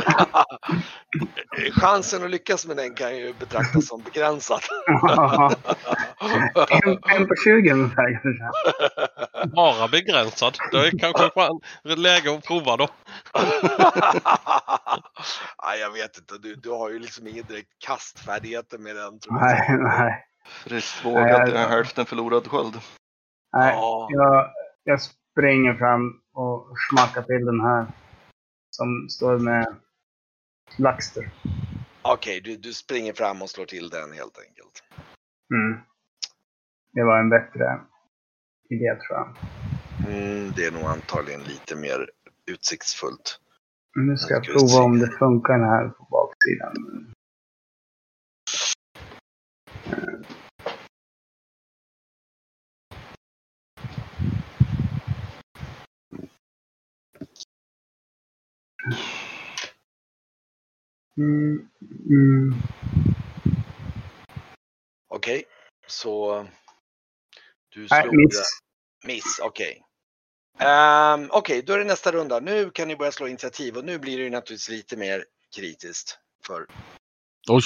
Chansen 1.72 2.24
att 2.24 2.30
lyckas 2.30 2.68
med 2.68 2.78
den 2.78 2.94
kan 2.96 3.18
ju 3.18 3.34
betraktas 3.40 3.88
som 3.88 4.02
begränsad. 4.02 4.62
en, 7.16 7.28
på 7.28 7.36
20 7.44 7.72
ungefär. 7.72 8.22
Bara 9.56 9.88
begränsad. 9.88 10.58
Det 10.72 10.78
är 10.78 11.00
kanske 11.00 11.32
läge 11.96 12.36
att 12.36 12.46
prova 12.46 12.78
då. 12.78 12.88
Nej, 15.64 15.80
jag 15.80 15.92
vet 15.92 16.18
inte. 16.18 16.38
Du, 16.38 16.56
du 16.56 16.70
har 16.70 16.90
ju 16.90 17.00
liksom 17.00 17.28
ingen 17.28 17.46
direkt 17.46 17.70
kastfärdigheter 17.80 18.78
med 18.78 18.96
den. 18.96 19.20
Tror 19.20 19.40
jag. 19.40 19.48
Nej, 19.48 19.78
nej. 19.80 20.26
Friskt 20.46 21.02
Nej, 21.06 21.14
vågat, 21.14 21.50
jag- 21.50 21.70
hälften 21.70 22.06
förlorad 22.06 22.48
sköld. 22.48 22.74
nej. 23.54 23.74
Ja. 23.76 24.08
Jag, 24.12 24.52
jag 24.84 25.02
springer 25.02 25.74
fram 25.74 26.22
och 26.34 26.68
smackar 26.90 27.22
till 27.22 27.46
den 27.46 27.62
här. 27.62 27.86
Som 28.70 29.10
står 29.10 29.38
med 29.40 29.76
Laxter. 30.78 31.32
Okej, 32.02 32.42
du, 32.42 32.58
du 32.58 32.74
springer 32.74 33.14
fram 33.14 33.42
och 33.42 33.50
slår 33.50 33.66
till 33.66 33.90
den 33.90 34.12
helt 34.14 34.40
enkelt. 34.48 34.84
Mm. 35.54 35.82
Det 36.94 37.04
var 37.04 37.20
en 37.20 37.30
bättre 37.30 37.80
idé 38.70 38.96
tror 38.96 39.20
jag. 39.20 39.36
Mm, 40.08 40.52
det 40.56 40.66
är 40.66 40.72
nog 40.72 40.84
antagligen 40.84 41.44
lite 41.44 41.76
mer 41.76 42.10
utsiktsfullt. 42.46 43.40
Nu 43.96 44.18
ska 44.18 44.34
jag 44.34 44.44
prova 44.44 44.84
om 44.84 45.00
det 45.00 45.12
funkar 45.20 45.60
här 45.60 45.90
på 45.90 46.04
baksidan. 46.04 46.74
Mm, 61.18 61.68
mm. 62.10 62.54
Okej, 65.08 65.44
så 65.88 66.46
du 67.70 67.88
Nej, 67.92 68.02
slog 68.04 68.16
miss. 68.16 68.42
miss. 69.08 69.40
Okej. 69.44 69.84
Ehm, 70.60 71.30
Okej, 71.32 71.62
då 71.62 71.74
är 71.74 71.78
det 71.78 71.84
nästa 71.86 72.12
runda. 72.12 72.40
Nu 72.40 72.70
kan 72.70 72.88
ni 72.88 72.96
börja 72.96 73.12
slå 73.12 73.28
initiativ 73.28 73.78
och 73.78 73.86
nu 73.86 74.00
blir 74.00 74.18
det 74.18 74.24
ju 74.24 74.30
naturligtvis 74.30 74.70
lite 74.70 74.98
mer 74.98 75.26
kritiskt. 75.56 76.20
För 76.46 76.68
Oj. 77.50 77.64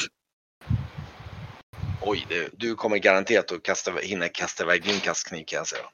oj, 2.02 2.26
det, 2.30 2.50
du 2.54 2.76
kommer 2.76 2.98
garanterat 2.98 3.52
att 3.52 3.64
kasta, 3.64 3.92
hinna 3.92 4.28
kasta 4.28 4.64
iväg 4.64 4.84
din 4.84 5.00
kastkniv 5.00 5.44
kan 5.46 5.58
jag 5.58 5.68
säga. 5.68 5.86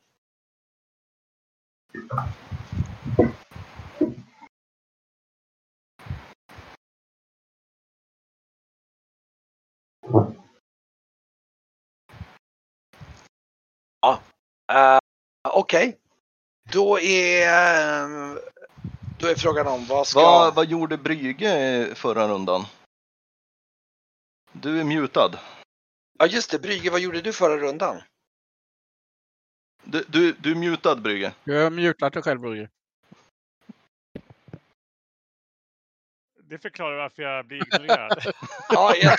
Ja, 14.02 14.22
eh, 14.72 15.00
okej. 15.50 16.01
Då 16.72 17.00
är, 17.00 17.48
eh, 18.04 18.38
då 19.20 19.28
är 19.28 19.36
frågan 19.36 19.68
om 19.68 19.86
vad 19.86 20.08
ska... 20.08 20.22
Vad, 20.22 20.56
vad 20.56 20.66
gjorde 20.66 20.98
Brygge 20.98 21.90
förra 21.96 22.28
rundan? 22.28 22.66
Du 24.52 24.80
är 24.80 24.84
mutad. 24.84 25.40
Ja 26.20 26.26
just 26.26 26.52
det, 26.52 26.60
Brygge, 26.60 26.90
vad 26.90 27.00
gjorde 27.00 27.22
du 27.22 27.34
förra 27.34 27.58
rundan? 27.58 28.02
Du, 29.84 30.06
du, 30.08 30.32
du 30.32 30.52
är 30.52 30.56
mutad 30.56 30.96
Brygge. 30.96 31.34
Jag 31.44 31.64
har 31.64 31.70
mutat 31.70 32.14
dig 32.14 32.24
själv, 32.24 32.40
Brygge. 32.40 32.70
Det 36.52 36.58
förklarar 36.58 36.98
varför 36.98 37.24
jag 37.24 37.48
blir 37.48 37.58
ignorerad. 37.68 38.12
Ja, 38.70 38.94
jag 39.02 39.14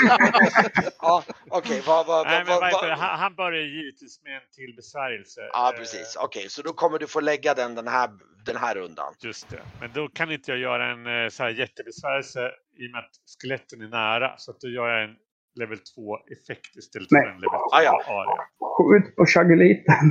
ja 1.00 1.22
okej, 1.50 1.82
vad, 1.86 2.26
heter 2.28 2.38
det? 2.38 2.60
vad, 2.60 2.98
Han, 2.98 3.18
han 3.18 3.34
börjar 3.34 3.62
givetvis 3.62 4.20
med 4.24 4.34
en 4.36 4.40
till 4.56 4.72
besvärjelse. 4.76 5.40
Ja, 5.52 5.72
Eh, 5.72 5.78
precis. 5.78 6.16
Okej, 6.20 6.48
så 6.48 6.62
då 6.62 6.72
kommer 6.72 6.98
du 6.98 7.06
få 7.06 7.20
lägga 7.20 7.54
den 7.54 7.74
den 7.74 7.88
här, 7.88 8.10
den 8.46 8.56
här 8.56 8.74
rundan. 8.74 9.14
Just 9.20 9.48
det. 9.50 9.60
Men 9.80 9.90
då 9.94 10.08
kan 10.08 10.32
inte 10.32 10.50
jag 10.50 10.58
göra 10.58 10.86
en 10.92 11.06
eh, 11.24 11.28
så 11.28 11.42
här 11.42 11.50
jättebesvärjelse 11.50 12.50
i 12.78 12.86
och 12.86 12.90
med 12.90 12.98
att 12.98 13.10
skeletten 13.42 13.80
är 13.82 13.88
nära. 13.88 14.34
Så 14.36 14.50
att 14.50 14.60
då 14.60 14.68
gör 14.68 14.88
jag 14.88 15.04
en 15.04 15.16
level 15.60 15.78
2 15.78 16.16
effekt 16.18 16.76
istället 16.76 17.08
för 17.08 17.16
en 17.16 17.34
level 17.40 17.40
2 17.50 17.56
Ah, 17.72 17.82
ja. 17.82 18.02
area. 18.06 18.42
Skjut 18.76 19.16
på 19.16 19.26
chageliten. 19.26 20.04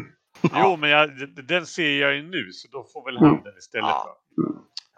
Jo, 0.56 0.76
men 0.78 0.90
jag, 0.90 1.10
den 1.48 1.66
ser 1.66 2.02
jag 2.02 2.16
ju 2.16 2.24
nu 2.24 2.52
så 2.52 2.68
då 2.72 2.84
får 2.94 3.06
väl 3.06 3.18
Mm. 3.18 3.30
han 3.30 3.44
den 3.44 3.58
istället. 3.58 3.86
Ja. 3.90 4.18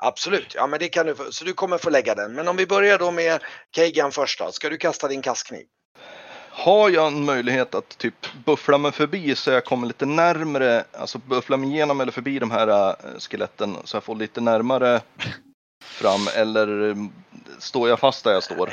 Absolut, 0.06 0.56
ja 0.56 0.68
men 0.68 0.80
det 0.80 0.90
kan 0.90 1.06
du 1.06 1.16
få, 1.16 1.32
så 1.32 1.46
du 1.46 1.54
kommer 1.54 1.78
få 1.78 1.90
lägga 1.90 2.16
den. 2.16 2.34
Men 2.34 2.48
om 2.48 2.58
vi 2.58 2.66
börjar 2.66 2.98
då 2.98 3.12
med 3.12 3.42
Kagan 3.72 4.12
först 4.12 4.40
då. 4.40 4.52
Ska 4.52 4.70
du 4.70 4.78
kasta 4.78 5.08
din 5.08 5.22
kastkniv? 5.22 5.66
Har 6.50 6.90
jag 6.90 7.08
en 7.08 7.26
möjlighet 7.26 7.76
att 7.76 7.98
typ 7.98 8.28
buffla 8.46 8.78
mig 8.78 8.92
förbi 8.92 9.36
så 9.36 9.52
jag 9.52 9.66
kommer 9.66 9.88
lite 9.88 10.06
närmre, 10.06 10.84
alltså 10.92 11.18
buffla 11.18 11.58
mig 11.58 11.70
igenom 11.70 12.02
eller 12.02 12.12
förbi 12.12 12.40
de 12.40 12.52
här 12.52 12.68
äh, 12.68 13.20
skeletten 13.20 13.78
så 13.84 13.96
jag 13.96 14.04
får 14.04 14.16
lite 14.16 14.42
närmare 14.42 15.02
fram 15.84 16.28
eller 16.36 16.90
äh, 16.90 16.96
står 17.60 17.90
jag 17.90 18.00
fast 18.00 18.24
där 18.24 18.32
jag 18.32 18.44
står? 18.44 18.70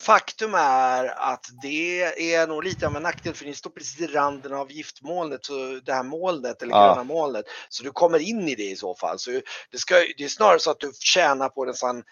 Faktum 0.00 0.54
är 0.54 1.06
att 1.06 1.46
det 1.62 2.02
är 2.34 2.46
nog 2.46 2.64
lite 2.64 2.86
av 2.86 2.96
en 2.96 3.02
nackdel 3.02 3.34
för 3.34 3.44
ni 3.44 3.54
står 3.54 3.70
precis 3.70 4.00
i 4.00 4.06
randen 4.06 4.52
av 4.52 4.72
giftmolnet, 4.72 5.44
så 5.44 5.80
det 5.84 5.92
här 5.92 6.02
molnet 6.02 6.62
eller 6.62 6.74
Ja. 6.74 6.86
gröna 6.86 7.04
molnet. 7.04 7.44
Så 7.68 7.82
du 7.84 7.90
kommer 7.90 8.18
in 8.18 8.48
i 8.48 8.54
det 8.54 8.70
i 8.70 8.76
så 8.76 8.94
fall. 8.94 9.18
Så 9.18 9.30
det, 9.70 9.78
ska, 9.78 9.94
det 9.94 10.24
är 10.24 10.28
snarare 10.28 10.58
så 10.58 10.70
att 10.70 10.80
du 10.80 10.92
tjänar 11.00 11.48
på 11.48 11.64
nästan 11.64 12.04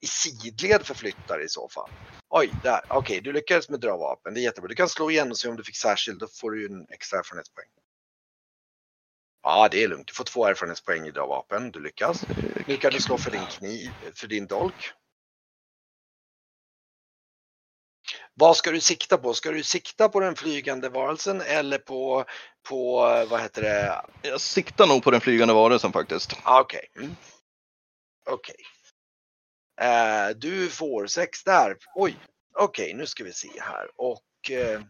i 0.00 0.06
sidled 0.06 0.86
förflyttare 0.86 1.44
i 1.44 1.48
så 1.48 1.68
fall. 1.68 1.90
Oj, 2.30 2.58
där. 2.62 2.80
Okej, 2.88 3.20
du 3.20 3.32
lyckades 3.32 3.68
med 3.68 3.80
dra 3.80 3.96
vapen. 3.96 4.34
Det 4.34 4.40
är 4.40 4.42
jättebra. 4.42 4.68
Du 4.68 4.74
kan 4.74 4.88
slå 4.88 5.10
igen 5.10 5.30
och 5.30 5.38
se 5.38 5.48
om 5.48 5.56
du 5.56 5.64
fick 5.64 5.76
särskild. 5.76 6.18
Då 6.18 6.26
får 6.40 6.50
du 6.50 6.66
en 6.66 6.86
extra 6.90 7.18
erfarenhetspoäng. 7.18 7.66
Ja, 9.42 9.68
det 9.70 9.84
är 9.84 9.88
lugnt. 9.88 10.06
Du 10.08 10.14
får 10.14 10.24
två 10.24 10.46
erfarenhetspoäng 10.46 11.06
i 11.06 11.10
dra 11.10 11.26
vapen. 11.26 11.70
Du 11.70 11.80
lyckas. 11.80 12.24
Nu 12.66 12.76
kan 12.76 12.92
du 12.92 13.00
slå 13.00 13.18
för 13.18 13.30
din 13.30 13.46
kniv, 13.46 13.92
för 14.14 14.26
din 14.26 14.46
dolk. 14.46 14.92
Vad 18.34 18.56
ska 18.56 18.70
du 18.70 18.80
sikta 18.80 19.18
på? 19.18 19.34
Ska 19.34 19.50
du 19.50 19.62
sikta 19.62 20.08
på 20.08 20.20
den 20.20 20.36
flygande 20.36 20.88
varelsen 20.88 21.40
eller 21.40 21.78
på, 21.78 22.24
på 22.68 22.96
vad 23.30 23.40
heter 23.40 23.62
det? 23.62 24.02
Jag 24.22 24.40
siktar 24.40 24.86
nog 24.86 25.02
på 25.02 25.10
den 25.10 25.20
flygande 25.20 25.54
varelsen 25.54 25.92
faktiskt. 25.92 26.32
Ah, 26.42 26.60
Okej. 26.60 26.86
Mm. 26.96 27.16
Okej. 28.30 28.56
Eh, 29.80 30.28
du 30.36 30.70
får 30.70 31.06
sex 31.06 31.44
där. 31.44 31.76
Oj. 31.94 32.16
Okej, 32.58 32.94
nu 32.94 33.06
ska 33.06 33.24
vi 33.24 33.32
se 33.32 33.50
här 33.60 33.90
och 33.96 34.50
eh, 34.50 34.80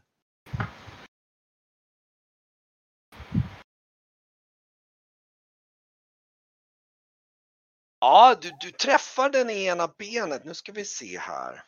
Ja, 8.01 8.37
du, 8.41 8.51
du 8.61 8.71
träffar 8.71 9.31
den 9.31 9.51
ena 9.51 9.89
benet. 9.89 10.45
Nu 10.45 10.55
ska 10.55 10.73
vi 10.73 10.85
se 10.85 11.19
här. 11.19 11.65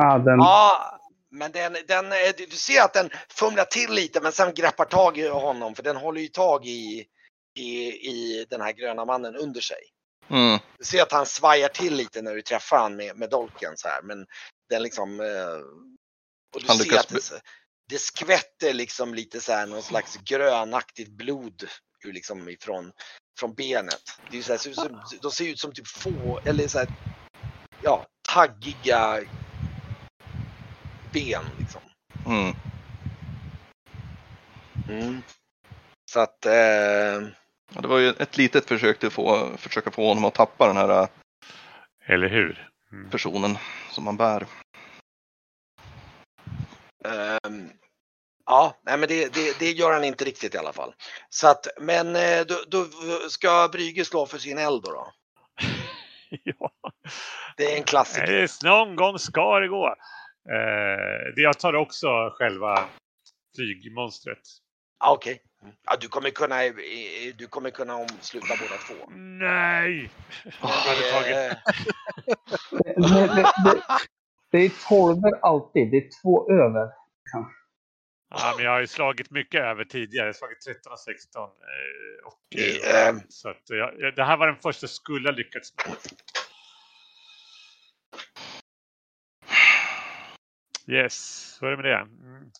Ah, 0.00 0.18
den, 0.18 0.38
Ja, 0.38 1.00
men 1.30 1.52
den, 1.52 1.76
den, 1.88 2.12
eh, 2.12 2.32
du 2.36 2.56
ser 2.56 2.82
att 2.82 2.92
den 2.92 3.10
fumlar 3.28 3.64
till 3.64 3.92
lite 3.92 4.20
men 4.20 4.32
sen 4.32 4.54
greppar 4.54 4.84
tag 4.84 5.18
i 5.18 5.28
honom 5.28 5.74
för 5.74 5.82
den 5.82 5.96
håller 5.96 6.20
ju 6.20 6.28
tag 6.28 6.66
i, 6.66 7.06
i, 7.58 7.70
i 8.08 8.46
den 8.50 8.60
här 8.60 8.72
gröna 8.72 9.04
mannen 9.04 9.36
under 9.36 9.60
sig. 9.60 9.82
Mm. 10.30 10.58
Du 10.78 10.84
ser 10.84 11.02
att 11.02 11.12
han 11.12 11.26
svajar 11.26 11.68
till 11.68 11.94
lite 11.94 12.22
när 12.22 12.34
du 12.34 12.42
träffar 12.42 12.78
han 12.78 12.96
med, 12.96 13.16
med 13.16 13.30
dolken 13.30 13.72
så 13.76 13.88
här 13.88 14.02
men 14.02 14.26
den 14.70 14.82
liksom 14.82 15.20
eh, 15.20 15.58
och 16.54 16.60
du 16.60 16.66
Han 16.68 16.76
ser 16.76 16.84
lyckas 16.84 17.00
att 17.00 17.08
det, 17.08 17.40
det 17.88 17.98
skvätter 17.98 18.74
liksom 18.74 19.14
lite 19.14 19.40
så 19.40 19.52
här 19.52 19.66
någon 19.66 19.82
slags 19.82 20.16
grönaktigt 20.16 21.10
blod 21.10 21.68
ur 22.04 22.12
liksom 22.12 22.48
ifrån 22.48 22.92
från 23.38 23.54
benet. 23.54 24.02
Det 24.30 24.38
är 24.38 24.42
så 24.42 24.52
här, 24.52 24.58
så, 24.58 24.74
så, 24.74 24.88
de 25.22 25.30
ser 25.30 25.44
ut 25.44 25.60
som 25.60 25.72
typ 25.72 25.86
få 25.86 26.40
eller 26.44 26.68
så 26.68 26.78
här, 26.78 26.88
ja, 27.82 28.06
taggiga 28.28 29.20
ben 31.12 31.42
liksom. 31.58 31.80
Mm. 32.26 32.54
Mm. 34.88 35.22
Så 36.10 36.20
att 36.20 36.46
eh, 36.46 36.52
Ja, 37.74 37.80
det 37.80 37.88
var 37.88 37.98
ju 37.98 38.08
ett 38.08 38.36
litet 38.36 38.66
försök 38.68 39.04
att 39.04 39.12
få, 39.12 39.56
försöka 39.56 39.90
få 39.90 40.08
honom 40.08 40.24
att 40.24 40.34
tappa 40.34 40.66
den 40.66 40.76
här 40.76 41.02
äh, 41.02 41.08
Eller 42.06 42.28
hur? 42.28 42.68
Mm. 42.92 43.10
personen 43.10 43.58
som 43.90 44.04
man 44.04 44.16
bär. 44.16 44.46
ehm, 47.04 47.70
Ja, 48.46 48.74
nej 48.82 48.98
men 48.98 49.08
det, 49.08 49.34
det, 49.34 49.58
det 49.58 49.70
gör 49.70 49.92
han 49.92 50.04
inte 50.04 50.24
riktigt 50.24 50.54
i 50.54 50.58
alla 50.58 50.72
fall. 50.72 50.94
Så 51.28 51.48
att, 51.48 51.66
men 51.80 52.16
eh, 52.16 52.40
då, 52.48 52.54
då 52.68 52.84
ska 53.28 53.68
Brygge 53.72 54.04
slå 54.04 54.26
för 54.26 54.38
sin 54.38 54.58
eld 54.58 54.82
då. 54.82 54.90
då. 54.90 55.12
ja. 56.44 56.70
Det 57.56 57.72
är 57.72 57.76
en 57.76 57.82
klassiker. 57.84 58.64
Någon 58.64 58.96
gång 58.96 59.18
ska 59.18 59.60
det 59.60 59.68
gå. 59.68 59.94
Eh, 60.48 61.34
det 61.36 61.40
jag 61.42 61.58
tar 61.58 61.74
också 61.74 62.30
själva 62.38 62.88
flygmonstret. 63.56 64.40
Ah, 64.98 65.12
Okej. 65.12 65.42
Mm. 65.62 65.74
Ja, 65.84 65.96
du 66.00 66.08
kommer 66.08 66.30
kunna, 66.30 66.64
eh, 66.64 66.72
du 67.38 67.46
kommer 67.46 67.70
kunna 67.70 67.96
omsluta 67.96 68.46
båda 68.60 68.76
två. 68.86 69.10
Nej! 69.16 70.10
Eh, 72.84 72.96
Det, 72.96 73.26
det, 73.26 73.52
det, 73.64 73.82
det 74.50 74.58
är 74.58 74.88
tolver 74.88 75.32
alltid. 75.42 75.90
Det 75.90 75.96
är 75.96 76.08
två 76.22 76.52
över. 76.52 76.88
Ja, 78.30 78.54
men 78.56 78.64
jag 78.64 78.72
har 78.72 78.80
ju 78.80 78.86
slagit 78.86 79.30
mycket 79.30 79.60
över 79.60 79.84
tidigare. 79.84 80.26
Jag 80.26 80.28
har 80.28 80.32
slagit 80.32 80.60
13 80.60 80.92
och 80.92 80.98
16. 81.00 81.42
eh, 81.42 82.26
Och, 82.26 82.40
Eh, 82.58 83.08
eh, 83.08 83.14
så 83.28 83.48
att 83.48 83.62
jag, 83.66 83.94
jag- 84.00 84.16
det 84.16 84.24
här 84.24 84.36
var 84.36 84.46
den 84.46 84.56
första 84.56 84.84
jag 84.84 84.90
skulle 84.90 85.28
ha 85.28 85.36
lyckats 85.36 85.72
med. 85.76 85.96
Yes, 90.90 91.14
så 91.58 91.66
är 91.66 91.70
det 91.70 91.76
med 91.76 91.84
det. 91.84 91.96
Mm. 91.96 92.50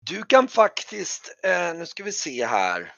Du 0.00 0.22
kan 0.22 0.48
faktiskt, 0.48 1.38
eh, 1.44 1.74
nu 1.74 1.86
ska 1.86 2.04
vi 2.04 2.12
se 2.12 2.46
här. 2.46 2.92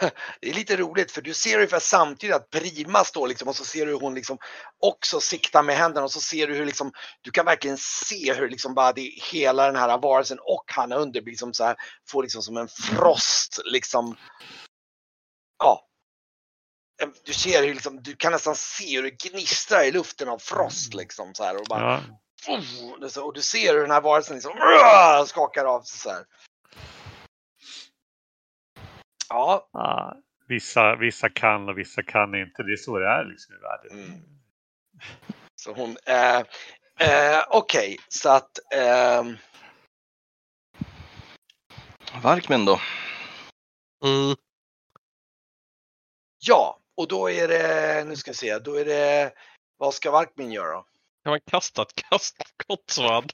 Det 0.40 0.50
är 0.50 0.54
lite 0.54 0.76
roligt 0.76 1.12
för 1.12 1.22
du 1.22 1.34
ser 1.34 1.56
ungefär 1.56 1.78
samtidigt 1.78 2.36
att 2.36 2.50
Prima 2.50 3.04
står 3.04 3.28
liksom 3.28 3.48
och 3.48 3.56
så 3.56 3.64
ser 3.64 3.86
du 3.86 3.92
hur 3.92 4.00
hon 4.00 4.14
liksom 4.14 4.38
också 4.78 5.20
siktar 5.20 5.62
med 5.62 5.76
händerna 5.76 6.04
och 6.04 6.12
så 6.12 6.20
ser 6.20 6.46
du 6.46 6.54
hur 6.54 6.66
liksom 6.66 6.92
du 7.20 7.30
kan 7.30 7.44
verkligen 7.44 7.78
se 7.78 8.34
hur 8.34 8.48
liksom 8.48 8.74
bara 8.74 8.92
det 8.92 9.10
hela 9.32 9.66
den 9.66 9.76
här 9.76 9.98
varelsen 9.98 10.38
och 10.40 10.64
Hanna 10.66 10.96
under 10.96 11.20
blir 11.20 11.32
liksom 11.32 11.54
så 11.54 11.64
här 11.64 11.76
får 12.10 12.22
liksom 12.22 12.42
som 12.42 12.56
en 12.56 12.68
frost 12.68 13.60
liksom. 13.64 14.16
Ja. 15.58 15.89
Du 17.24 17.32
ser 17.32 17.62
hur 17.62 17.74
liksom, 17.74 18.02
du 18.02 18.16
kan 18.16 18.32
nästan 18.32 18.56
se 18.56 18.96
hur 18.96 19.02
det 19.02 19.10
gnistrar 19.10 19.82
i 19.82 19.92
luften 19.92 20.28
av 20.28 20.38
frost 20.38 20.94
liksom 20.94 21.34
så 21.34 21.44
här 21.44 21.56
och 21.56 21.66
bara 21.68 21.80
Ja. 21.82 22.00
Oh, 22.48 23.24
och 23.24 23.34
du 23.34 23.42
ser 23.42 23.72
hur 23.72 23.80
den 23.80 23.90
här 23.90 24.00
varelsen 24.00 24.36
liksom 24.36 24.52
skakar 25.26 25.64
av 25.64 25.82
sig 25.82 25.98
så 25.98 26.10
här. 26.10 26.24
Ja, 29.28 29.68
Ja, 29.72 30.16
vissa, 30.48 30.96
vissa 30.96 31.28
kan 31.28 31.68
och 31.68 31.78
vissa 31.78 32.02
kan 32.02 32.34
inte. 32.34 32.62
Det 32.62 32.72
är 32.72 32.76
så 32.76 32.98
det 32.98 33.06
är 33.06 33.24
liksom 33.24 33.54
i 33.54 33.58
världen. 33.58 34.04
Mm. 34.04 34.20
så 35.56 35.72
hon... 35.72 35.96
Eh, 36.06 36.38
eh, 37.08 37.44
Okej, 37.48 37.98
så 38.08 38.30
att... 38.30 38.58
ehm, 38.74 39.36
Varkmin 42.22 42.64
då? 42.64 42.80
Mm. 44.04 44.36
ja, 46.38 46.79
och 47.00 47.08
då 47.08 47.30
är 47.30 47.48
det... 47.48 48.04
Nu 48.04 48.16
ska 48.16 48.30
vi 48.30 48.34
se. 48.36 48.58
Då 48.58 48.74
är 48.74 48.84
det... 48.84 49.32
Vad 49.76 49.94
ska 49.94 50.10
Varkmin 50.10 50.52
göra? 50.52 50.84
Kan 51.24 51.30
man 51.30 51.40
kasta 51.50 51.82
ett 51.82 51.94
kastkottsvärd? 51.94 53.32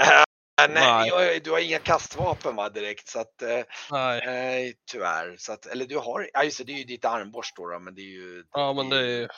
Eh, 0.00 0.24
nej, 0.68 0.68
Nej. 0.74 1.08
jag- 1.08 1.42
du 1.44 1.50
har 1.50 1.58
inga 1.58 1.78
kastvapen 1.78 2.56
va 2.56 2.68
direkt 2.68 3.08
så 3.08 3.20
att... 3.20 3.42
Eh, 3.42 3.60
Nej. 3.90 4.22
nej, 4.26 4.74
tyvärr. 4.90 5.36
Så 5.38 5.52
att, 5.52 5.66
eller 5.66 5.86
du 5.86 5.98
har... 5.98 6.30
Ja, 6.32 6.44
just 6.44 6.58
det, 6.58 6.64
det 6.64 6.72
är 6.72 6.78
ju 6.78 6.84
ditt 6.84 7.04
armborst 7.04 7.56
då, 7.56 7.68
då 7.70 7.78
men 7.78 7.94
det 7.94 8.00
är 8.00 8.12
ju... 8.20 8.44
Ja, 8.52 8.72
men 8.72 8.88
det 8.88 8.96
är, 9.10 9.28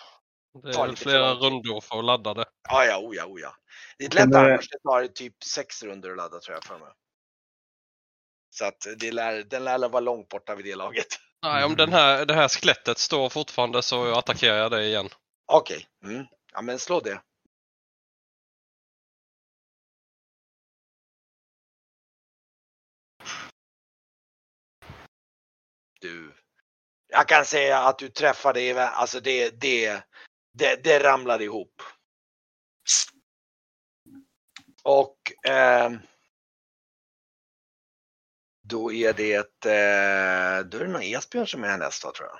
det 0.62 0.72
tar 0.72 0.88
är 0.88 0.94
flera 0.96 1.34
rundor 1.34 1.80
för 1.80 1.98
att 1.98 2.04
ladda 2.04 2.34
det. 2.34 2.44
Ja, 2.68 2.84
ja, 2.84 2.98
oja, 2.98 3.26
oja. 3.26 3.52
Det 3.98 4.04
är 4.04 4.08
ett 4.08 4.14
Men 4.14 4.22
lätt 4.24 4.32
det- 4.32 4.38
armborst. 4.40 4.70
Det 4.72 4.78
tar 4.88 5.06
typ 5.06 5.44
sex 5.44 5.82
runder 5.82 6.10
att 6.10 6.16
ladda 6.16 6.40
tror 6.40 6.54
jag 6.54 6.64
för 6.64 6.78
mig. 6.78 6.92
Så 8.50 8.64
att 8.64 8.86
det 8.98 9.12
lär, 9.12 9.42
den 9.42 9.64
lär 9.64 9.88
vara 9.88 10.00
långt 10.00 10.28
borta 10.28 10.54
vid 10.54 10.64
det 10.64 10.74
laget. 10.74 11.06
Nej, 11.44 11.64
om 11.64 11.76
den 11.76 11.92
här, 11.92 12.26
det 12.26 12.34
här 12.34 12.48
skelettet 12.48 12.98
står 12.98 13.28
fortfarande 13.28 13.82
så 13.82 14.14
attackerar 14.14 14.56
jag 14.56 14.70
det 14.70 14.84
igen. 14.84 15.08
Okej, 15.46 15.86
mm. 16.04 16.26
ja 16.52 16.62
men 16.62 16.78
slå 16.78 17.00
det. 17.00 17.20
Du, 26.00 26.34
jag 27.08 27.28
kan 27.28 27.44
säga 27.44 27.78
att 27.78 27.98
du 27.98 28.08
träffade, 28.08 28.60
i- 28.60 28.72
alltså 28.78 29.20
det, 29.20 29.50
det, 29.60 30.02
det, 30.52 30.84
det 30.84 30.98
ramlade 30.98 31.44
ihop. 31.44 31.82
Och 34.82 35.48
eh 35.50 35.90
då 38.74 38.92
är 38.92 39.12
det, 39.12 39.64
eh, 39.66 40.66
då 40.68 40.78
är 40.78 40.84
det 40.84 40.92
nog 40.92 41.02
Esbjörn 41.02 41.46
som 41.46 41.64
är 41.64 41.78
nästa 41.78 42.10
tror 42.12 42.28
jag. 42.28 42.38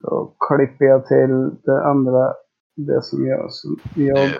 Då 0.00 0.36
klipper 0.48 0.84
jag 0.84 1.06
till 1.06 1.62
det 1.64 1.84
andra. 1.84 2.34
Det 2.76 3.02
som 3.02 3.26
jag, 3.26 3.52
som 3.52 3.80
jag 3.94 4.38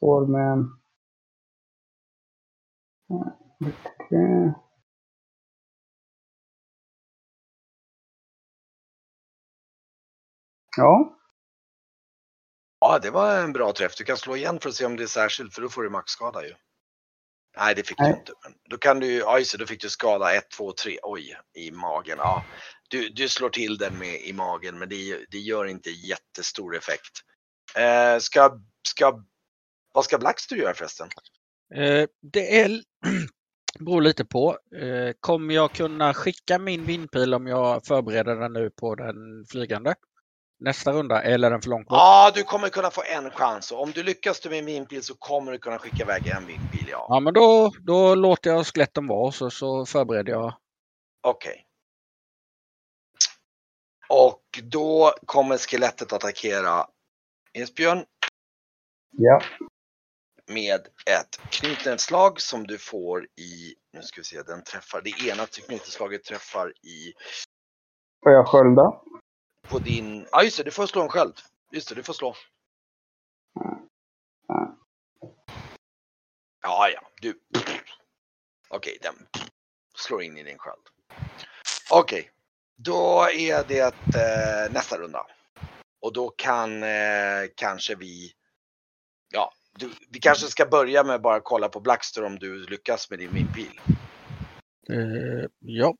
får 0.00 0.26
med 0.26 0.52
en... 0.52 0.78
Okej. 3.60 4.54
Ja, 10.76 11.14
Ja, 12.80 12.98
det 13.02 13.10
var 13.10 13.38
en 13.38 13.52
bra 13.52 13.72
träff. 13.72 13.96
Du 13.96 14.04
kan 14.04 14.16
slå 14.16 14.36
igen 14.36 14.60
för 14.60 14.68
att 14.68 14.74
se 14.74 14.86
om 14.86 14.96
det 14.96 15.02
är 15.02 15.06
särskilt, 15.06 15.54
för 15.54 15.62
då 15.62 15.68
får 15.68 15.82
du 15.82 15.90
maxskada 15.90 16.44
ju. 16.44 16.54
Nej, 17.56 17.74
det 17.74 17.82
fick 17.82 17.98
Nej. 17.98 18.12
du 18.12 18.18
inte. 18.18 18.32
Men 18.42 18.54
då 18.70 18.78
kan 18.78 19.00
du 19.00 19.12
ja 19.12 19.38
just 19.38 19.52
det, 19.52 19.58
då 19.58 19.66
fick 19.66 19.82
du 19.82 19.90
skada 19.90 20.34
1, 20.34 20.50
2, 20.50 20.72
3, 20.72 20.98
oj, 21.02 21.36
i 21.54 21.70
magen. 21.70 22.18
Ja, 22.18 22.44
du, 22.90 23.08
du 23.08 23.28
slår 23.28 23.50
till 23.50 23.78
den 23.78 23.98
med 23.98 24.20
i 24.20 24.32
magen, 24.32 24.78
men 24.78 24.88
det, 24.88 25.24
det 25.30 25.38
gör 25.38 25.64
inte 25.64 25.90
jättestor 25.90 26.76
effekt. 26.76 27.12
Eh, 27.76 28.18
ska, 28.18 28.60
ska, 28.88 29.24
vad 29.94 30.04
ska 30.04 30.18
Blackster 30.18 30.56
göra 30.56 30.74
förresten? 30.74 31.08
Eh, 31.74 32.06
det 32.32 32.60
är, 32.60 32.82
beror 33.78 34.02
lite 34.02 34.24
på. 34.24 34.58
Eh, 34.76 35.12
kommer 35.20 35.54
jag 35.54 35.72
kunna 35.72 36.14
skicka 36.14 36.58
min 36.58 36.84
vindpil 36.84 37.34
om 37.34 37.46
jag 37.46 37.86
förbereder 37.86 38.36
den 38.36 38.52
nu 38.52 38.70
på 38.70 38.94
den 38.94 39.44
flygande? 39.50 39.94
Nästa 40.60 40.92
runda 40.92 41.22
eller 41.22 41.50
den 41.50 41.62
för 41.62 41.70
långt 41.70 41.88
bort? 41.88 41.96
Ja, 41.96 42.32
du 42.34 42.42
kommer 42.42 42.68
kunna 42.68 42.90
få 42.90 43.02
en 43.02 43.30
chans. 43.30 43.72
Och 43.72 43.82
om 43.82 43.90
du 43.90 44.02
lyckas 44.02 44.44
med 44.44 44.58
en 44.58 44.66
vindpil 44.66 45.02
så 45.02 45.14
kommer 45.14 45.52
du 45.52 45.58
kunna 45.58 45.78
skicka 45.78 46.02
iväg 46.02 46.26
en 46.26 46.46
vindpil, 46.46 46.88
ja. 46.90 47.06
Ja, 47.08 47.20
men 47.20 47.34
då, 47.34 47.72
då 47.80 48.14
låter 48.14 48.50
jag 48.50 48.66
skeletten 48.66 49.06
vara 49.06 49.32
så, 49.32 49.50
så 49.50 49.86
förbereder 49.86 50.32
jag. 50.32 50.54
Okej. 51.22 51.64
Och 54.08 54.42
då 54.62 55.14
kommer 55.26 55.58
skelettet 55.58 56.12
attackera 56.12 56.86
Esbjörn 57.52 58.04
ja. 59.10 59.42
med 60.46 60.80
ett 61.06 61.40
knytnävsslag 61.50 62.40
som 62.40 62.66
du 62.66 62.78
får 62.78 63.24
i, 63.24 63.74
nu 63.92 64.02
ska 64.02 64.20
vi 64.20 64.24
se, 64.24 64.42
den 64.42 64.64
träffar, 64.64 65.00
det 65.00 65.28
ena 65.28 65.46
knytnävsslaget 65.46 66.24
träffar 66.24 66.68
i, 66.68 67.12
Får 68.22 68.32
jag 68.32 68.46
skölda? 68.48 69.00
På 69.68 69.78
din, 69.78 70.26
ja 70.32 70.42
just 70.42 70.56
det, 70.56 70.62
du 70.62 70.70
får 70.70 70.86
slå 70.86 71.02
en 71.02 71.08
sköld. 71.08 71.34
Just 71.72 71.88
det, 71.88 71.94
du 71.94 72.02
får 72.02 72.12
slå. 72.12 72.34
Ja, 76.62 76.88
ja, 76.88 77.00
du. 77.20 77.40
Okej, 78.68 78.98
den 79.02 79.14
slår 79.96 80.22
in 80.22 80.38
i 80.38 80.42
din 80.42 80.58
sköld. 80.58 80.82
Okej, 81.90 82.30
då 82.76 83.28
är 83.34 83.64
det 83.68 83.94
eh, 84.14 84.72
nästa 84.72 84.98
runda. 84.98 85.26
Och 86.00 86.12
då 86.12 86.28
kan 86.28 86.82
eh, 86.82 87.44
kanske 87.54 87.94
vi, 87.94 88.32
ja, 89.32 89.52
du, 89.78 89.90
vi 90.10 90.20
kanske 90.20 90.46
ska 90.46 90.66
börja 90.66 91.04
med 91.04 91.20
bara 91.20 91.40
kolla 91.40 91.68
på 91.68 91.80
Blackster 91.80 92.24
om 92.24 92.38
du 92.38 92.66
lyckas 92.66 93.10
med 93.10 93.18
din 93.18 93.32
vindpil. 93.32 93.80
Eh, 94.90 95.48
ja. 95.58 95.94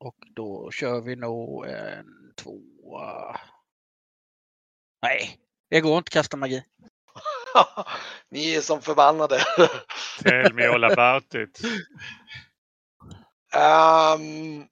Och 0.00 0.16
då 0.34 0.70
kör 0.70 1.00
vi 1.00 1.16
nog 1.16 1.66
en 1.66 2.34
tvåa. 2.36 3.40
Nej, 5.02 5.38
det 5.70 5.80
går 5.80 5.98
inte 5.98 6.08
att 6.08 6.12
kasta 6.12 6.36
magi. 6.36 6.64
Ni 8.28 8.54
är 8.54 8.60
som 8.60 8.82
förbannade. 8.82 9.40
Tell 10.22 10.54
me 10.54 10.66
all 10.66 10.84
about 10.84 11.34
it. 11.34 11.60
Um, 13.54 14.68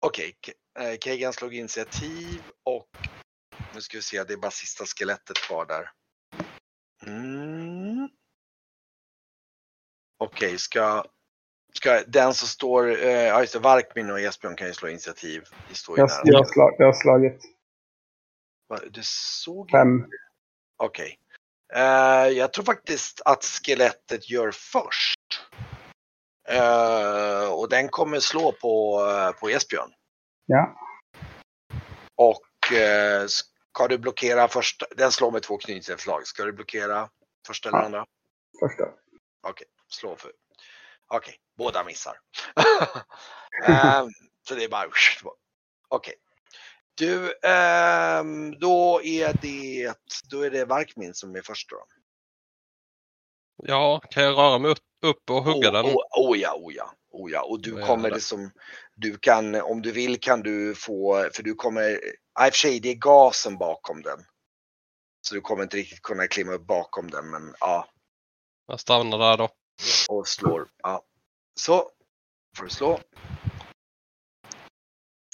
Okej, 0.00 0.38
Ke- 0.40 0.82
eh, 0.82 0.98
Kegan 0.98 1.32
slog 1.32 1.54
initiativ 1.54 2.40
och 2.64 2.88
nu 3.74 3.80
ska 3.80 3.98
vi 3.98 4.02
se, 4.02 4.24
det 4.24 4.32
är 4.32 4.36
bara 4.36 4.50
sista 4.50 4.84
skelettet 4.86 5.36
kvar 5.36 5.66
där. 5.66 5.90
Mm. 7.06 8.08
Okej, 10.18 10.58
ska, 10.58 11.04
ska 11.72 12.02
den 12.06 12.34
som 12.34 12.48
står, 12.48 12.88
eh, 12.90 13.10
ja 13.10 13.40
just 13.40 13.52
det, 13.52 13.58
Varkmin 13.58 14.10
och 14.10 14.20
Esbjörn 14.20 14.56
kan 14.56 14.66
ju 14.66 14.72
slå 14.74 14.88
initiativ. 14.88 15.44
Det 15.68 15.74
står 15.74 15.96
ju 15.96 16.00
Jag, 16.00 16.08
nära. 16.10 16.20
jag, 16.24 16.48
slag, 16.48 16.74
jag 16.78 16.86
har 16.86 16.92
slagit 16.92 17.40
Va, 18.68 18.78
Du 18.90 19.00
såg 19.04 19.70
fem. 19.70 20.06
Okej. 20.76 21.18
Eh, 21.74 22.28
jag 22.28 22.52
tror 22.52 22.64
faktiskt 22.64 23.20
att 23.24 23.44
skelettet 23.44 24.30
gör 24.30 24.50
först. 24.50 25.20
Eh, 26.48 27.52
och 27.52 27.68
den 27.68 27.88
kommer 27.88 28.20
slå 28.20 28.52
på, 28.52 29.04
eh, 29.10 29.40
på 29.40 29.48
Esbjörn. 29.48 29.90
Ja. 30.46 30.76
Och 32.14 32.72
eh, 32.72 33.26
ska 33.26 33.88
du 33.88 33.98
blockera 33.98 34.48
första, 34.48 34.86
den 34.96 35.12
slår 35.12 35.30
med 35.30 35.42
två 35.42 35.56
knytnävsslag. 35.58 36.26
Ska 36.26 36.44
du 36.44 36.52
blockera 36.52 37.08
första 37.46 37.68
eller 37.68 37.78
Ja. 37.78 37.84
andra? 37.84 38.06
Första. 38.60 38.84
Okej, 39.48 39.66
slå 39.88 40.16
för. 40.16 40.32
Okej, 41.14 41.34
båda 41.56 41.84
missar. 41.84 42.16
Ehm, 43.66 44.08
så 44.48 44.54
det 44.54 44.64
är 44.64 44.68
bara... 44.68 44.90
Okej. 45.88 46.14
Du, 46.94 47.34
ehm, 47.42 48.58
då 48.58 49.02
är 49.02 49.32
det, 49.42 49.94
då 50.30 50.42
är 50.42 50.50
det 50.50 50.64
Varkmin 50.64 51.14
som 51.14 51.36
är 51.36 51.42
först 51.42 51.70
då. 51.70 51.84
Ja, 53.56 54.00
kan 54.10 54.22
jag 54.22 54.38
röra 54.38 54.58
mig 54.58 54.70
upp, 54.70 54.78
upp 55.04 55.30
och 55.30 55.44
hugga 55.44 55.68
oh, 55.68 55.72
den? 55.72 55.84
Oh, 55.84 55.94
oh 56.18 56.38
ja, 56.38 56.54
oh 56.54 56.74
ja, 56.74 56.94
oh 57.10 57.30
ja. 57.30 57.42
Och 57.42 57.62
du 57.62 57.70
gör 57.70 57.86
kommer 57.86 58.08
det. 58.08 58.14
liksom, 58.14 58.50
du 58.94 59.18
kan, 59.18 59.54
om 59.54 59.82
du 59.82 59.92
vill 59.92 60.20
kan 60.20 60.42
du 60.42 60.74
få, 60.74 61.28
för 61.34 61.42
du 61.42 61.54
kommer, 61.54 61.90
i 61.90 61.96
och 62.38 62.44
för 62.44 62.50
sig 62.50 62.80
det 62.80 62.90
är 62.90 62.94
gasen 62.94 63.58
bakom 63.58 64.02
den. 64.02 64.18
Så 65.20 65.34
du 65.34 65.40
kommer 65.40 65.62
inte 65.62 65.76
riktigt 65.76 66.02
kunna 66.02 66.26
klimma 66.26 66.52
upp 66.52 66.66
bakom 66.66 67.10
den, 67.10 67.30
men 67.30 67.54
ja, 67.60 67.88
Jag 68.66 68.80
stannar 68.80 69.18
där 69.18 69.36
då. 69.36 69.48
Och 70.08 70.28
slår. 70.28 70.68
Ja. 70.82 71.04
Så, 71.60 71.90
får 72.56 72.64
du 72.64 72.70
slå. 72.70 73.00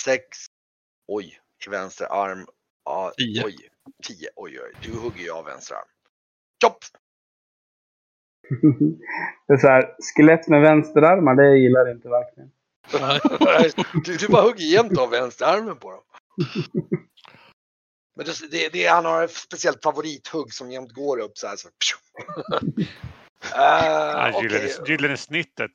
Sex. 0.05 0.47
Oj, 1.09 1.41
i 1.67 1.71
vänster 1.71 2.07
arm. 2.13 2.47
Ja, 2.85 3.13
Tio. 3.17 3.45
Oj, 3.45 3.57
tio. 4.05 4.29
Oj, 4.37 4.61
oj, 4.61 4.73
du 4.83 4.99
hugger 4.99 5.23
ju 5.23 5.31
av 5.31 5.45
vänster 5.45 5.75
arm. 5.75 5.89
Jopp! 6.63 6.79
det 9.47 9.53
är 9.53 9.57
så 9.57 9.67
här, 9.67 9.97
skelett 10.17 10.49
med 10.49 10.61
vänsterarmar, 10.63 11.35
det 11.35 11.59
gillar 11.59 11.91
inte 11.91 12.09
verkligen. 12.09 12.51
Du, 14.05 14.17
du 14.17 14.29
bara 14.29 14.43
hugger 14.43 14.65
jämt 14.65 14.99
av 14.99 15.11
vänsterarmen 15.11 15.77
på 15.77 15.91
dem. 15.91 16.03
Men 18.17 18.27
det, 18.27 18.51
det, 18.51 18.69
det, 18.69 18.87
han 18.87 19.05
har 19.05 19.25
ett 19.25 19.35
speciellt 19.35 19.83
favorithugg 19.83 20.53
som 20.53 20.71
jämt 20.71 20.93
går 20.93 21.19
upp 21.19 21.39
så 21.39 21.47
här. 21.47 21.57
Så, 21.57 21.69
uh, 23.45 24.43
gyllene, 24.43 24.65
okej. 24.65 24.83
gyllene 24.87 25.17
snittet. 25.17 25.71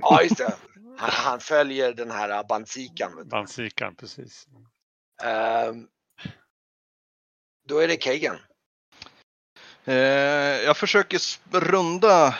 Ja, 0.00 0.22
just 0.22 0.38
det. 0.38 0.54
Han, 0.98 1.10
han 1.12 1.40
följer 1.40 1.92
den 1.92 2.10
här 2.10 2.44
bandsikan. 2.44 3.16
vet 3.16 3.24
du. 3.24 3.30
Bandsikan, 3.30 3.94
precis. 3.94 4.46
Ehm, 5.22 5.86
då 7.68 7.78
är 7.78 7.88
det 7.88 7.96
Kagan. 7.96 8.38
Eh, 9.84 9.94
jag 10.64 10.76
försöker 10.76 11.20
runda 11.50 12.34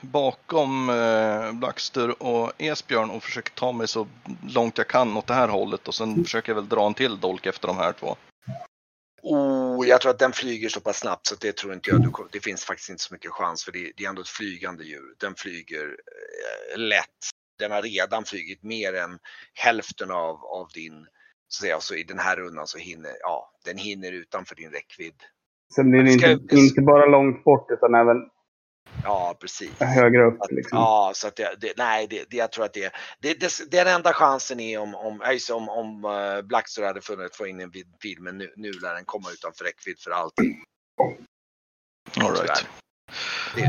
bakom 0.00 0.90
eh, 0.90 1.52
Blackster 1.52 2.22
och 2.22 2.52
Esbjörn 2.58 3.10
och 3.10 3.22
försöker 3.22 3.52
ta 3.52 3.72
mig 3.72 3.88
så 3.88 4.06
långt 4.48 4.78
jag 4.78 4.88
kan 4.88 5.16
åt 5.16 5.26
det 5.26 5.34
här 5.34 5.48
hållet 5.48 5.88
och 5.88 5.94
sen 5.94 6.24
försöker 6.24 6.50
jag 6.50 6.54
väl 6.54 6.68
dra 6.68 6.86
en 6.86 6.94
till 6.94 7.20
dolk 7.20 7.46
efter 7.46 7.68
de 7.68 7.76
här 7.76 7.92
två. 7.92 8.16
Oh, 9.28 9.88
jag 9.88 10.00
tror 10.00 10.10
att 10.10 10.18
den 10.18 10.32
flyger 10.32 10.68
så 10.68 10.80
pass 10.80 10.98
snabbt 10.98 11.26
så 11.26 11.34
det 11.40 11.56
tror 11.56 11.74
inte 11.74 11.90
jag. 11.90 12.28
Det 12.32 12.40
finns 12.40 12.64
faktiskt 12.64 12.90
inte 12.90 13.02
så 13.02 13.14
mycket 13.14 13.30
chans 13.30 13.64
för 13.64 13.72
det, 13.72 13.92
det 13.96 14.04
är 14.04 14.08
ändå 14.08 14.22
ett 14.22 14.28
flygande 14.28 14.84
djur. 14.84 15.14
Den 15.20 15.34
flyger 15.34 15.86
eh, 15.86 16.78
lätt. 16.78 17.20
Den 17.58 17.70
har 17.70 17.82
redan 17.82 18.24
flugit 18.24 18.62
mer 18.62 18.92
än 18.94 19.18
hälften 19.54 20.10
av, 20.10 20.44
av 20.44 20.68
din, 20.74 21.06
så 21.48 21.58
att 21.58 21.66
säga, 21.66 21.80
så 21.80 21.94
i 21.94 22.02
den 22.02 22.18
här 22.18 22.36
rundan 22.36 22.66
så 22.66 22.78
hinner, 22.78 23.12
ja, 23.20 23.50
den 23.64 23.78
hinner 23.78 24.12
utanför 24.12 24.54
din 24.54 24.70
räckvidd. 24.70 25.20
Sen 25.74 25.90
blir 25.90 26.18
Ska- 26.18 26.30
inte, 26.30 26.56
inte 26.56 26.80
bara 26.80 27.06
långt 27.06 27.44
bort 27.44 27.66
utan 27.70 27.94
även 27.94 28.16
Ja, 29.02 29.36
precis. 29.40 29.70
högre 29.80 30.24
upp. 30.24 30.42
Att, 30.42 30.52
Liksom. 30.52 30.78
Ja, 30.78 31.12
så 31.14 31.28
att 31.28 31.36
det, 31.36 31.54
det, 31.60 31.72
nej, 31.76 32.06
det, 32.06 32.24
det, 32.30 32.36
jag 32.36 32.52
tror 32.52 32.64
att 32.64 32.72
det, 32.72 32.92
det, 33.20 33.34
det, 33.34 33.70
den 33.70 33.86
enda 33.86 34.12
chansen 34.12 34.60
är 34.60 34.78
om, 34.78 34.94
om, 34.94 35.22
just 35.32 35.50
om, 35.50 35.68
om 35.68 36.04
uh, 36.04 36.42
Blackster 36.42 36.82
hade 36.82 37.00
funnit 37.00 37.36
få 37.36 37.46
in 37.46 37.60
en 37.60 37.70
vid- 37.70 37.96
bil, 38.02 38.20
men 38.20 38.38
nu, 38.38 38.52
nu 38.56 38.72
lär 38.72 38.94
den 38.94 39.04
komma 39.04 39.30
utanför 39.30 39.64
räckvidd 39.64 39.98
för 39.98 40.10
allting. 40.10 40.64
All 42.20 42.36
right. 42.36 42.66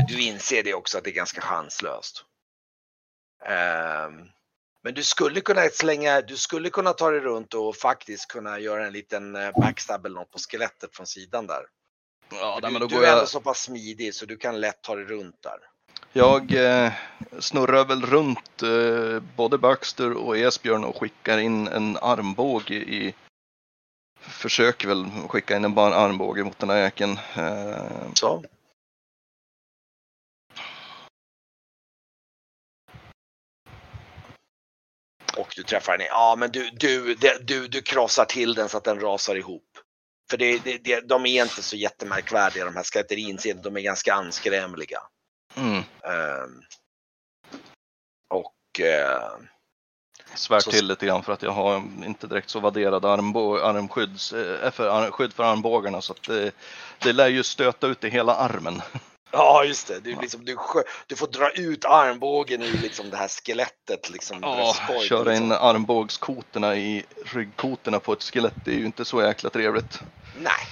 Du 0.08 0.20
inser 0.22 0.62
det 0.62 0.74
också 0.74 0.98
att 0.98 1.04
det 1.04 1.10
är 1.10 1.14
ganska 1.14 1.40
chanslöst. 1.40 2.24
Ehm, 3.44 4.12
men 4.82 4.94
du 4.94 5.02
skulle 5.02 5.40
kunna 5.40 5.68
slänga, 5.68 6.20
du 6.20 6.36
skulle 6.36 6.70
kunna 6.70 6.92
ta 6.92 7.10
dig 7.10 7.20
runt 7.20 7.54
och 7.54 7.76
faktiskt 7.76 8.28
kunna 8.28 8.58
göra 8.58 8.86
en 8.86 8.92
liten 8.92 9.36
eh, 9.36 9.50
backstab 9.60 10.06
eller 10.06 10.14
något 10.16 10.30
på 10.30 10.38
skelettet 10.38 10.96
från 10.96 11.06
sidan 11.06 11.46
där. 11.46 11.62
Ja, 12.30 12.58
du 12.62 12.68
du 12.68 12.74
är 12.74 12.82
ändå 12.82 13.02
jag, 13.02 13.28
så 13.28 13.40
pass 13.40 13.58
smidig 13.62 14.14
så 14.14 14.26
du 14.26 14.36
kan 14.36 14.60
lätt 14.60 14.82
ta 14.82 14.94
dig 14.94 15.04
runt 15.04 15.42
där. 15.42 15.58
jag 16.12 16.54
eh, 16.54 16.92
snurrar 17.38 17.84
väl 17.84 18.02
runt 18.02 18.62
eh, 18.62 19.22
både 19.36 19.58
Baxter 19.58 20.12
och 20.12 20.38
Esbjörn 20.38 20.84
och 20.84 21.00
skickar 21.00 21.38
in 21.38 21.68
en 21.68 21.96
armbåge 21.96 22.74
i 22.74 23.14
Försöker 24.20 24.88
väl 24.88 25.06
skicka 25.28 25.56
in 25.56 25.64
en 25.64 25.74
bara 25.74 25.94
armbåge 25.94 26.44
mot 26.44 26.58
den 26.58 26.70
här 26.70 26.78
jäkeln. 26.78 27.18
Eh, 27.36 28.12
Så. 28.14 28.44
Och 35.36 35.52
du 35.56 35.62
träffar 35.62 35.98
den. 35.98 36.06
Ja, 36.06 36.36
men 36.38 36.50
du, 36.50 36.70
du, 36.70 37.14
du, 37.40 37.68
du 37.68 37.82
krossar 37.82 38.24
till 38.24 38.54
den 38.54 38.68
så 38.68 38.76
att 38.76 38.84
den 38.84 39.00
rasar 39.00 39.34
ihop. 39.34 39.67
För 40.30 40.36
det, 40.36 40.58
det, 40.58 40.78
det, 40.78 41.00
de 41.00 41.26
är 41.26 41.42
inte 41.44 41.62
så 41.62 41.76
jättemärkvärdiga 41.76 42.64
de 42.64 42.76
här 42.76 42.84
skeletterinserna. 42.84 43.62
De 43.62 43.76
är 43.76 43.80
ganska 43.80 44.14
anskrämliga. 44.14 45.00
mm, 45.56 45.82
Ehm, 46.02 46.62
och 48.28 48.80
eh, 48.80 49.38
svär 50.34 50.60
Så- 50.60 50.70
till 50.70 50.86
lite 50.86 51.06
grann 51.06 51.22
för 51.22 51.32
att 51.32 51.42
jag 51.42 51.50
har 51.50 51.76
inte 52.04 52.26
direkt 52.26 52.50
så 52.50 52.60
vadderad 52.60 53.04
armbå, 53.04 53.58
armskydds, 53.60 54.32
eh, 54.32 54.70
för, 54.70 54.88
ar, 54.88 55.10
skydd 55.10 55.32
för 55.32 55.44
armbågarna 55.44 56.00
så 56.00 56.12
att 56.12 56.22
det, 56.22 56.52
det 56.98 57.12
lär 57.12 57.28
ju 57.28 57.42
stöta 57.42 57.86
ut 57.86 58.04
i 58.04 58.08
hela 58.10 58.34
armen. 58.34 58.82
ja, 59.30 59.64
just 59.64 59.86
det. 59.86 60.00
Du, 60.00 60.20
liksom, 60.20 60.44
du, 60.44 60.56
du 61.06 61.16
får 61.16 61.26
dra 61.26 61.50
ut 61.50 61.84
armbågen 61.84 62.62
ur 62.62 62.78
liksom, 62.82 63.10
det 63.10 63.16
här 63.16 63.28
skelettet. 63.28 64.10
Liksom, 64.10 64.38
Ja, 64.42 64.74
köra 65.08 65.36
in 65.36 65.48
liksom. 65.48 65.66
armbågskotorna 65.66 66.76
i 66.76 67.04
ryggkotorna 67.24 68.00
på 68.00 68.12
ett 68.12 68.22
skelett 68.22 68.54
det 68.64 68.70
är 68.70 68.76
ju 68.76 68.86
inte 68.86 69.04
så 69.04 69.22
jäkla 69.22 69.50
trevligt. 69.50 70.00
Nej. 70.38 70.66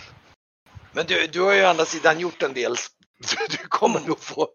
Men 0.92 1.06
du, 1.06 1.26
du 1.26 1.40
har 1.40 1.52
ju 1.52 1.64
å 1.64 1.68
andra 1.68 1.84
sidan 1.84 2.20
gjort 2.20 2.42
en 2.42 2.54
del. 2.54 2.76
Du 3.50 3.56
kommer 3.68 4.00
nog 4.00 4.20
få... 4.20 4.48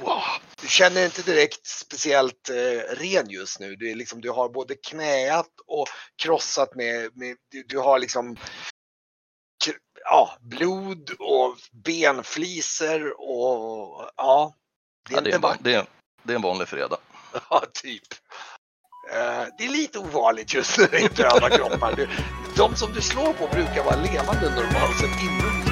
Wow. 0.00 0.22
Du 0.60 0.68
känner 0.68 1.04
inte 1.04 1.22
direkt 1.22 1.66
speciellt 1.66 2.50
eh, 2.50 2.96
ren 2.96 3.30
just 3.30 3.60
nu. 3.60 3.76
Du, 3.76 3.94
liksom, 3.94 4.20
du 4.20 4.30
har 4.30 4.48
både 4.48 4.74
knäat 4.74 5.50
och 5.66 5.86
krossat 6.22 6.74
med... 6.74 7.10
med 7.14 7.36
du, 7.50 7.64
du 7.68 7.78
har 7.78 7.98
liksom 7.98 8.36
ja, 10.10 10.30
blod 10.40 11.10
och 11.18 11.56
benfliser 11.84 13.12
och 13.20 14.10
ja. 14.16 14.54
Det 15.08 15.14
är 15.14 15.16
Ja, 15.16 15.20
det, 15.22 15.30
är 15.30 15.34
en, 15.34 15.40
van- 15.40 15.56
det, 15.60 15.74
är, 15.74 15.86
det 16.22 16.32
är 16.32 16.36
en 16.36 16.42
vanlig 16.42 16.68
fredag. 16.68 16.96
Ja, 17.50 17.62
typ. 17.82 18.02
Eh, 19.12 19.44
det 19.58 19.64
är 19.64 19.68
lite 19.68 19.98
ovanligt 19.98 20.54
just 20.54 20.78
när 20.78 20.88
det 20.88 20.98
är 20.98 21.08
döda 21.08 21.50
kroppar. 21.50 22.08
De 22.56 22.76
som 22.76 22.92
du 22.92 23.00
slår 23.00 23.32
på 23.32 23.46
brukar 23.46 23.84
vara 23.84 23.96
levande 23.96 24.50
normalt 24.54 24.98
sett 25.00 25.22
innan 25.22 25.67